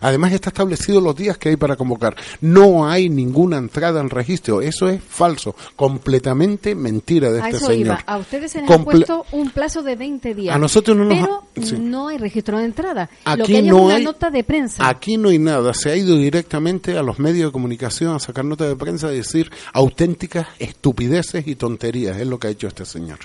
Además 0.00 0.32
está 0.32 0.50
establecido 0.50 1.00
los 1.00 1.16
días 1.16 1.38
que 1.38 1.48
hay 1.48 1.56
para 1.56 1.76
convocar. 1.76 2.14
No 2.40 2.88
hay 2.88 3.08
ninguna 3.08 3.56
entrada 3.56 4.00
en 4.00 4.10
registro. 4.10 4.60
Eso 4.60 4.88
es 4.88 5.02
falso, 5.02 5.54
completamente 5.74 6.74
mentira 6.74 7.30
de 7.32 7.40
este 7.40 7.58
señor. 7.58 7.98
A 8.06 8.18
ustedes 8.18 8.52
se 8.52 8.60
les 8.60 8.70
ha 8.70 8.78
puesto 8.78 9.24
un 9.32 9.50
plazo 9.50 9.82
de 9.82 9.96
20 9.96 10.34
días. 10.34 10.54
A 10.54 10.58
nosotros 10.58 10.96
no 10.96 11.08
Pero 11.08 11.42
no 11.78 12.08
hay 12.08 12.18
registro 12.18 12.58
de 12.58 12.64
entrada. 12.64 13.08
Aquí 13.24 13.38
Lo 13.38 13.46
que 13.46 13.56
hay 13.56 13.62
no 13.62 13.90
es 13.90 13.96
una 13.96 13.98
nota 14.04 14.30
de 14.30 14.44
prensa. 14.44 14.88
Aquí 14.88 15.16
no 15.16 15.30
hay 15.30 15.38
nada. 15.38 15.72
Se 15.72 15.90
ha 15.90 15.96
ido 15.96 16.16
directamente 16.16 16.98
a 16.98 17.02
los 17.02 17.18
medios 17.18 17.48
de 17.48 17.52
comunicación 17.52 18.14
a 18.14 18.18
sacar 18.18 18.44
nota 18.44 18.68
de 18.68 18.76
prensa 18.76 19.12
y 19.12 19.16
decir 19.16 19.50
auténticas 19.72 20.46
estupideces 20.58 21.46
y 21.46 21.56
tonterías. 21.56 22.18
Es 22.18 22.26
lo 22.26 22.38
que 22.38 22.48
ha 22.48 22.50
hecho 22.50 22.66
este 22.66 22.84
señor. 22.84 23.18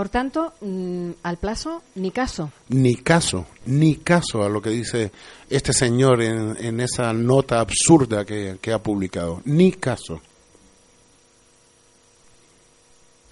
Por 0.00 0.08
tanto, 0.08 0.54
mm, 0.62 1.10
al 1.24 1.36
plazo, 1.36 1.82
ni 1.96 2.10
caso. 2.10 2.50
Ni 2.70 2.94
caso, 2.94 3.44
ni 3.66 3.96
caso 3.96 4.42
a 4.42 4.48
lo 4.48 4.62
que 4.62 4.70
dice 4.70 5.12
este 5.50 5.74
señor 5.74 6.22
en, 6.22 6.80
esa 6.80 7.12
nota 7.12 7.60
absurda 7.60 8.24
que, 8.24 8.72
ha 8.72 8.82
publicado. 8.82 9.42
Ni 9.44 9.72
caso. 9.72 10.22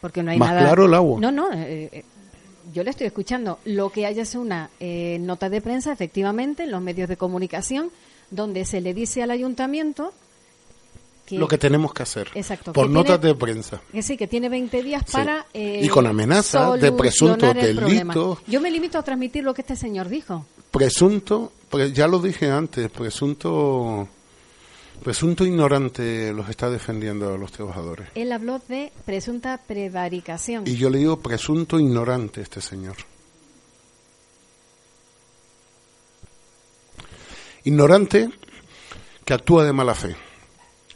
Porque 0.02 0.22
no 0.22 0.30
hay 0.30 0.38
Más 0.38 0.50
nada. 0.50 0.60
claro 0.60 0.84
el 0.84 0.92
agua. 0.92 1.18
No, 1.18 1.32
no. 1.32 1.50
Eh, 1.54 1.88
eh, 1.90 2.04
yo 2.74 2.84
le 2.84 2.90
estoy 2.90 3.06
escuchando. 3.06 3.60
Lo 3.64 3.88
que 3.88 4.04
haya 4.04 4.20
es 4.20 4.34
una 4.34 4.68
eh, 4.78 5.16
nota 5.22 5.48
de 5.48 5.62
prensa, 5.62 5.90
efectivamente, 5.90 6.64
en 6.64 6.70
los 6.70 6.82
medios 6.82 7.08
de 7.08 7.16
comunicación, 7.16 7.90
donde 8.30 8.66
se 8.66 8.82
le 8.82 8.92
dice 8.92 9.22
al 9.22 9.30
ayuntamiento 9.30 10.12
lo 11.30 11.48
que 11.48 11.58
tenemos 11.58 11.92
que 11.92 12.02
hacer. 12.02 12.30
Por 12.72 12.88
notas 12.88 13.20
de 13.20 13.34
prensa. 13.34 13.80
Que 13.92 14.02
sí, 14.02 14.16
que 14.16 14.26
tiene 14.26 14.48
20 14.48 14.82
días 14.82 15.04
para. 15.10 15.46
Eh, 15.52 15.80
y 15.82 15.88
con 15.88 16.06
amenaza 16.06 16.76
de 16.76 16.92
presunto 16.92 17.52
delito. 17.52 18.40
Yo 18.46 18.60
me 18.60 18.70
limito 18.70 18.98
a 18.98 19.02
transmitir 19.02 19.44
lo 19.44 19.54
que 19.54 19.62
este 19.62 19.76
señor 19.76 20.08
dijo. 20.08 20.46
Presunto, 20.70 21.52
ya 21.92 22.06
lo 22.06 22.20
dije 22.20 22.50
antes, 22.50 22.90
presunto. 22.90 24.08
Presunto 25.02 25.46
ignorante 25.46 26.32
los 26.32 26.48
está 26.48 26.68
defendiendo 26.68 27.32
a 27.32 27.38
los 27.38 27.52
trabajadores. 27.52 28.08
Él 28.16 28.32
habló 28.32 28.60
de 28.68 28.92
presunta 29.04 29.60
prevaricación. 29.64 30.64
Y 30.66 30.74
yo 30.74 30.90
le 30.90 30.98
digo 30.98 31.20
presunto 31.20 31.78
ignorante 31.78 32.40
este 32.40 32.60
señor. 32.60 32.96
Ignorante 37.62 38.28
que 39.24 39.34
actúa 39.34 39.64
de 39.64 39.72
mala 39.72 39.94
fe 39.94 40.16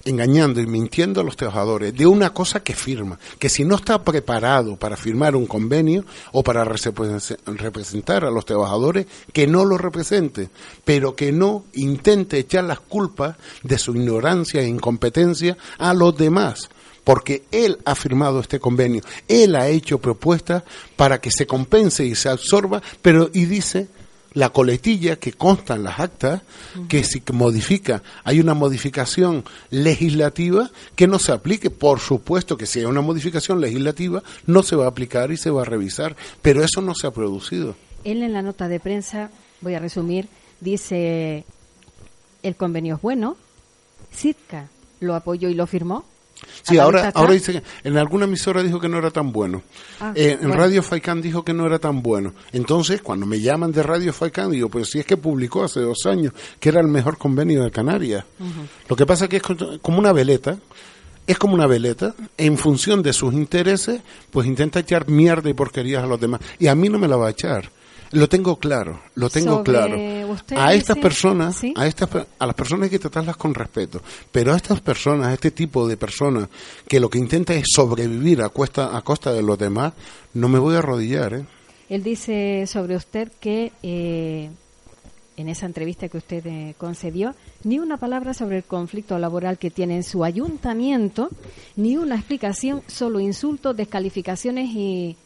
engañando 0.05 0.61
y 0.61 0.67
mintiendo 0.67 1.21
a 1.21 1.25
los 1.25 1.37
trabajadores 1.37 1.95
de 1.95 2.07
una 2.07 2.33
cosa 2.33 2.61
que 2.61 2.75
firma, 2.75 3.19
que 3.39 3.49
si 3.49 3.65
no 3.65 3.77
está 3.77 4.03
preparado 4.03 4.77
para 4.77 4.97
firmar 4.97 5.37
un 5.37 5.47
convenio 5.47 6.05
o 6.33 6.43
para 6.43 6.65
representar 6.65 8.25
a 8.25 8.31
los 8.31 8.45
trabajadores, 8.45 9.07
que 9.33 9.47
no 9.47 9.65
lo 9.65 9.79
represente, 9.79 10.51
pero 10.85 11.15
que 11.15 11.33
no 11.33 11.65
intente 11.75 12.39
echar 12.39 12.65
las 12.65 12.81
culpas 12.81 13.37
de 13.63 13.79
su 13.79 13.95
ignorancia 13.95 14.61
e 14.61 14.69
incompetencia 14.69 15.57
a 15.79 15.95
los 15.95 16.17
demás 16.17 16.69
porque 17.05 17.43
él 17.51 17.79
ha 17.85 17.97
firmado 17.97 18.39
este 18.39 18.61
convenio, 18.61 19.03
él 19.27 19.57
ha 19.57 19.69
hecho 19.69 19.99
propuestas 19.99 20.63
para 20.95 21.21
que 21.21 21.33
se 21.33 21.49
compense 21.49 22.05
y 22.05 22.15
se 22.15 22.29
absorba, 22.29 22.81
pero 23.03 23.29
y 23.33 23.47
dice 23.47 23.89
la 24.35 24.51
coletilla 24.51 25.17
que 25.17 25.33
consta 25.33 25.75
en 25.75 25.85
las 25.85 26.01
actas, 26.01 26.43
que 26.89 27.05
si 27.05 27.23
modifica, 27.33 28.03
hay 28.25 28.41
una 28.41 28.55
modificación 28.55 29.45
legislativa 29.71 30.71
que 30.97 31.07
no 31.07 31.19
se 31.19 31.33
aplique. 31.33 31.71
Por 31.71 32.01
supuesto 32.01 32.57
que 32.57 32.67
si 32.67 32.81
hay 32.81 32.85
una 32.87 33.01
modificación 33.01 33.61
legislativa, 33.61 34.23
no 34.47 34.63
se 34.63 34.77
va 34.77 34.87
a 34.87 34.89
aplicar 34.89 35.31
y 35.31 35.37
se 35.37 35.51
va 35.51 35.63
a 35.63 35.67
revisar, 35.67 36.17
pero 36.41 36.63
eso 36.63 36.81
no 36.81 36.95
se 36.95 37.07
ha 37.07 37.11
producido. 37.11 37.75
Él 38.05 38.23
en 38.23 38.33
la 38.33 38.43
nota 38.43 38.69
de 38.69 38.81
prensa, 38.81 39.31
voy 39.61 39.75
a 39.75 39.79
resumir, 39.79 40.29
dice, 40.61 41.45
el 42.43 42.57
convenio 42.57 42.97
es 42.97 43.03
bueno, 43.03 43.37
Sitka 44.11 44.69
lo 45.01 45.15
apoyó 45.15 45.49
y 45.49 45.55
lo 45.55 45.67
firmó, 45.67 46.05
Sí, 46.63 46.79
ahora, 46.79 47.11
ahora 47.15 47.33
dice 47.33 47.53
que 47.53 47.63
en 47.85 47.99
alguna 47.99 48.25
emisora 48.25 48.63
dijo 48.63 48.81
que 48.81 48.89
no 48.89 48.99
era 48.99 49.11
tan 49.11 49.33
bueno. 49.33 49.63
Ah, 50.01 50.13
eh, 50.15 50.39
en 50.41 50.53
Radio 50.53 50.83
Faicán 50.83 51.21
dijo 51.21 51.45
que 51.45 51.53
no 51.53 51.67
era 51.67 51.79
tan 51.79 52.03
bueno. 52.03 52.35
Entonces, 52.53 53.03
cuando 53.03 53.27
me 53.27 53.41
llaman 53.41 53.73
de 53.73 53.83
Radio 53.83 54.13
Faicán, 54.13 54.51
digo, 54.51 54.69
pues 54.69 54.91
si 54.91 55.01
es 55.01 55.07
que 55.07 55.17
publicó 55.17 55.65
hace 55.65 55.81
dos 55.81 56.07
años 56.07 56.33
que 56.61 56.69
era 56.69 56.81
el 56.81 56.89
mejor 56.89 57.19
convenio 57.19 57.65
de 57.65 57.71
Canarias. 57.71 58.25
Lo 58.89 58.97
que 58.97 59.07
pasa 59.07 59.25
es 59.25 59.31
que 59.31 59.37
es 59.39 59.43
como 59.81 59.99
una 59.99 60.13
veleta. 60.13 60.59
Es 61.25 61.39
como 61.39 61.55
una 61.55 61.69
veleta, 61.69 62.17
en 62.37 62.59
función 62.59 63.01
de 63.01 63.13
sus 63.13 63.33
intereses, 63.33 64.01
pues 64.33 64.45
intenta 64.45 64.81
echar 64.81 65.09
mierda 65.09 65.49
y 65.49 65.55
porquerías 65.55 66.03
a 66.03 66.07
los 66.07 66.21
demás. 66.21 66.41
Y 66.59 66.67
a 66.67 66.75
mí 66.75 66.89
no 66.89 66.99
me 66.99 67.07
la 67.07 67.17
va 67.17 67.29
a 67.29 67.31
echar. 67.31 67.71
Lo 68.13 68.29
tengo 68.29 68.57
claro, 68.57 69.01
lo 69.15 69.31
tengo 69.31 69.63
claro. 69.63 69.97
A 70.57 70.75
estas 70.75 70.99
personas, 70.99 71.63
a 71.75 71.87
estas 71.87 72.11
a 72.39 72.47
las 72.47 72.55
personas 72.55 72.85
hay 72.85 72.91
que 72.91 72.99
tratarlas 72.99 73.37
con 73.37 73.55
respeto, 73.55 74.03
pero 74.31 74.53
a 74.53 74.57
estas 74.57 74.81
personas, 74.83 75.29
a 75.29 75.35
este 75.35 75.51
tipo 75.51 75.89
de 75.89 75.97
personas 75.97 76.49
que 76.87 77.01
lo 77.01 77.09
que 77.09 77.19
intenta 77.19 77.55
es 77.55 77.65
sobrevivir 77.75 78.43
a 78.43 78.51
costa 78.51 78.97
a 78.97 79.01
costa 79.01 79.33
de 79.33 79.43
los 79.43 79.59
demás, 79.59 79.95
no 80.35 80.49
me 80.49 80.59
voy 80.59 80.75
a 80.75 80.81
arrodillar, 80.81 81.35
¿eh? 81.35 81.45
Él 81.89 82.03
dice 82.03 82.67
sobre 82.67 82.97
usted 82.97 83.33
que 83.41 83.73
eh, 83.83 84.51
en 85.37 85.49
esa 85.49 85.67
entrevista 85.67 86.09
que 86.09 86.19
usted 86.19 86.47
eh, 86.47 86.75
concedió, 86.79 87.35
ni 87.65 87.79
una 87.79 87.97
palabra 87.97 88.35
sobre 88.35 88.59
el 88.59 88.65
conflicto 88.65 89.19
laboral 89.19 89.59
que 89.59 89.71
tiene 89.71 89.97
en 89.97 90.03
su 90.03 90.25
ayuntamiento, 90.25 91.31
ni 91.77 91.97
una 91.97 92.17
explicación, 92.17 92.83
solo 92.87 93.21
insultos, 93.21 93.77
descalificaciones 93.77 94.69
y 94.71 95.17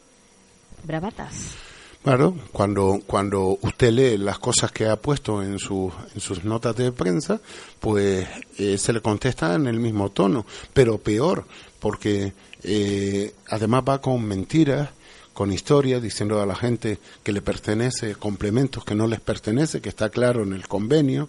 bravatas. 0.84 1.65
Claro, 2.07 2.36
cuando, 2.52 3.00
cuando 3.04 3.59
usted 3.62 3.90
lee 3.90 4.16
las 4.16 4.38
cosas 4.38 4.70
que 4.70 4.86
ha 4.86 4.94
puesto 4.94 5.42
en, 5.42 5.59
su, 5.59 5.92
en 6.14 6.20
sus 6.20 6.44
notas 6.44 6.76
de 6.76 6.92
prensa, 6.92 7.40
pues 7.80 8.24
eh, 8.59 8.78
se 8.78 8.92
le 8.92 9.00
contesta 9.00 9.57
en 9.57 9.66
el 9.66 9.80
mismo 9.80 10.12
tono, 10.12 10.46
pero 10.72 10.98
peor, 10.98 11.46
porque 11.80 12.32
eh, 12.62 13.34
además 13.48 13.82
va 13.88 14.00
con 14.00 14.24
mentiras, 14.24 14.90
con 15.32 15.52
historias, 15.52 16.00
diciendo 16.00 16.40
a 16.40 16.46
la 16.46 16.54
gente 16.54 17.00
que 17.24 17.32
le 17.32 17.42
pertenece 17.42 18.14
complementos 18.14 18.84
que 18.84 18.94
no 18.94 19.09
les 19.09 19.18
pertenece, 19.18 19.80
que 19.80 19.88
está 19.88 20.09
claro 20.09 20.44
en 20.44 20.52
el 20.52 20.68
convenio, 20.68 21.28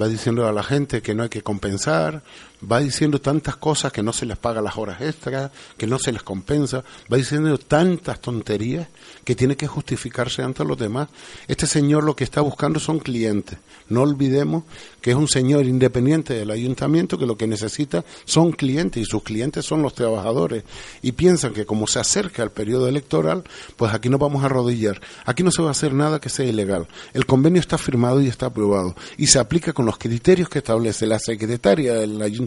va 0.00 0.06
diciendo 0.06 0.46
a 0.46 0.52
la 0.52 0.62
gente 0.62 1.02
que 1.02 1.16
no 1.16 1.24
hay 1.24 1.30
que 1.30 1.42
compensar, 1.42 2.22
va 2.60 2.80
diciendo 2.80 3.20
tantas 3.20 3.56
cosas 3.56 3.92
que 3.92 4.02
no 4.02 4.12
se 4.12 4.26
les 4.26 4.36
paga 4.36 4.60
las 4.60 4.76
horas 4.76 5.00
extras, 5.00 5.50
que 5.76 5.86
no 5.86 5.98
se 5.98 6.12
les 6.12 6.22
compensa, 6.22 6.84
va 7.12 7.16
diciendo 7.16 7.56
tantas 7.58 8.20
tonterías 8.20 8.88
que 9.24 9.34
tiene 9.34 9.56
que 9.56 9.66
justificarse 9.66 10.42
ante 10.42 10.64
los 10.64 10.78
demás. 10.78 11.08
Este 11.48 11.66
señor 11.66 12.04
lo 12.04 12.16
que 12.16 12.24
está 12.24 12.40
buscando 12.40 12.80
son 12.80 12.98
clientes. 12.98 13.58
No 13.88 14.02
olvidemos 14.02 14.64
que 15.00 15.10
es 15.10 15.16
un 15.16 15.28
señor 15.28 15.66
independiente 15.66 16.34
del 16.34 16.50
ayuntamiento 16.50 17.18
que 17.18 17.26
lo 17.26 17.36
que 17.36 17.46
necesita 17.46 18.04
son 18.24 18.52
clientes 18.52 19.02
y 19.02 19.04
sus 19.04 19.22
clientes 19.22 19.64
son 19.64 19.82
los 19.82 19.94
trabajadores. 19.94 20.64
Y 21.02 21.12
piensan 21.12 21.52
que 21.52 21.66
como 21.66 21.86
se 21.86 22.00
acerca 22.00 22.42
el 22.42 22.50
periodo 22.50 22.88
electoral, 22.88 23.44
pues 23.76 23.92
aquí 23.94 24.08
no 24.08 24.18
vamos 24.18 24.42
a 24.42 24.46
arrodillar. 24.46 25.00
Aquí 25.24 25.42
no 25.42 25.50
se 25.50 25.62
va 25.62 25.68
a 25.68 25.72
hacer 25.72 25.92
nada 25.92 26.20
que 26.20 26.28
sea 26.28 26.46
ilegal. 26.46 26.88
El 27.12 27.26
convenio 27.26 27.60
está 27.60 27.78
firmado 27.78 28.20
y 28.20 28.28
está 28.28 28.46
aprobado 28.46 28.96
y 29.16 29.26
se 29.26 29.38
aplica 29.38 29.72
con 29.72 29.86
los 29.86 29.98
criterios 29.98 30.48
que 30.48 30.58
establece 30.58 31.06
la 31.06 31.18
secretaria 31.18 31.94
del 31.94 32.20
ayuntamiento, 32.22 32.45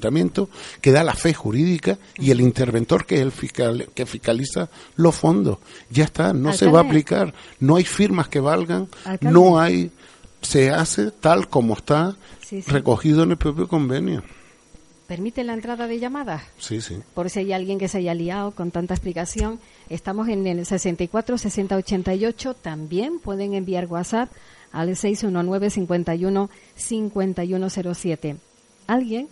que 0.81 0.91
da 0.91 1.03
la 1.03 1.13
fe 1.13 1.33
jurídica 1.33 1.97
y 2.17 2.31
el 2.31 2.41
interventor 2.41 3.05
que 3.05 3.15
es 3.15 3.21
el 3.21 3.31
fiscal 3.31 3.89
que 3.93 4.05
fiscaliza 4.05 4.69
los 4.95 5.15
fondos. 5.15 5.57
Ya 5.89 6.05
está, 6.05 6.33
no 6.33 6.53
se 6.53 6.67
va 6.67 6.79
a 6.79 6.83
aplicar. 6.83 7.33
No 7.59 7.75
hay 7.75 7.83
firmas 7.83 8.27
que 8.27 8.39
valgan, 8.39 8.87
no 9.21 9.59
hay 9.59 9.91
se 10.41 10.69
hace 10.71 11.11
tal 11.11 11.49
como 11.49 11.73
está 11.73 12.15
recogido 12.67 13.23
en 13.23 13.31
el 13.31 13.37
propio 13.37 13.67
convenio. 13.67 14.23
¿Permite 15.07 15.43
la 15.43 15.53
entrada 15.53 15.87
de 15.87 15.99
llamadas? 15.99 16.43
Sí, 16.59 16.81
sí. 16.81 16.99
Por 17.15 17.31
si 17.31 17.39
hay 17.39 17.53
alguien 17.53 17.79
que 17.79 17.87
se 17.87 17.97
haya 17.97 18.13
liado 18.13 18.51
con 18.51 18.69
tanta 18.69 18.93
explicación, 18.93 19.59
estamos 19.89 20.27
en 20.27 20.45
el 20.45 20.63
64 20.63 21.37
60 21.37 21.75
88. 21.75 22.53
También 22.53 23.19
pueden 23.19 23.55
enviar 23.55 23.87
WhatsApp 23.87 24.29
al 24.71 24.95
619 24.95 25.71
51 25.71 26.49
5107. 26.75 28.35
¿Alguien? 28.85 29.29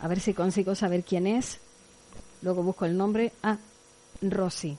A 0.00 0.08
ver 0.08 0.20
si 0.20 0.34
consigo 0.34 0.74
saber 0.74 1.04
quién 1.04 1.26
es. 1.26 1.58
Luego 2.42 2.62
busco 2.62 2.84
el 2.84 2.96
nombre. 2.96 3.32
Ah, 3.42 3.58
Rosy. 4.22 4.76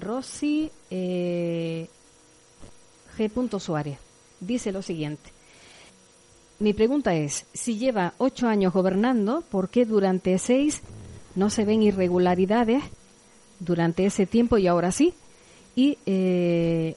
Rosy 0.00 0.70
eh, 0.90 1.88
G. 3.16 3.60
Suárez 3.60 3.98
dice 4.40 4.72
lo 4.72 4.82
siguiente. 4.82 5.30
Mi 6.58 6.72
pregunta 6.72 7.14
es, 7.14 7.46
si 7.52 7.78
lleva 7.78 8.14
ocho 8.18 8.48
años 8.48 8.72
gobernando, 8.72 9.42
¿por 9.50 9.68
qué 9.68 9.84
durante 9.84 10.38
seis 10.38 10.80
no 11.34 11.50
se 11.50 11.64
ven 11.64 11.82
irregularidades 11.82 12.82
durante 13.60 14.06
ese 14.06 14.26
tiempo 14.26 14.56
y 14.56 14.66
ahora 14.66 14.90
sí? 14.90 15.12
Y 15.74 15.98
eh, 16.06 16.96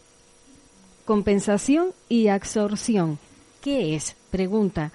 compensación 1.04 1.91
y 2.08 2.28
absorción. 2.28 3.20
¿Qué 3.62 3.95
es? 3.95 4.16
Pregunta. 4.32 4.93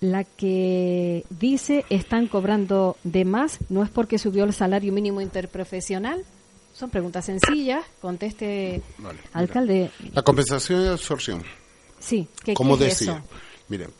La 0.00 0.24
que 0.24 1.24
dice 1.28 1.84
están 1.90 2.26
cobrando 2.26 2.96
de 3.04 3.24
más, 3.24 3.58
¿no 3.68 3.82
es 3.82 3.90
porque 3.90 4.18
subió 4.18 4.44
el 4.44 4.54
salario 4.54 4.92
mínimo 4.92 5.20
interprofesional? 5.20 6.24
Son 6.72 6.88
preguntas 6.88 7.26
sencillas. 7.26 7.84
Conteste, 8.00 8.82
alcalde. 9.32 9.90
La 10.14 10.22
compensación 10.22 10.84
y 10.84 10.86
absorción. 10.86 11.42
Sí, 11.98 12.26
¿qué, 12.42 12.54
Como 12.54 12.78
decía, 12.78 13.12
eso? 13.12 13.22
miren, 13.68 13.90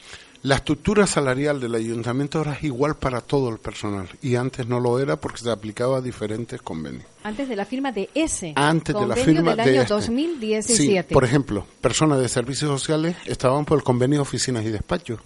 la 0.42 0.55
estructura 0.55 1.07
salarial 1.07 1.61
del 1.61 1.74
ayuntamiento 1.74 2.38
ahora 2.38 2.55
es 2.55 2.64
igual 2.64 2.96
para 2.96 3.20
todo 3.20 3.51
el 3.51 3.59
personal 3.59 4.09
y 4.22 4.36
antes 4.36 4.66
no 4.66 4.80
lo 4.80 4.98
era 4.98 5.20
porque 5.20 5.40
se 5.42 5.51
aplicaba 5.51 5.98
a 5.98 6.01
diferentes 6.01 6.62
convenios. 6.62 7.05
Antes 7.22 7.46
de 7.46 7.57
la 7.57 7.66
firma 7.66 7.92
de 7.92 8.09
ese 8.14 8.55
antes 8.57 8.94
de 8.94 9.07
la 9.07 9.16
firma 9.16 9.55
del 9.55 9.61
año 9.61 9.84
2017. 9.84 10.59
Este. 10.59 11.09
Sí, 11.09 11.12
por 11.12 11.24
ejemplo, 11.24 11.66
personas 11.82 12.20
de 12.20 12.28
servicios 12.30 12.70
sociales 12.70 13.16
estaban 13.26 13.66
por 13.66 13.76
el 13.76 13.84
convenio 13.84 14.16
de 14.16 14.22
oficinas 14.22 14.64
y 14.64 14.70
despachos 14.70 15.20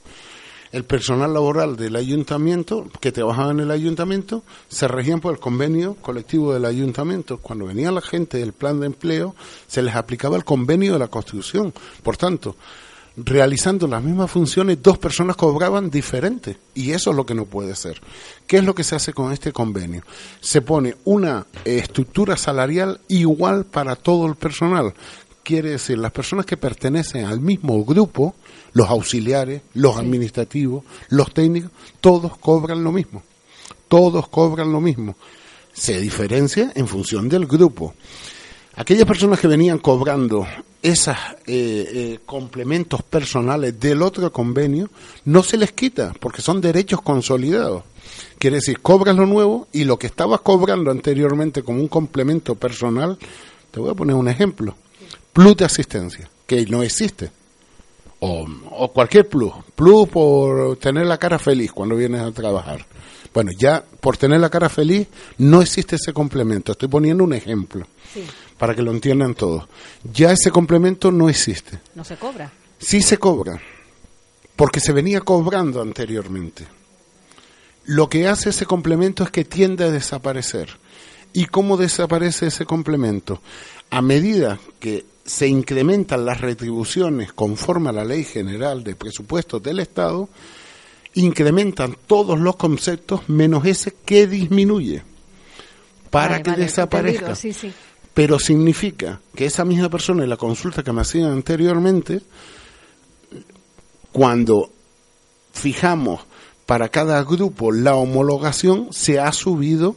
el 0.74 0.82
personal 0.82 1.32
laboral 1.32 1.76
del 1.76 1.94
ayuntamiento, 1.94 2.88
que 3.00 3.12
trabajaba 3.12 3.52
en 3.52 3.60
el 3.60 3.70
ayuntamiento, 3.70 4.42
se 4.68 4.88
regían 4.88 5.20
por 5.20 5.32
el 5.32 5.38
convenio 5.38 5.94
colectivo 5.94 6.52
del 6.52 6.64
ayuntamiento. 6.64 7.38
Cuando 7.38 7.66
venía 7.66 7.92
la 7.92 8.00
gente 8.00 8.38
del 8.38 8.52
plan 8.52 8.80
de 8.80 8.86
empleo, 8.86 9.36
se 9.68 9.82
les 9.82 9.94
aplicaba 9.94 10.36
el 10.36 10.44
convenio 10.44 10.94
de 10.94 10.98
la 10.98 11.06
Constitución. 11.06 11.72
Por 12.02 12.16
tanto, 12.16 12.56
realizando 13.16 13.86
las 13.86 14.02
mismas 14.02 14.28
funciones, 14.32 14.82
dos 14.82 14.98
personas 14.98 15.36
cobraban 15.36 15.90
diferente. 15.90 16.58
Y 16.74 16.90
eso 16.90 17.10
es 17.10 17.16
lo 17.16 17.24
que 17.24 17.36
no 17.36 17.44
puede 17.44 17.76
ser. 17.76 18.00
¿Qué 18.48 18.56
es 18.56 18.64
lo 18.64 18.74
que 18.74 18.82
se 18.82 18.96
hace 18.96 19.12
con 19.12 19.32
este 19.32 19.52
convenio? 19.52 20.02
Se 20.40 20.60
pone 20.60 20.96
una 21.04 21.46
estructura 21.64 22.36
salarial 22.36 23.00
igual 23.06 23.64
para 23.64 23.94
todo 23.94 24.26
el 24.26 24.34
personal. 24.34 24.92
Quiere 25.44 25.70
decir, 25.70 25.98
las 25.98 26.10
personas 26.10 26.46
que 26.46 26.56
pertenecen 26.56 27.26
al 27.26 27.38
mismo 27.38 27.84
grupo, 27.84 28.34
los 28.74 28.88
auxiliares, 28.90 29.62
los 29.74 29.96
administrativos, 29.96 30.84
los 31.08 31.32
técnicos, 31.32 31.70
todos 32.00 32.36
cobran 32.36 32.84
lo 32.84 32.92
mismo. 32.92 33.22
Todos 33.88 34.28
cobran 34.28 34.72
lo 34.72 34.80
mismo. 34.80 35.16
Se 35.72 36.00
diferencia 36.00 36.72
en 36.74 36.86
función 36.86 37.28
del 37.28 37.46
grupo. 37.46 37.94
Aquellas 38.74 39.06
personas 39.06 39.38
que 39.38 39.46
venían 39.46 39.78
cobrando 39.78 40.46
esos 40.82 41.16
eh, 41.46 41.88
eh, 41.94 42.18
complementos 42.26 43.02
personales 43.02 43.78
del 43.80 44.02
otro 44.02 44.30
convenio, 44.32 44.90
no 45.24 45.42
se 45.42 45.56
les 45.56 45.72
quita, 45.72 46.12
porque 46.20 46.42
son 46.42 46.60
derechos 46.60 47.00
consolidados. 47.00 47.84
Quiere 48.38 48.56
decir, 48.56 48.80
cobras 48.80 49.16
lo 49.16 49.24
nuevo 49.24 49.68
y 49.72 49.84
lo 49.84 49.98
que 49.98 50.08
estabas 50.08 50.40
cobrando 50.40 50.90
anteriormente 50.90 51.62
como 51.62 51.80
un 51.80 51.88
complemento 51.88 52.56
personal, 52.56 53.16
te 53.70 53.80
voy 53.80 53.90
a 53.90 53.94
poner 53.94 54.16
un 54.16 54.28
ejemplo, 54.28 54.76
plus 55.32 55.56
de 55.56 55.64
asistencia, 55.64 56.28
que 56.46 56.66
no 56.66 56.82
existe 56.82 57.30
o, 58.20 58.92
cualquier 58.92 59.28
plus. 59.28 59.52
Plus 59.74 60.08
por 60.08 60.76
tener 60.76 61.06
la 61.06 61.18
cara 61.18 61.38
feliz 61.38 61.72
cuando 61.72 61.96
vienes 61.96 62.20
a 62.20 62.32
trabajar. 62.32 62.86
Bueno, 63.32 63.50
ya 63.58 63.84
por 64.00 64.16
tener 64.16 64.40
la 64.40 64.50
cara 64.50 64.68
feliz 64.68 65.08
no 65.38 65.60
existe 65.60 65.96
ese 65.96 66.12
complemento. 66.12 66.72
Estoy 66.72 66.88
poniendo 66.88 67.24
un 67.24 67.32
ejemplo 67.32 67.86
para 68.58 68.74
que 68.74 68.82
lo 68.82 68.92
entiendan 68.92 69.34
todos. 69.34 69.64
Ya 70.12 70.32
ese 70.32 70.50
complemento 70.50 71.10
no 71.10 71.28
existe. 71.28 71.80
¿No 71.94 72.04
se 72.04 72.16
cobra? 72.16 72.52
Sí 72.78 73.02
se 73.02 73.18
cobra, 73.18 73.60
porque 74.56 74.80
se 74.80 74.92
venía 74.92 75.20
cobrando 75.20 75.80
anteriormente. 75.80 76.66
Lo 77.86 78.08
que 78.08 78.28
hace 78.28 78.50
ese 78.50 78.66
complemento 78.66 79.24
es 79.24 79.30
que 79.30 79.44
tiende 79.44 79.84
a 79.84 79.90
desaparecer. 79.90 80.70
¿Y 81.32 81.46
cómo 81.46 81.76
desaparece 81.76 82.46
ese 82.46 82.64
complemento? 82.64 83.42
A 83.90 84.00
medida 84.00 84.58
que 84.78 85.04
se 85.24 85.48
incrementan 85.48 86.24
las 86.24 86.40
retribuciones 86.40 87.32
conforme 87.32 87.90
a 87.90 87.92
la 87.92 88.04
Ley 88.04 88.24
General 88.24 88.84
de 88.84 88.94
Presupuestos 88.94 89.62
del 89.62 89.80
Estado, 89.80 90.28
incrementan 91.14 91.96
todos 92.06 92.38
los 92.38 92.56
conceptos 92.56 93.28
menos 93.28 93.64
ese 93.64 93.94
que 94.04 94.26
disminuye 94.26 95.02
para 96.10 96.42
que 96.42 96.52
desaparezca. 96.52 97.34
Pero 98.12 98.38
significa 98.38 99.20
que 99.34 99.46
esa 99.46 99.64
misma 99.64 99.88
persona 99.88 100.22
en 100.22 100.30
la 100.30 100.36
consulta 100.36 100.84
que 100.84 100.92
me 100.92 101.00
hacían 101.00 101.32
anteriormente, 101.32 102.20
cuando 104.12 104.70
fijamos 105.52 106.20
para 106.66 106.88
cada 106.88 107.22
grupo 107.24 107.72
la 107.72 107.96
homologación, 107.96 108.88
se 108.92 109.18
ha 109.18 109.32
subido 109.32 109.96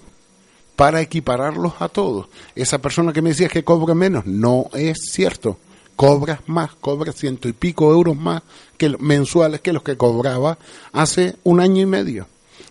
para 0.77 1.01
equipararlos 1.01 1.73
a 1.79 1.89
todos. 1.89 2.27
Esa 2.55 2.77
persona 2.77 3.11
que 3.11 3.23
me 3.23 3.31
decía 3.31 3.49
que 3.49 3.63
cobra 3.63 3.95
menos, 3.95 4.25
no 4.27 4.69
es 4.73 5.09
cierto. 5.11 5.57
Cobras 5.95 6.41
más, 6.45 6.75
cobra 6.75 7.11
ciento 7.11 7.49
y 7.49 7.53
pico 7.53 7.91
euros 7.91 8.15
más 8.15 8.43
que 8.77 8.95
mensuales 8.99 9.61
que 9.61 9.73
los 9.73 9.81
que 9.81 9.97
cobraba 9.97 10.59
hace 10.93 11.35
un 11.43 11.59
año 11.59 11.81
y 11.81 11.87
medio. 11.87 12.27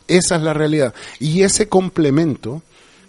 Esa 0.07 0.37
es 0.37 0.43
la 0.43 0.55
realidad. 0.55 0.95
Y 1.19 1.43
ese 1.43 1.69
complemento 1.69 2.63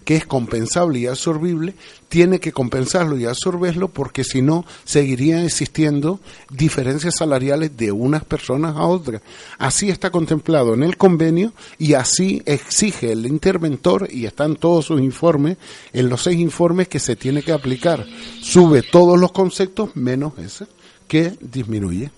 que 0.08 0.16
es 0.16 0.26
compensable 0.26 1.00
y 1.00 1.06
absorbible, 1.06 1.74
tiene 2.08 2.40
que 2.40 2.54
compensarlo 2.54 3.18
y 3.18 3.26
absorberlo 3.26 3.90
porque 3.90 4.24
si 4.24 4.42
no 4.42 4.64
seguirían 4.86 5.44
existiendo 5.44 6.22
diferencias 6.50 7.18
salariales 7.18 7.76
de 7.76 7.92
unas 7.92 8.24
personas 8.24 8.78
a 8.78 8.86
otras. 8.86 9.22
Así 9.58 9.90
está 9.90 10.10
contemplado 10.10 10.74
en 10.74 10.84
el 10.84 10.96
convenio 10.96 11.52
y 11.78 11.96
así 11.96 12.42
exige 12.46 13.12
el 13.12 13.26
interventor 13.26 14.08
y 14.10 14.26
están 14.28 14.56
todos 14.56 14.86
sus 14.86 15.02
informes, 15.02 15.58
en 15.92 16.08
los 16.08 16.22
seis 16.22 16.40
informes 16.40 16.88
que 16.88 17.00
se 17.00 17.18
tiene 17.18 17.44
que 17.44 17.52
aplicar. 17.52 18.06
Sube 18.40 18.84
todos 18.84 19.20
los 19.20 19.34
conceptos 19.34 19.94
menos 19.98 20.40
ese 20.40 20.68
que 21.06 21.34
disminuye. 21.42 22.12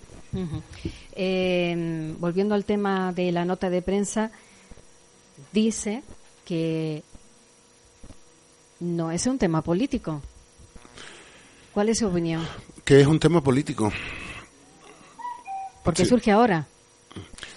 Eh, 1.16 2.14
volviendo 2.20 2.54
al 2.54 2.66
tema 2.66 3.14
de 3.14 3.32
la 3.32 3.46
nota 3.46 3.72
de 3.72 3.82
prensa, 3.82 4.30
dice 5.52 6.04
que 6.46 7.02
no 8.80 9.12
es 9.12 9.26
un 9.28 9.38
tema 9.38 9.62
político. 9.62 10.22
¿Cuál 11.74 11.90
es 11.90 12.00
su 12.00 12.08
opinión? 12.08 12.46
Que 12.84 13.02
es 13.02 13.08
un 13.08 13.20
tema 13.20 13.42
político. 13.42 13.92
Porque 15.84 16.06
surge 16.06 16.32
ahora. 16.32 16.68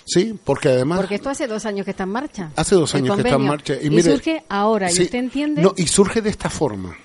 Sí, 0.04 0.38
porque 0.44 0.68
además... 0.68 0.98
Porque 0.98 1.14
esto 1.14 1.30
hace 1.30 1.46
dos 1.46 1.64
años 1.64 1.84
que 1.84 1.92
está 1.92 2.04
en 2.04 2.10
marcha. 2.10 2.50
Hace 2.56 2.74
dos 2.74 2.94
años 2.94 3.16
que 3.16 3.22
está 3.22 3.36
en 3.36 3.46
marcha. 3.46 3.74
Y, 3.80 4.02
surge 4.02 4.44
ahora, 4.48 4.90
¿y 4.90 5.02
usted 5.02 5.18
entiende? 5.18 5.62
No, 5.62 5.74
y 5.76 5.86
surge 5.86 6.20
de 6.20 6.30
esta 6.30 6.50
forma. 6.50 6.96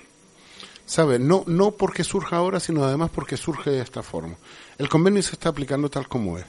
¿Sabe? 0.84 1.18
No, 1.18 1.44
no 1.46 1.72
porque 1.72 2.02
surja 2.02 2.36
ahora, 2.36 2.60
sino 2.60 2.84
además 2.84 3.10
porque 3.14 3.36
surge 3.36 3.70
de 3.70 3.82
esta 3.82 4.02
forma. 4.02 4.36
El 4.78 4.88
convenio 4.88 5.22
se 5.24 5.32
está 5.32 5.48
aplicando 5.48 5.90
tal 5.90 6.06
como 6.06 6.38
es. 6.38 6.44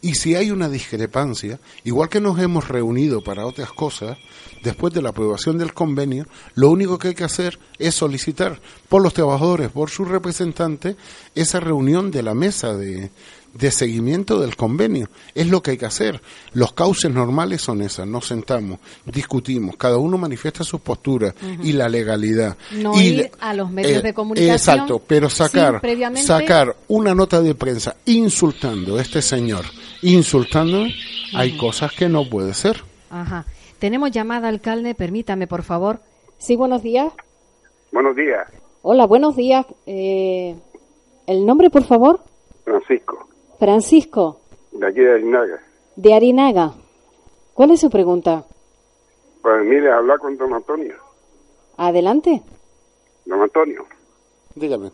Y 0.00 0.14
si 0.14 0.36
hay 0.36 0.52
una 0.52 0.68
discrepancia, 0.68 1.58
igual 1.82 2.08
que 2.08 2.20
nos 2.20 2.38
hemos 2.38 2.68
reunido 2.68 3.22
para 3.22 3.44
otras 3.44 3.72
cosas, 3.72 4.18
después 4.62 4.94
de 4.94 5.02
la 5.02 5.08
aprobación 5.08 5.58
del 5.58 5.74
convenio, 5.74 6.26
lo 6.54 6.70
único 6.70 6.96
que 6.96 7.08
hay 7.08 7.14
que 7.14 7.24
hacer 7.24 7.58
es 7.78 7.96
solicitar 7.96 8.60
por 8.88 9.02
los 9.02 9.14
trabajadores, 9.14 9.70
por 9.70 9.90
sus 9.90 10.08
representantes, 10.08 10.94
esa 11.34 11.58
reunión 11.58 12.12
de 12.12 12.22
la 12.22 12.34
mesa 12.34 12.76
de, 12.76 13.10
de 13.54 13.70
seguimiento 13.70 14.40
del 14.40 14.56
convenio. 14.56 15.08
Es 15.34 15.48
lo 15.48 15.62
que 15.62 15.72
hay 15.72 15.78
que 15.78 15.86
hacer. 15.86 16.20
Los 16.52 16.72
cauces 16.72 17.10
normales 17.10 17.60
son 17.60 17.82
esas. 17.82 18.06
Nos 18.06 18.26
sentamos, 18.26 18.78
discutimos, 19.04 19.76
cada 19.76 19.98
uno 19.98 20.18
manifiesta 20.18 20.64
sus 20.64 20.80
posturas 20.80 21.34
y 21.62 21.72
la 21.72 21.88
legalidad. 21.88 22.56
No 22.72 23.00
ir 23.00 23.30
a 23.40 23.54
los 23.54 23.70
medios 23.70 24.00
eh, 24.00 24.02
de 24.02 24.14
comunicación. 24.14 24.54
Exacto, 24.54 25.02
pero 25.06 25.28
sacar, 25.28 25.80
sacar 26.16 26.76
una 26.88 27.14
nota 27.14 27.40
de 27.40 27.54
prensa 27.54 27.96
insultando 28.06 28.96
a 28.96 29.02
este 29.02 29.22
señor, 29.22 29.64
insultando, 30.02 30.84
hay 31.34 31.56
cosas 31.56 31.92
que 31.92 32.08
no 32.08 32.28
puede 32.28 32.54
ser. 32.54 32.82
Ajá. 33.10 33.44
Tenemos 33.78 34.10
llamada, 34.12 34.48
alcalde, 34.48 34.94
permítame, 34.94 35.46
por 35.46 35.62
favor. 35.62 36.00
Sí, 36.38 36.56
buenos 36.56 36.82
días. 36.82 37.12
Buenos 37.90 38.16
días. 38.16 38.48
Hola, 38.82 39.06
buenos 39.06 39.36
días. 39.36 39.66
Eh, 39.86 40.56
¿El 41.26 41.46
nombre, 41.46 41.68
por 41.68 41.84
favor? 41.84 42.20
Francisco. 42.64 43.28
Francisco. 43.62 44.40
De 44.72 44.84
aquí 44.88 44.98
de 44.98 45.12
Arinaga. 45.12 45.62
De 45.94 46.12
Arinaga. 46.12 46.72
¿Cuál 47.54 47.70
es 47.70 47.78
su 47.78 47.90
pregunta? 47.90 48.44
Pues 49.40 49.64
mire, 49.64 49.88
hablar 49.92 50.18
con 50.18 50.36
don 50.36 50.52
Antonio. 50.52 50.96
Adelante. 51.76 52.42
Don 53.24 53.40
Antonio. 53.40 53.86
Dígame. 54.56 54.90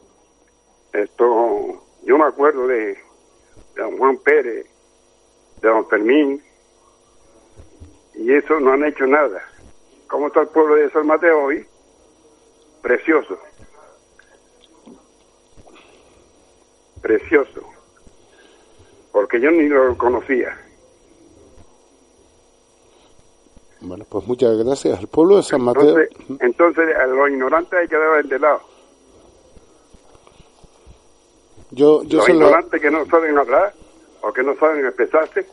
Esto, 0.92 1.82
yo 2.02 2.18
me 2.18 2.24
acuerdo 2.26 2.66
de, 2.66 2.88
de 2.88 2.98
don 3.74 3.96
Juan 3.96 4.18
Pérez, 4.18 4.66
de 5.62 5.68
don 5.70 5.88
Fermín, 5.88 6.42
y 8.16 8.34
eso 8.34 8.60
no 8.60 8.72
han 8.72 8.84
hecho 8.84 9.06
nada. 9.06 9.40
¿Cómo 10.08 10.26
está 10.26 10.42
el 10.42 10.48
pueblo 10.48 10.74
de 10.74 10.90
San 10.90 11.06
Mateo 11.06 11.44
hoy? 11.44 11.66
Precioso. 12.82 13.38
Precioso 17.00 17.77
porque 19.18 19.40
yo 19.40 19.50
ni 19.50 19.68
lo 19.68 19.98
conocía. 19.98 20.56
Bueno, 23.80 24.04
pues 24.08 24.28
muchas 24.28 24.56
gracias. 24.56 25.00
El 25.00 25.08
pueblo 25.08 25.38
de 25.38 25.42
San 25.42 25.60
Mateo. 25.60 25.96
Entonces, 26.38 26.94
a 26.94 27.04
los 27.06 27.28
ignorantes 27.28 27.72
hay 27.72 27.88
que 27.88 27.96
darles 27.96 28.28
de 28.28 28.38
lado. 28.38 28.60
Yo, 31.72 32.04
yo 32.04 32.18
los 32.18 32.28
ignorantes 32.28 32.80
que 32.80 32.92
no 32.92 33.04
saben 33.06 33.36
hablar 33.36 33.74
o 34.22 34.32
que 34.32 34.44
no 34.44 34.54
saben 34.54 34.86
expresarse, 34.86 35.48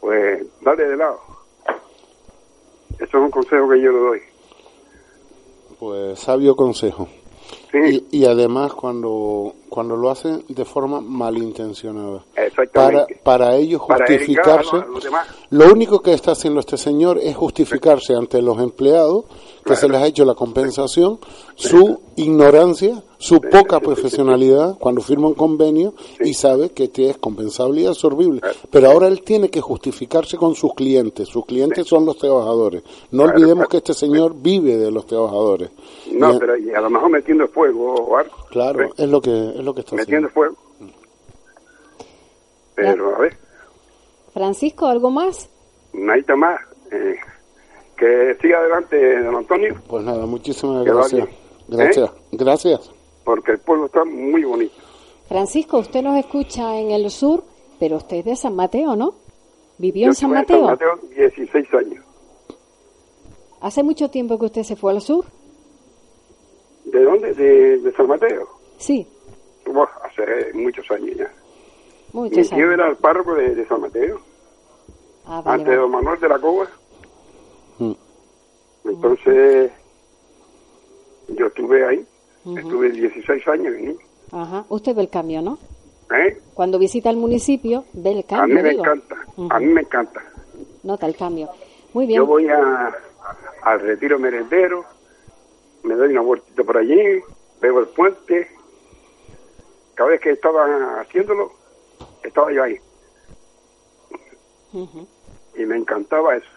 pues 0.00 0.44
dale 0.60 0.88
de 0.88 0.96
lado. 0.96 1.20
Eso 2.94 3.04
es 3.04 3.14
un 3.14 3.30
consejo 3.30 3.68
que 3.68 3.80
yo 3.80 3.92
le 3.92 3.98
doy. 3.98 4.22
Pues 5.78 6.18
sabio 6.18 6.56
consejo. 6.56 7.08
Sí. 7.70 8.06
Y, 8.10 8.18
y, 8.18 8.24
además 8.26 8.74
cuando 8.74 9.54
cuando 9.68 9.96
lo 9.96 10.10
hacen 10.10 10.44
de 10.48 10.64
forma 10.64 11.00
malintencionada. 11.00 12.24
Para, 12.72 13.06
para 13.22 13.56
ellos 13.56 13.80
justificarse. 13.80 14.76
lo 15.50 15.72
único 15.72 16.00
que 16.00 16.12
está 16.12 16.32
haciendo 16.32 16.60
este 16.60 16.76
señor 16.76 17.18
es 17.22 17.36
justificarse 17.36 18.14
ante 18.14 18.42
los 18.42 18.58
empleados 18.60 19.24
que 19.64 19.76
se 19.76 19.88
les 19.88 20.00
ha 20.00 20.06
hecho 20.06 20.24
la 20.24 20.34
compensación, 20.34 21.18
su 21.54 22.00
ignorancia, 22.16 23.02
su 23.18 23.40
poca 23.40 23.80
profesionalidad 23.80 24.78
cuando 24.78 25.02
firma 25.02 25.28
un 25.28 25.34
convenio 25.34 25.94
y 26.20 26.34
sabe 26.34 26.70
que 26.70 26.90
es 26.96 27.18
compensable 27.18 27.82
y 27.82 27.86
absorbible. 27.86 28.40
Pero 28.70 28.90
ahora 28.90 29.08
él 29.08 29.22
tiene 29.22 29.50
que 29.50 29.60
justificarse 29.60 30.36
con 30.36 30.54
sus 30.54 30.74
clientes. 30.74 31.28
Sus 31.28 31.44
clientes 31.44 31.86
son 31.86 32.06
los 32.06 32.16
trabajadores. 32.16 32.82
No 33.10 33.24
olvidemos 33.24 33.68
que 33.68 33.78
este 33.78 33.94
señor 33.94 34.34
vive 34.34 34.76
de 34.76 34.90
los 34.90 35.06
trabajadores. 35.06 35.70
No, 36.12 36.38
pero 36.38 36.54
a 36.54 36.80
lo 36.80 36.90
mejor 36.90 37.10
metiendo 37.10 37.46
fuego 37.48 37.94
o 37.94 38.16
algo. 38.16 38.34
Claro, 38.50 38.90
es 38.96 39.08
lo 39.08 39.20
que 39.20 39.30
es 39.30 39.64
lo 39.64 39.74
que 39.74 39.80
está 39.80 39.96
Metiendo 39.96 40.28
fuego. 40.28 40.56
Pero, 42.74 43.14
a 43.14 43.18
ver. 43.18 43.36
Francisco, 44.32 44.86
¿algo 44.86 45.10
más? 45.10 45.50
Nadita 45.92 46.36
más. 46.36 46.60
Eh, 46.90 47.16
que 48.00 48.34
siga 48.40 48.58
adelante, 48.58 49.22
don 49.22 49.36
Antonio. 49.36 49.74
Pues 49.86 50.02
nada, 50.02 50.24
muchísimas 50.24 50.84
gracias. 50.84 51.28
Gracias, 51.68 52.10
¿Eh? 52.10 52.14
gracias. 52.32 52.90
Porque 53.24 53.52
el 53.52 53.58
pueblo 53.58 53.86
está 53.86 54.04
muy 54.06 54.42
bonito. 54.42 54.74
Francisco, 55.28 55.78
usted 55.78 56.02
nos 56.02 56.18
escucha 56.18 56.78
en 56.78 56.90
el 56.90 57.10
sur, 57.10 57.44
pero 57.78 57.98
usted 57.98 58.16
es 58.16 58.24
de 58.24 58.36
San 58.36 58.56
Mateo, 58.56 58.96
¿no? 58.96 59.14
¿Vivió 59.76 60.06
en 60.06 60.14
San 60.14 60.30
Mateo? 60.30 60.70
En 60.70 60.78
San 60.78 60.88
Mateo 60.88 61.08
16 61.14 61.74
años. 61.74 62.04
¿Hace 63.60 63.82
mucho 63.82 64.10
tiempo 64.10 64.38
que 64.38 64.46
usted 64.46 64.62
se 64.62 64.76
fue 64.76 64.92
al 64.92 65.02
sur? 65.02 65.26
¿De 66.86 67.04
dónde? 67.04 67.34
¿De, 67.34 67.92
San 67.92 68.06
Mateo? 68.06 68.48
Sí. 68.78 69.06
hace 70.02 70.54
muchos 70.54 70.90
años 70.90 71.16
ya. 71.16 71.30
Muchos 72.14 72.50
Mi 72.50 72.56
tío 72.56 72.72
era 72.72 72.88
el 72.88 72.96
párroco 72.96 73.34
de, 73.34 73.66
San 73.66 73.82
Mateo. 73.82 74.20
Ah, 75.26 75.42
antes 75.44 75.68
de 75.68 75.76
don 75.76 75.90
Manuel 75.90 76.18
de 76.18 76.28
la 76.28 76.38
Coba. 76.38 76.66
Entonces, 78.90 79.72
yo 81.28 81.46
estuve 81.46 81.86
ahí. 81.86 82.06
Estuve 82.56 82.90
16 82.90 83.48
años. 83.48 83.74
Ajá. 84.32 84.64
Usted 84.68 84.94
ve 84.94 85.02
el 85.02 85.10
cambio, 85.10 85.42
¿no? 85.42 85.58
¿Eh? 86.16 86.40
Cuando 86.54 86.78
visita 86.78 87.10
el 87.10 87.16
municipio, 87.16 87.84
ve 87.92 88.12
el 88.12 88.24
cambio. 88.24 88.58
A 88.58 88.62
mí 88.62 88.68
me 88.68 88.74
encanta. 88.74 89.16
A 89.50 89.58
mí 89.58 89.66
me 89.66 89.80
encanta. 89.82 90.22
Nota 90.82 91.06
el 91.06 91.16
cambio. 91.16 91.50
Muy 91.92 92.06
bien. 92.06 92.18
Yo 92.18 92.26
voy 92.26 92.48
a, 92.48 92.94
al 93.62 93.80
retiro 93.80 94.18
merendero 94.18 94.84
me 95.82 95.94
doy 95.94 96.10
una 96.10 96.20
vueltita 96.20 96.64
por 96.64 96.76
allí, 96.76 97.22
veo 97.60 97.80
el 97.80 97.88
puente. 97.88 98.48
Cada 99.94 100.10
vez 100.10 100.20
que 100.20 100.30
estaba 100.30 101.00
haciéndolo, 101.00 101.52
estaba 102.22 102.52
yo 102.52 102.62
ahí. 102.62 102.78
Y 105.54 105.66
me 105.66 105.76
encantaba 105.76 106.36
eso. 106.36 106.48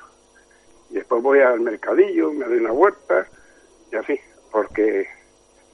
Y 0.94 0.98
después 0.98 1.24
voy 1.24 1.40
al 1.40 1.60
mercadillo, 1.60 2.32
me 2.32 2.46
doy 2.46 2.60
una 2.60 2.72
vuelta, 2.72 3.28
y 3.92 3.96
así, 3.96 4.14
porque 4.52 5.08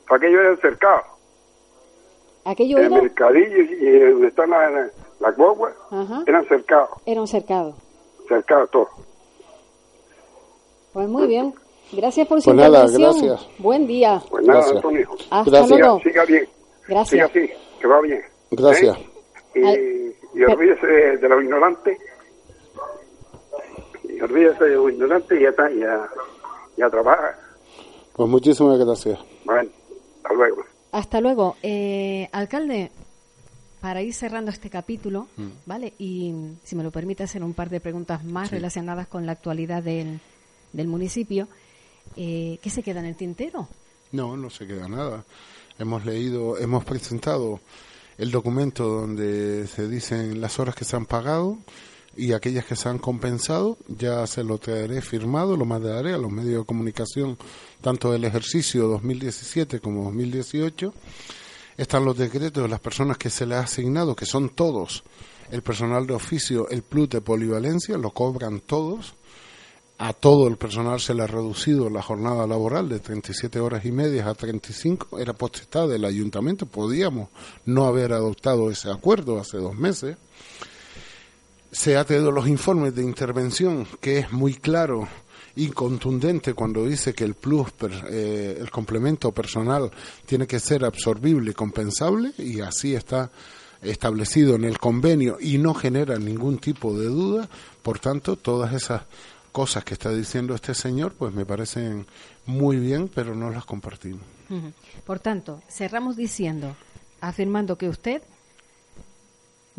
aquello 0.09 0.39
era 0.39 0.51
el 0.51 0.61
cercado. 0.61 1.01
¿Aquello 2.45 2.77
el 2.77 2.85
era? 2.85 3.01
mercadillo 3.01 3.57
y 3.57 3.99
donde 4.11 4.27
están 4.29 4.49
las 4.51 4.91
la, 5.19 5.31
guaguas, 5.31 5.73
eran 6.25 6.47
cercados. 6.47 6.91
Era 7.05 7.19
un 7.19 7.27
cercado. 7.27 7.75
Cercado 8.29 8.65
todo. 8.67 8.87
Pues 10.93 11.09
muy 11.09 11.27
bien. 11.27 11.53
Gracias 11.91 12.25
por 12.25 12.39
su 12.41 12.51
pues 12.51 12.55
nada, 12.55 12.87
gracias. 12.87 13.49
Buen 13.57 13.87
día. 13.87 14.21
Pues 14.29 14.47
nada, 14.47 14.63
Antonio. 14.73 15.09
Hasta 15.31 15.51
gracias. 15.51 15.79
luego. 15.79 15.99
Siga, 15.99 16.23
bien. 16.23 16.47
Gracias. 16.87 17.09
Siga 17.09 17.25
así, 17.25 17.53
que 17.81 17.87
va 17.87 17.99
bien. 17.99 18.21
Gracias. 18.51 18.97
¿Eh? 19.53 20.15
Y, 20.33 20.39
y, 20.39 20.43
olvídese 20.45 20.87
de, 20.87 21.17
de 21.17 21.27
los 21.27 21.43
ignorantes. 21.43 21.97
Y 24.19 24.21
olvídese 24.21 24.65
de 24.65 24.75
los 24.75 24.91
ignorantes 24.91 25.39
y 25.39 25.43
ya 25.43 25.49
está, 25.49 25.71
ya, 25.71 26.09
ya 26.77 26.89
trabaja. 26.89 27.39
Pues 28.13 28.29
muchísimas 28.29 28.77
gracias. 28.77 29.17
Bueno, 29.45 29.69
hasta 30.17 30.33
luego. 30.33 30.63
Hasta 30.91 31.21
luego. 31.21 31.55
Eh, 31.63 32.27
alcalde, 32.33 32.91
para 33.79 34.01
ir 34.01 34.13
cerrando 34.13 34.51
este 34.51 34.69
capítulo, 34.69 35.27
mm. 35.37 35.47
¿vale? 35.65 35.93
Y 35.99 36.33
si 36.63 36.75
me 36.75 36.83
lo 36.83 36.91
permite 36.91 37.23
hacer 37.23 37.43
un 37.43 37.53
par 37.53 37.69
de 37.69 37.79
preguntas 37.79 38.25
más 38.25 38.49
sí. 38.49 38.55
relacionadas 38.55 39.07
con 39.07 39.25
la 39.25 39.31
actualidad 39.31 39.81
del, 39.83 40.19
del 40.73 40.87
municipio. 40.87 41.47
eh, 42.17 42.59
¿qué 42.61 42.69
se 42.69 42.83
queda 42.83 42.99
en 42.99 43.05
el 43.05 43.15
tintero? 43.15 43.69
No, 44.11 44.35
no 44.35 44.49
se 44.49 44.67
queda 44.67 44.89
nada. 44.89 45.23
Hemos 45.77 46.05
leído, 46.05 46.57
hemos 46.57 46.83
presentado 46.83 47.61
el 48.17 48.31
documento 48.31 48.85
donde 48.85 49.65
se 49.67 49.87
dicen 49.87 50.41
las 50.41 50.59
horas 50.59 50.75
que 50.75 50.83
se 50.83 50.97
han 50.97 51.05
pagado 51.05 51.57
y 52.15 52.33
aquellas 52.33 52.65
que 52.65 52.75
se 52.75 52.89
han 52.89 52.99
compensado. 52.99 53.77
Ya 53.87 54.25
se 54.27 54.43
lo 54.43 54.57
traeré 54.57 55.01
firmado, 55.01 55.55
lo 55.55 55.65
mandaré 55.65 56.13
a 56.13 56.17
los 56.17 56.31
medios 56.31 56.61
de 56.61 56.65
comunicación, 56.65 57.37
tanto 57.81 58.11
del 58.11 58.25
ejercicio 58.25 58.87
2017 58.87 59.79
como 59.79 60.05
2018. 60.05 60.93
Están 61.77 62.05
los 62.05 62.17
decretos 62.17 62.63
de 62.63 62.69
las 62.69 62.79
personas 62.79 63.17
que 63.17 63.29
se 63.29 63.45
les 63.45 63.57
ha 63.57 63.61
asignado, 63.61 64.15
que 64.15 64.25
son 64.25 64.49
todos. 64.49 65.03
El 65.51 65.61
personal 65.61 66.05
de 66.05 66.13
oficio, 66.13 66.69
el 66.69 66.83
plus 66.83 67.09
de 67.09 67.21
polivalencia, 67.21 67.97
lo 67.97 68.11
cobran 68.11 68.59
todos 68.59 69.15
a 69.99 70.13
todo 70.13 70.47
el 70.47 70.55
personal 70.55 71.01
se 71.01 71.13
le 71.13 71.23
ha 71.23 71.27
reducido 71.27 71.89
la 71.89 72.01
jornada 72.01 72.47
laboral 72.47 72.87
de 72.87 73.01
37 73.01 73.59
horas 73.59 73.83
y 73.83 73.91
media 73.91 74.29
a 74.29 74.33
35. 74.33 75.19
Era 75.19 75.33
potestad 75.33 75.89
del 75.89 76.05
ayuntamiento. 76.05 76.65
Podíamos 76.65 77.27
no 77.65 77.85
haber 77.85 78.13
adoptado 78.13 78.71
ese 78.71 78.89
acuerdo 78.89 79.41
hace 79.41 79.57
dos 79.57 79.75
meses. 79.75 80.15
Se 81.71 81.97
ha 81.97 82.03
tenido 82.03 82.31
los 82.31 82.47
informes 82.47 82.95
de 82.95 83.03
intervención, 83.03 83.87
que 84.01 84.19
es 84.19 84.31
muy 84.31 84.55
claro 84.55 85.07
y 85.55 85.69
contundente 85.69 86.53
cuando 86.53 86.85
dice 86.85 87.13
que 87.13 87.23
el 87.23 87.35
plus, 87.35 87.69
eh, 88.09 88.57
el 88.59 88.71
complemento 88.71 89.31
personal, 89.31 89.91
tiene 90.25 90.47
que 90.47 90.59
ser 90.59 90.85
absorbible 90.85 91.51
y 91.51 91.53
compensable, 91.53 92.31
y 92.37 92.61
así 92.61 92.95
está 92.95 93.29
establecido 93.81 94.55
en 94.55 94.65
el 94.65 94.77
convenio 94.77 95.37
y 95.39 95.57
no 95.57 95.73
genera 95.73 96.17
ningún 96.17 96.57
tipo 96.57 96.97
de 96.97 97.05
duda. 97.05 97.49
Por 97.81 97.99
tanto, 97.99 98.35
todas 98.35 98.73
esas 98.73 99.03
cosas 99.51 99.83
que 99.83 99.93
está 99.93 100.11
diciendo 100.11 100.55
este 100.55 100.73
señor, 100.73 101.13
pues 101.13 101.33
me 101.33 101.45
parecen 101.45 102.05
muy 102.45 102.77
bien, 102.77 103.09
pero 103.13 103.35
no 103.35 103.49
las 103.49 103.65
compartimos. 103.65 104.21
Por 105.05 105.19
tanto, 105.19 105.61
cerramos 105.69 106.15
diciendo, 106.15 106.75
afirmando 107.21 107.77
que 107.77 107.89
usted 107.89 108.21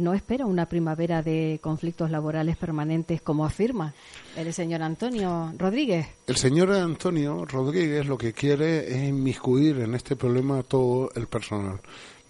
no 0.00 0.14
espera 0.14 0.46
una 0.46 0.66
primavera 0.66 1.22
de 1.22 1.60
conflictos 1.62 2.10
laborales 2.10 2.56
permanentes 2.56 3.22
como 3.22 3.44
afirma 3.44 3.94
el 4.36 4.52
señor 4.52 4.82
Antonio 4.82 5.52
Rodríguez. 5.56 6.08
El 6.26 6.36
señor 6.36 6.72
Antonio 6.72 7.44
Rodríguez 7.44 8.06
lo 8.06 8.18
que 8.18 8.32
quiere 8.32 8.90
es 8.90 9.08
inmiscuir 9.08 9.78
en 9.80 9.94
este 9.94 10.16
problema 10.16 10.62
todo 10.62 11.10
el 11.14 11.26
personal 11.26 11.80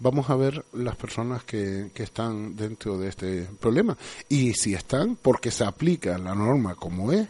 vamos 0.01 0.31
a 0.31 0.35
ver 0.35 0.65
las 0.73 0.97
personas 0.97 1.45
que, 1.45 1.91
que, 1.93 2.05
están 2.05 2.57
dentro 2.57 2.97
de 2.99 3.11
este 3.11 3.47
problema. 3.61 3.97
Y 4.31 4.55
si 4.55 4.73
están, 4.73 5.17
porque 5.17 5.51
se 5.51 5.65
aplica 5.65 6.17
la 6.17 6.35
norma 6.35 6.75
como 6.75 7.13
es, 7.13 7.29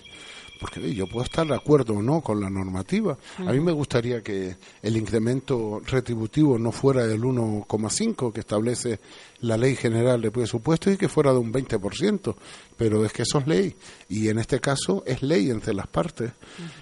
porque 0.60 0.94
yo 0.94 1.06
puedo 1.06 1.24
estar 1.24 1.46
de 1.46 1.54
acuerdo 1.54 1.94
o 1.94 2.02
no 2.02 2.20
con 2.20 2.40
la 2.40 2.50
normativa. 2.50 3.16
A 3.38 3.52
mí 3.52 3.60
me 3.60 3.72
gustaría 3.72 4.22
que 4.22 4.56
el 4.82 4.96
incremento 4.96 5.80
retributivo 5.86 6.58
no 6.58 6.70
fuera 6.70 7.06
del 7.06 7.22
1,5 7.22 8.32
que 8.32 8.40
establece 8.40 9.00
la 9.40 9.56
Ley 9.56 9.74
General 9.74 10.20
de 10.20 10.30
Presupuestos 10.30 10.92
y 10.92 10.96
que 10.98 11.08
fuera 11.08 11.32
de 11.32 11.38
un 11.38 11.50
20%, 11.50 12.36
pero 12.76 13.04
es 13.06 13.12
que 13.12 13.22
eso 13.22 13.38
es 13.38 13.46
ley 13.46 13.74
y 14.10 14.28
en 14.28 14.38
este 14.38 14.60
caso 14.60 15.02
es 15.06 15.22
ley 15.22 15.50
entre 15.50 15.72
las 15.72 15.86
partes 15.86 16.32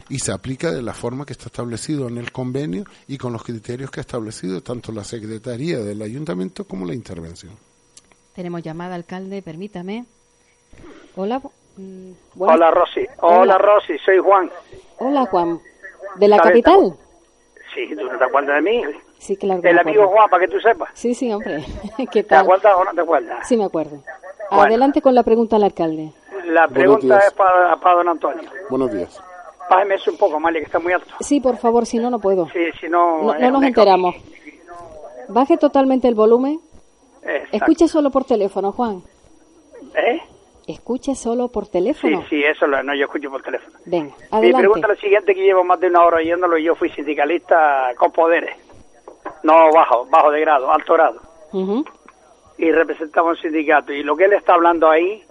y 0.08 0.18
se 0.18 0.32
aplica 0.32 0.72
de 0.72 0.82
la 0.82 0.92
forma 0.92 1.24
que 1.24 1.32
está 1.32 1.46
establecido 1.46 2.08
en 2.08 2.18
el 2.18 2.32
convenio 2.32 2.84
y 3.06 3.16
con 3.16 3.32
los 3.32 3.44
criterios 3.44 3.92
que 3.92 4.00
ha 4.00 4.02
establecido 4.02 4.60
tanto 4.60 4.90
la 4.90 5.04
Secretaría 5.04 5.78
del 5.78 6.02
Ayuntamiento 6.02 6.64
como 6.64 6.84
la 6.84 6.94
intervención. 6.94 7.52
Tenemos 8.34 8.62
llamada, 8.62 8.96
alcalde, 8.96 9.40
permítame. 9.40 10.06
Hola, 11.16 11.42
Mm, 11.78 12.10
Hola 12.40 12.72
Rosy, 12.72 13.06
hola, 13.20 13.56
Rosy, 13.56 13.96
soy 14.04 14.18
Juan. 14.18 14.50
Hola 14.98 15.26
Juan, 15.26 15.60
¿de 16.16 16.26
la 16.26 16.38
capital? 16.38 16.92
Sí, 17.72 17.94
¿tú 17.94 18.04
no 18.04 18.18
te 18.18 18.24
acuerdas 18.24 18.56
de 18.56 18.62
mí? 18.62 18.82
Sí, 19.18 19.36
claro. 19.36 19.60
El 19.62 19.78
amigo 19.78 20.08
Juan, 20.08 20.28
para 20.28 20.44
que 20.44 20.52
tú 20.52 20.58
sepas. 20.60 20.88
Sí, 20.94 21.14
sí, 21.14 21.32
hombre. 21.32 21.64
¿Qué 22.12 22.24
tal? 22.24 22.40
¿Te 22.40 22.44
acuerdas 22.44 22.74
o 22.76 22.84
no 22.84 22.92
te 22.92 23.00
acuerdas? 23.00 23.46
Sí, 23.46 23.56
me 23.56 23.64
acuerdo. 23.64 24.02
Adelante 24.50 25.00
con 25.00 25.14
la 25.14 25.22
pregunta 25.22 25.54
al 25.54 25.62
alcalde. 25.62 26.12
La 26.46 26.66
pregunta 26.66 27.18
es 27.18 27.32
para, 27.34 27.76
para 27.76 27.96
don 27.96 28.08
Antonio. 28.08 28.50
Buenos 28.70 28.92
días. 28.92 29.22
Bájeme 29.70 29.94
eso 29.96 30.10
un 30.10 30.18
poco, 30.18 30.40
Malia, 30.40 30.60
que 30.60 30.66
está 30.66 30.80
muy 30.80 30.92
alto. 30.92 31.14
Sí, 31.20 31.40
por 31.40 31.58
favor, 31.58 31.86
si 31.86 31.98
no, 31.98 32.10
no 32.10 32.18
puedo. 32.18 32.48
Sí, 32.48 32.70
si 32.80 32.88
no... 32.88 33.22
No, 33.22 33.38
no 33.38 33.50
nos 33.52 33.62
enteramos. 33.62 34.16
Baje 35.28 35.58
totalmente 35.58 36.08
el 36.08 36.14
volumen. 36.16 36.58
Exacto. 37.22 37.56
Escuche 37.56 37.86
solo 37.86 38.10
por 38.10 38.24
teléfono, 38.24 38.72
Juan. 38.72 39.02
¿Eh? 39.94 40.20
Escuche 40.68 41.14
solo 41.14 41.48
por 41.48 41.66
teléfono. 41.68 42.20
Sí, 42.22 42.26
sí, 42.28 42.44
eso 42.44 42.66
lo, 42.66 42.82
no, 42.82 42.94
yo 42.94 43.06
escucho 43.06 43.30
por 43.30 43.42
teléfono. 43.42 43.78
Venga, 43.86 44.14
adelante. 44.30 44.46
Mi 44.46 44.52
pregunta 44.54 44.86
es 44.88 44.94
la 44.94 45.00
siguiente, 45.00 45.34
que 45.34 45.42
llevo 45.42 45.64
más 45.64 45.80
de 45.80 45.88
una 45.88 46.04
hora 46.04 46.18
oyéndolo 46.18 46.58
y 46.58 46.64
yo 46.64 46.74
fui 46.74 46.90
sindicalista 46.90 47.92
con 47.96 48.12
poderes. 48.12 48.56
No 49.42 49.72
bajo, 49.72 50.06
bajo 50.06 50.30
de 50.30 50.40
grado, 50.40 50.70
alto 50.70 50.94
grado. 50.94 51.20
Y 52.58 52.70
representaba 52.70 53.30
un 53.30 53.36
sindicato. 53.36 53.92
Y 53.92 54.02
lo 54.02 54.16
que 54.16 54.24
él 54.24 54.34
está 54.34 54.54
hablando 54.54 54.90
ahí, 54.90 55.22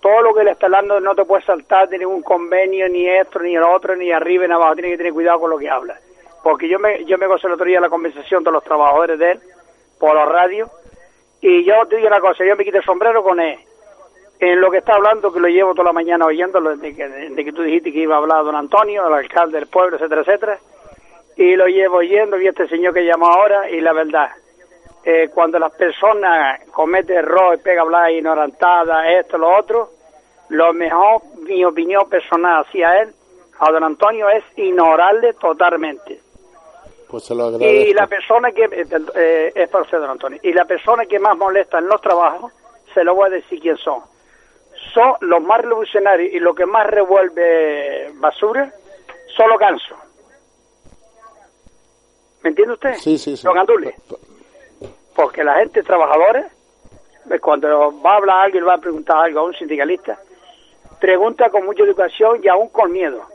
todo 0.00 0.22
lo 0.22 0.34
que 0.34 0.42
él 0.42 0.48
está 0.48 0.66
hablando 0.66 0.98
no 1.00 1.14
te 1.14 1.24
puede 1.24 1.44
saltar 1.44 1.88
de 1.88 1.98
ningún 1.98 2.22
convenio, 2.22 2.88
ni 2.88 3.06
esto, 3.06 3.38
ni 3.40 3.54
lo 3.54 3.74
otro, 3.74 3.94
ni 3.96 4.10
arriba 4.10 4.46
ni 4.46 4.54
abajo. 4.54 4.74
Tiene 4.74 4.90
que 4.90 4.96
tener 4.96 5.12
cuidado 5.12 5.40
con 5.40 5.50
lo 5.50 5.58
que 5.58 5.68
habla. 5.68 5.98
Porque 6.42 6.68
yo 6.68 6.78
me, 6.78 7.04
yo 7.04 7.18
me 7.18 7.26
gocé 7.26 7.48
el 7.48 7.52
otro 7.52 7.66
día 7.66 7.80
la 7.80 7.90
conversación 7.90 8.42
de 8.42 8.50
los 8.50 8.64
trabajadores 8.64 9.18
de 9.18 9.32
él, 9.32 9.40
por 9.98 10.14
la 10.14 10.24
radio, 10.24 10.70
y 11.42 11.64
yo 11.64 11.74
te 11.86 11.96
digo 11.96 12.08
una 12.08 12.20
cosa, 12.20 12.44
yo 12.46 12.56
me 12.56 12.64
quité 12.64 12.78
el 12.78 12.84
sombrero 12.84 13.22
con 13.22 13.40
él 13.40 13.58
en 14.40 14.58
lo 14.58 14.70
que 14.70 14.78
está 14.78 14.94
hablando, 14.94 15.30
que 15.30 15.38
lo 15.38 15.48
llevo 15.48 15.74
toda 15.74 15.88
la 15.88 15.92
mañana 15.92 16.24
oyéndolo, 16.24 16.74
de 16.74 16.94
que, 16.94 17.06
de 17.06 17.44
que 17.44 17.52
tú 17.52 17.62
dijiste 17.62 17.92
que 17.92 18.00
iba 18.00 18.14
a 18.14 18.18
hablar 18.18 18.42
don 18.42 18.56
Antonio, 18.56 19.06
el 19.06 19.12
alcalde 19.12 19.58
del 19.58 19.68
pueblo, 19.68 19.96
etcétera, 19.96 20.22
etcétera, 20.22 20.58
y 21.36 21.56
lo 21.56 21.66
llevo 21.66 21.98
oyendo, 21.98 22.40
y 22.40 22.46
este 22.46 22.66
señor 22.66 22.94
que 22.94 23.04
llama 23.04 23.28
ahora, 23.28 23.68
y 23.70 23.82
la 23.82 23.92
verdad, 23.92 24.30
eh, 25.04 25.28
cuando 25.34 25.58
las 25.58 25.72
personas 25.72 26.58
cometen 26.70 27.18
error, 27.18 27.60
pega 27.62 27.82
hablar 27.82 28.10
ignorantada, 28.12 29.10
esto, 29.12 29.36
lo 29.36 29.54
otro, 29.58 29.90
lo 30.48 30.72
mejor, 30.72 31.20
mi 31.42 31.62
opinión 31.62 32.08
personal 32.08 32.64
hacia 32.64 33.02
él, 33.02 33.12
a 33.58 33.70
don 33.70 33.84
Antonio, 33.84 34.30
es 34.30 34.42
ignorarle 34.56 35.34
totalmente. 35.34 36.18
Pues 37.10 37.24
se 37.24 37.34
lo 37.34 37.60
y 37.60 37.92
la 37.92 38.06
persona 38.06 38.52
que, 38.52 38.64
eh, 38.64 38.86
eh, 39.16 39.52
es 39.54 39.68
para 39.68 39.84
usted, 39.84 39.98
don 39.98 40.10
Antonio, 40.10 40.40
y 40.42 40.54
la 40.54 40.64
persona 40.64 41.04
que 41.04 41.18
más 41.18 41.36
molesta 41.36 41.78
en 41.78 41.88
los 41.88 42.00
trabajos, 42.00 42.50
se 42.94 43.04
lo 43.04 43.14
voy 43.14 43.26
a 43.26 43.30
decir 43.32 43.60
quién 43.60 43.76
son 43.76 44.00
son 44.92 45.14
los 45.20 45.42
más 45.42 45.60
revolucionarios 45.60 46.32
y 46.32 46.38
lo 46.38 46.54
que 46.54 46.66
más 46.66 46.86
revuelve 46.86 48.10
basura 48.14 48.72
son 49.36 49.48
los 49.48 49.58
gansos. 49.58 49.96
¿Me 52.42 52.50
entiende 52.50 52.74
usted? 52.74 52.94
Sí, 52.94 53.18
sí, 53.18 53.36
sí. 53.36 53.44
Los 53.44 53.54
gandules. 53.54 53.94
Porque 55.14 55.44
la 55.44 55.56
gente 55.56 55.82
trabajadora, 55.82 56.48
cuando 57.40 58.00
va 58.00 58.12
a 58.12 58.16
hablar 58.16 58.44
alguien, 58.44 58.66
va 58.66 58.74
a 58.74 58.78
preguntar 58.78 59.18
algo 59.18 59.40
a 59.40 59.44
un 59.44 59.54
sindicalista, 59.54 60.18
pregunta 60.98 61.50
con 61.50 61.64
mucha 61.64 61.82
educación 61.82 62.40
y 62.42 62.48
aún 62.48 62.68
con 62.68 62.90
miedo. 62.92 63.26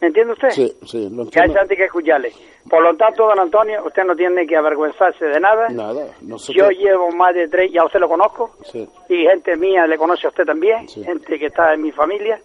¿Me 0.00 0.08
entiende 0.08 0.32
usted? 0.32 0.50
Sí, 0.50 0.72
sí, 0.86 1.10
lo. 1.10 1.28
Que 1.28 1.40
hay 1.40 1.68
que 1.68 1.84
escucharle. 1.84 2.32
Por 2.70 2.82
lo 2.82 2.94
tanto, 2.96 3.26
don 3.26 3.38
Antonio, 3.40 3.84
usted 3.84 4.04
no 4.04 4.14
tiene 4.14 4.46
que 4.46 4.56
avergüenzarse 4.56 5.24
de 5.24 5.40
nada. 5.40 5.68
Nada, 5.70 6.06
no 6.20 6.38
sé 6.38 6.52
Yo 6.52 6.68
llevo 6.70 7.10
más 7.10 7.34
de 7.34 7.48
tres, 7.48 7.72
ya 7.72 7.84
usted 7.84 7.98
lo 7.98 8.08
conozco, 8.08 8.54
sí. 8.64 8.88
y 9.08 9.26
gente 9.26 9.56
mía 9.56 9.86
le 9.86 9.98
conoce 9.98 10.26
a 10.26 10.30
usted 10.30 10.44
también, 10.44 10.86
gente 10.86 11.38
que 11.38 11.46
está 11.46 11.74
en 11.74 11.82
mi 11.82 11.90
familia, 11.90 12.40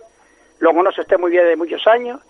lo 0.60 0.74
conoce 0.74 1.02
usted 1.02 1.20
muy 1.20 1.30
bien 1.30 1.46
de 1.46 1.56
muchos 1.56 1.86
años, 1.88 2.22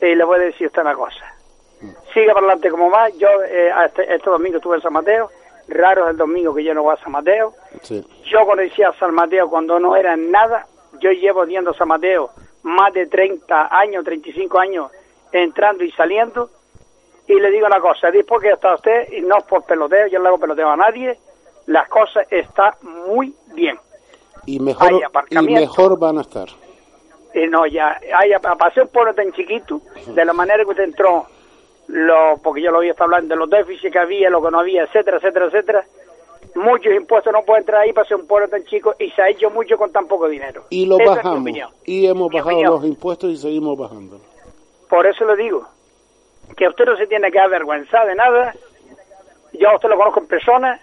y 0.00 0.14
le 0.14 0.24
voy 0.24 0.40
a 0.40 0.44
decir 0.44 0.66
usted 0.66 0.82
una 0.82 0.94
cosa. 0.94 1.32
Mm. 1.80 1.90
Siga 2.12 2.34
para 2.34 2.46
adelante 2.46 2.70
como 2.70 2.88
más. 2.88 3.16
Yo 3.18 3.28
eh, 3.44 3.70
este, 3.86 4.14
este, 4.14 4.30
domingo 4.30 4.56
estuve 4.56 4.76
en 4.76 4.82
San 4.82 4.92
Mateo, 4.92 5.30
raro 5.68 6.04
es 6.06 6.10
el 6.10 6.16
domingo 6.16 6.54
que 6.54 6.64
yo 6.64 6.74
no 6.74 6.82
voy 6.82 6.94
a 6.94 7.02
San 7.02 7.12
Mateo. 7.12 7.54
Sí. 7.82 8.04
Yo 8.24 8.44
conocía 8.46 8.88
a 8.88 8.98
San 8.98 9.14
Mateo 9.14 9.48
cuando 9.48 9.78
no 9.78 9.94
era 9.94 10.16
nada, 10.16 10.66
yo 10.98 11.12
llevo 11.12 11.46
viendo 11.46 11.70
a 11.70 11.74
San 11.74 11.86
Mateo 11.86 12.30
más 12.62 12.92
de 12.92 13.06
30 13.06 13.68
años, 13.70 14.04
35 14.04 14.58
años 14.58 14.90
entrando 15.32 15.84
y 15.84 15.90
saliendo. 15.92 16.50
Y 17.26 17.34
le 17.34 17.50
digo 17.50 17.66
una 17.66 17.80
cosa, 17.80 18.10
después 18.10 18.42
que 18.42 18.50
está 18.50 18.74
usted, 18.74 19.12
y 19.12 19.20
no 19.20 19.36
por 19.48 19.64
peloteo, 19.64 20.08
yo 20.08 20.18
no 20.18 20.24
le 20.24 20.28
hago 20.28 20.38
peloteo 20.38 20.68
a 20.68 20.76
nadie, 20.76 21.18
las 21.66 21.88
cosas 21.88 22.26
están 22.30 22.72
muy 22.82 23.34
bien. 23.54 23.78
Y 24.44 24.58
mejor, 24.58 25.00
y 25.30 25.38
mejor 25.38 25.98
van 25.98 26.18
a 26.18 26.22
estar. 26.22 26.48
Y 27.34 27.46
no, 27.46 27.66
ya, 27.66 27.98
hay, 28.14 28.32
un 28.32 28.88
pueblo 28.88 29.14
tan 29.14 29.32
chiquito, 29.32 29.80
de 30.06 30.24
la 30.24 30.32
manera 30.32 30.64
que 30.64 30.70
usted 30.70 30.84
entró, 30.84 31.26
lo, 31.86 32.36
porque 32.42 32.60
yo 32.60 32.70
lo 32.70 32.78
había 32.78 32.90
estado 32.90 33.06
hablando 33.06 33.34
de 33.34 33.38
los 33.38 33.48
déficits 33.48 33.92
que 33.92 33.98
había, 33.98 34.28
lo 34.28 34.42
que 34.42 34.50
no 34.50 34.60
había, 34.60 34.82
etcétera, 34.82 35.18
etcétera, 35.18 35.46
etcétera, 35.46 35.86
muchos 36.54 36.92
impuestos 36.92 37.32
no 37.32 37.42
pueden 37.44 37.62
entrar 37.62 37.82
ahí 37.82 37.92
para 37.92 38.06
ser 38.06 38.16
un 38.16 38.26
pueblo 38.26 38.48
tan 38.48 38.64
chico 38.64 38.94
y 38.98 39.10
se 39.10 39.22
ha 39.22 39.28
hecho 39.28 39.50
mucho 39.50 39.76
con 39.76 39.90
tan 39.92 40.06
poco 40.06 40.28
dinero. 40.28 40.64
Y 40.70 40.86
lo 40.86 40.98
bajamos. 40.98 41.50
y 41.84 42.06
hemos 42.06 42.30
bajado 42.30 42.62
los 42.62 42.84
impuestos 42.84 43.30
y 43.30 43.36
seguimos 43.36 43.78
bajando. 43.78 44.20
Por 44.88 45.06
eso 45.06 45.24
le 45.24 45.36
digo 45.36 45.66
que 46.56 46.68
usted 46.68 46.84
no 46.84 46.96
se 46.96 47.06
tiene 47.06 47.30
que 47.30 47.40
avergüenzar 47.40 48.06
de 48.06 48.14
nada. 48.14 48.54
Yo 49.52 49.68
a 49.68 49.74
usted 49.76 49.88
lo 49.88 49.96
conozco 49.96 50.20
en 50.20 50.26
persona, 50.26 50.80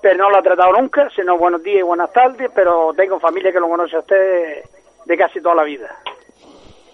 pero 0.00 0.16
no 0.18 0.30
lo 0.30 0.38
ha 0.38 0.42
tratado 0.42 0.72
nunca, 0.72 1.08
sino 1.14 1.38
buenos 1.38 1.62
días 1.62 1.80
y 1.80 1.82
buenas 1.82 2.12
tardes, 2.12 2.50
pero 2.54 2.92
tengo 2.94 3.20
familia 3.20 3.52
que 3.52 3.60
lo 3.60 3.68
conoce 3.68 3.96
a 3.96 4.00
usted 4.00 4.64
de 5.04 5.16
casi 5.16 5.40
toda 5.40 5.56
la 5.56 5.64
vida. 5.64 5.96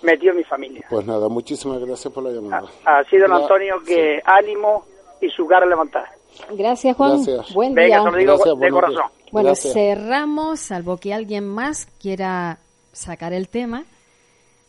metió 0.03 0.35
mi 0.35 0.45
familia. 0.45 0.87
Pues 0.89 1.07
nada, 1.07 1.29
muchísimas 1.29 1.79
gracias 1.79 2.13
por 2.13 2.25
la 2.25 2.31
llamada. 2.31 2.69
Ha, 2.85 3.05
sido 3.05 3.29
don 3.29 3.43
Antonio 3.43 3.77
que 3.87 4.21
ánimo 4.25 4.85
y 5.21 5.29
su 5.31 5.47
cara 5.47 5.67
levantada. 5.67 6.11
Gracias, 6.53 6.97
Juan. 6.97 7.25
Buen 7.55 7.75
día. 7.75 7.85
Venga, 7.85 8.05
te 8.05 8.11
lo 8.11 8.17
digo 8.37 8.57
de 8.57 8.71
corazón. 8.71 9.03
Bueno, 9.33 9.55
cerramos, 9.55 10.61
salvo 10.61 10.97
que 10.97 11.15
alguien 11.15 11.47
más 11.47 11.87
quiera 12.01 12.59
sacar 12.93 13.33
el 13.33 13.49
tema. 13.49 13.85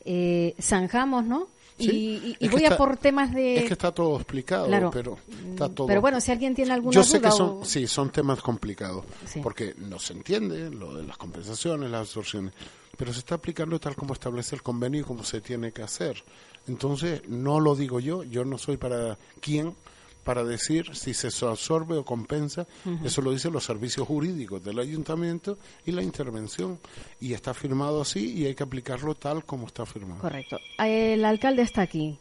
Eh, 0.05 0.55
zanjamos, 0.59 1.25
¿no? 1.25 1.47
y, 1.77 2.47
voy 2.49 2.65
a 2.65 2.77
por 2.77 2.97
temas 2.97 3.33
de... 3.33 3.57
Es 3.57 3.63
que 3.65 3.73
está 3.73 3.91
todo 3.91 4.15
explicado, 4.17 4.67
pero 4.91 5.17
está 5.49 5.69
todo... 5.69 5.87
Pero 5.87 6.01
bueno, 6.01 6.21
si 6.21 6.31
alguien 6.31 6.53
tiene 6.53 6.73
alguna 6.73 6.93
Yo 6.93 7.03
sé 7.03 7.19
que 7.19 7.31
son, 7.31 7.65
sí, 7.65 7.87
son 7.87 8.11
temas 8.11 8.41
complicados, 8.41 9.05
porque 9.41 9.73
no 9.77 9.99
se 9.99 10.13
entiende 10.13 10.69
lo 10.69 10.95
de 10.95 11.03
las 11.03 11.17
compensaciones, 11.17 11.89
las 11.89 12.01
absorciones, 12.01 12.53
pero 12.97 13.13
se 13.13 13.19
está 13.19 13.35
aplicando 13.35 13.79
tal 13.79 13.95
como 13.95 14.13
establece 14.13 14.55
el 14.55 14.61
convenio 14.61 15.01
y 15.01 15.03
como 15.03 15.23
se 15.23 15.41
tiene 15.41 15.71
que 15.71 15.81
hacer. 15.81 16.23
Entonces, 16.67 17.27
no 17.27 17.59
lo 17.59 17.75
digo 17.75 17.99
yo, 17.99 18.23
yo 18.23 18.45
no 18.45 18.57
soy 18.57 18.77
para 18.77 19.17
quién 19.39 19.75
para 20.23 20.43
decir 20.43 20.95
si 20.95 21.13
se 21.13 21.27
absorbe 21.45 21.97
o 21.97 22.05
compensa. 22.05 22.67
Eso 23.03 23.21
lo 23.21 23.31
dicen 23.31 23.53
los 23.53 23.63
servicios 23.63 24.07
jurídicos 24.07 24.63
del 24.63 24.79
ayuntamiento 24.79 25.57
y 25.85 25.91
la 25.91 26.03
intervención. 26.03 26.79
Y 27.19 27.33
está 27.33 27.53
firmado 27.53 28.01
así 28.01 28.33
y 28.33 28.45
hay 28.45 28.55
que 28.55 28.63
aplicarlo 28.63 29.15
tal 29.15 29.43
como 29.45 29.67
está 29.67 29.85
firmado. 29.85 30.21
Correcto. 30.21 30.57
El 30.77 31.25
alcalde 31.25 31.63
está 31.63 31.81
aquí 31.81 32.17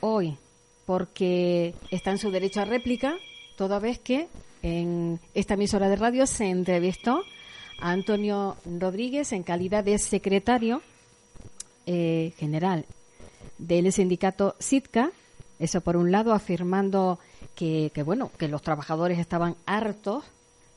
hoy 0.00 0.36
porque 0.86 1.74
está 1.90 2.10
en 2.10 2.18
su 2.18 2.30
derecho 2.30 2.62
a 2.62 2.64
réplica, 2.64 3.16
toda 3.56 3.78
vez 3.78 3.98
que 3.98 4.28
en 4.62 5.20
esta 5.34 5.54
emisora 5.54 5.88
de 5.88 5.96
radio 5.96 6.26
se 6.26 6.46
entrevistó 6.46 7.22
a 7.80 7.90
Antonio 7.90 8.56
Rodríguez 8.64 9.32
en 9.32 9.42
calidad 9.42 9.84
de 9.84 9.98
secretario 9.98 10.82
eh, 11.86 12.32
general 12.38 12.86
del 13.58 13.92
sindicato 13.92 14.56
SITCA 14.58 15.12
eso 15.58 15.80
por 15.80 15.96
un 15.96 16.12
lado, 16.12 16.32
afirmando 16.32 17.18
que, 17.54 17.90
bueno, 18.04 18.30
que 18.38 18.48
los 18.48 18.62
trabajadores 18.62 19.18
estaban 19.18 19.56
hartos, 19.66 20.24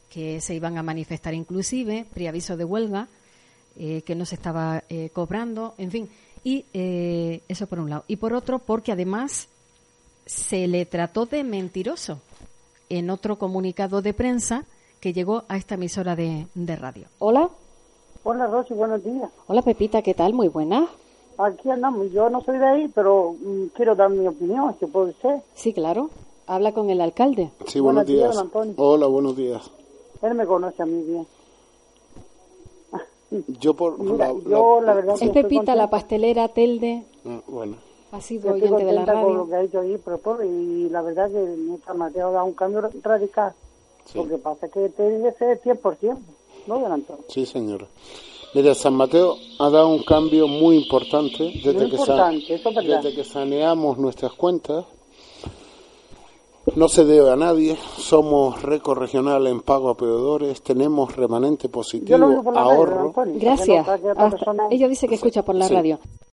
que 0.09 0.41
se 0.41 0.55
iban 0.55 0.77
a 0.77 0.83
manifestar 0.83 1.33
inclusive, 1.33 2.05
preaviso 2.13 2.57
de 2.57 2.65
huelga, 2.65 3.07
eh, 3.77 4.01
que 4.01 4.15
no 4.15 4.25
se 4.25 4.35
estaba 4.35 4.83
eh, 4.89 5.09
cobrando, 5.13 5.75
en 5.77 5.91
fin. 5.91 6.09
Y 6.43 6.65
eh, 6.73 7.41
eso 7.47 7.67
por 7.67 7.79
un 7.79 7.89
lado. 7.89 8.03
Y 8.07 8.15
por 8.15 8.33
otro, 8.33 8.59
porque 8.59 8.91
además 8.91 9.47
se 10.25 10.67
le 10.67 10.85
trató 10.85 11.25
de 11.25 11.43
mentiroso 11.43 12.19
en 12.89 13.09
otro 13.09 13.37
comunicado 13.37 14.01
de 14.01 14.13
prensa 14.13 14.65
que 14.99 15.13
llegó 15.13 15.45
a 15.47 15.57
esta 15.57 15.75
emisora 15.75 16.15
de, 16.15 16.47
de 16.53 16.75
radio. 16.75 17.07
Hola. 17.19 17.49
Hola, 18.23 18.47
Rosy, 18.47 18.73
buenos 18.73 19.03
días. 19.03 19.29
Hola, 19.47 19.61
Pepita, 19.61 20.01
¿qué 20.01 20.13
tal? 20.13 20.33
Muy 20.33 20.47
buena. 20.47 20.87
Aquí 21.37 21.69
andamos. 21.69 22.11
Yo 22.11 22.29
no 22.29 22.41
soy 22.41 22.57
de 22.57 22.65
ahí, 22.65 22.87
pero 22.93 23.35
mm, 23.39 23.67
quiero 23.75 23.95
dar 23.95 24.09
mi 24.09 24.27
opinión, 24.27 24.75
si 24.79 24.85
puede 24.85 25.13
ser. 25.21 25.41
Sí, 25.55 25.73
claro. 25.73 26.09
Habla 26.47 26.73
con 26.73 26.89
el 26.89 27.01
alcalde. 27.01 27.51
Sí, 27.67 27.79
buenos, 27.79 28.05
días. 28.05 28.35
Hola, 28.75 29.07
buenos 29.07 29.35
días. 29.35 29.71
Él 30.21 30.35
me 30.35 30.45
conoce 30.45 30.83
a 30.83 30.85
mí 30.85 31.01
bien. 31.03 31.27
Yo 33.59 33.73
por 33.73 33.97
yo 34.49 34.81
la 34.81 34.93
verdad 34.93 35.15
es 35.19 35.29
Pepita 35.29 35.73
la 35.75 35.89
pastelera 35.89 36.49
Telde. 36.49 37.05
Ah, 37.25 37.39
bueno. 37.47 37.77
Ha 38.11 38.19
sido 38.19 38.51
oyente 38.51 38.83
de 38.83 38.91
la 38.91 39.05
radio. 39.05 39.27
Con 39.27 39.37
lo 39.37 39.47
que 39.47 39.55
ha 39.55 39.61
hecho 39.61 39.79
ahí, 39.79 39.97
pero, 40.03 40.43
y 40.43 40.89
la 40.89 41.01
verdad 41.01 41.31
que 41.31 41.39
nuestra 41.39 41.93
Mateo 41.93 42.31
da 42.33 42.43
un 42.43 42.53
cambio 42.53 42.81
radical. 43.01 43.53
Lo 44.13 44.27
que 44.27 44.37
pasa 44.37 44.65
es 44.65 44.71
que 44.73 44.89
Telde 44.89 45.29
es 45.29 45.63
100%, 45.63 46.17
¿no, 46.67 46.79
don 46.79 46.91
Antonio? 46.91 47.23
Sí, 47.29 47.45
señora. 47.45 47.87
Mira, 48.53 48.75
San 48.75 48.95
Mateo 48.95 49.37
ha 49.59 49.69
dado 49.69 49.87
un 49.87 50.03
cambio 50.03 50.47
muy 50.47 50.75
importante 50.75 51.53
desde, 51.63 51.89
que, 51.89 51.97
desde 52.85 53.15
que 53.15 53.23
saneamos 53.23 53.97
nuestras 53.97 54.33
cuentas. 54.33 54.85
No 56.75 56.87
se 56.87 57.05
debe 57.05 57.31
a 57.31 57.35
nadie, 57.35 57.75
somos 57.97 58.61
récord 58.61 58.99
regional 58.99 59.47
en 59.47 59.61
pago 59.61 59.89
a 59.89 59.97
peudores, 59.97 60.61
tenemos 60.61 61.15
remanente 61.15 61.69
positivo, 61.69 62.43
ahorro. 62.55 63.13
Gracias. 63.35 63.87
Ella 64.69 64.87
dice 64.87 65.07
que 65.07 65.15
escucha 65.15 65.43
por 65.43 65.55
la 65.55 65.67
radio. 65.67 65.99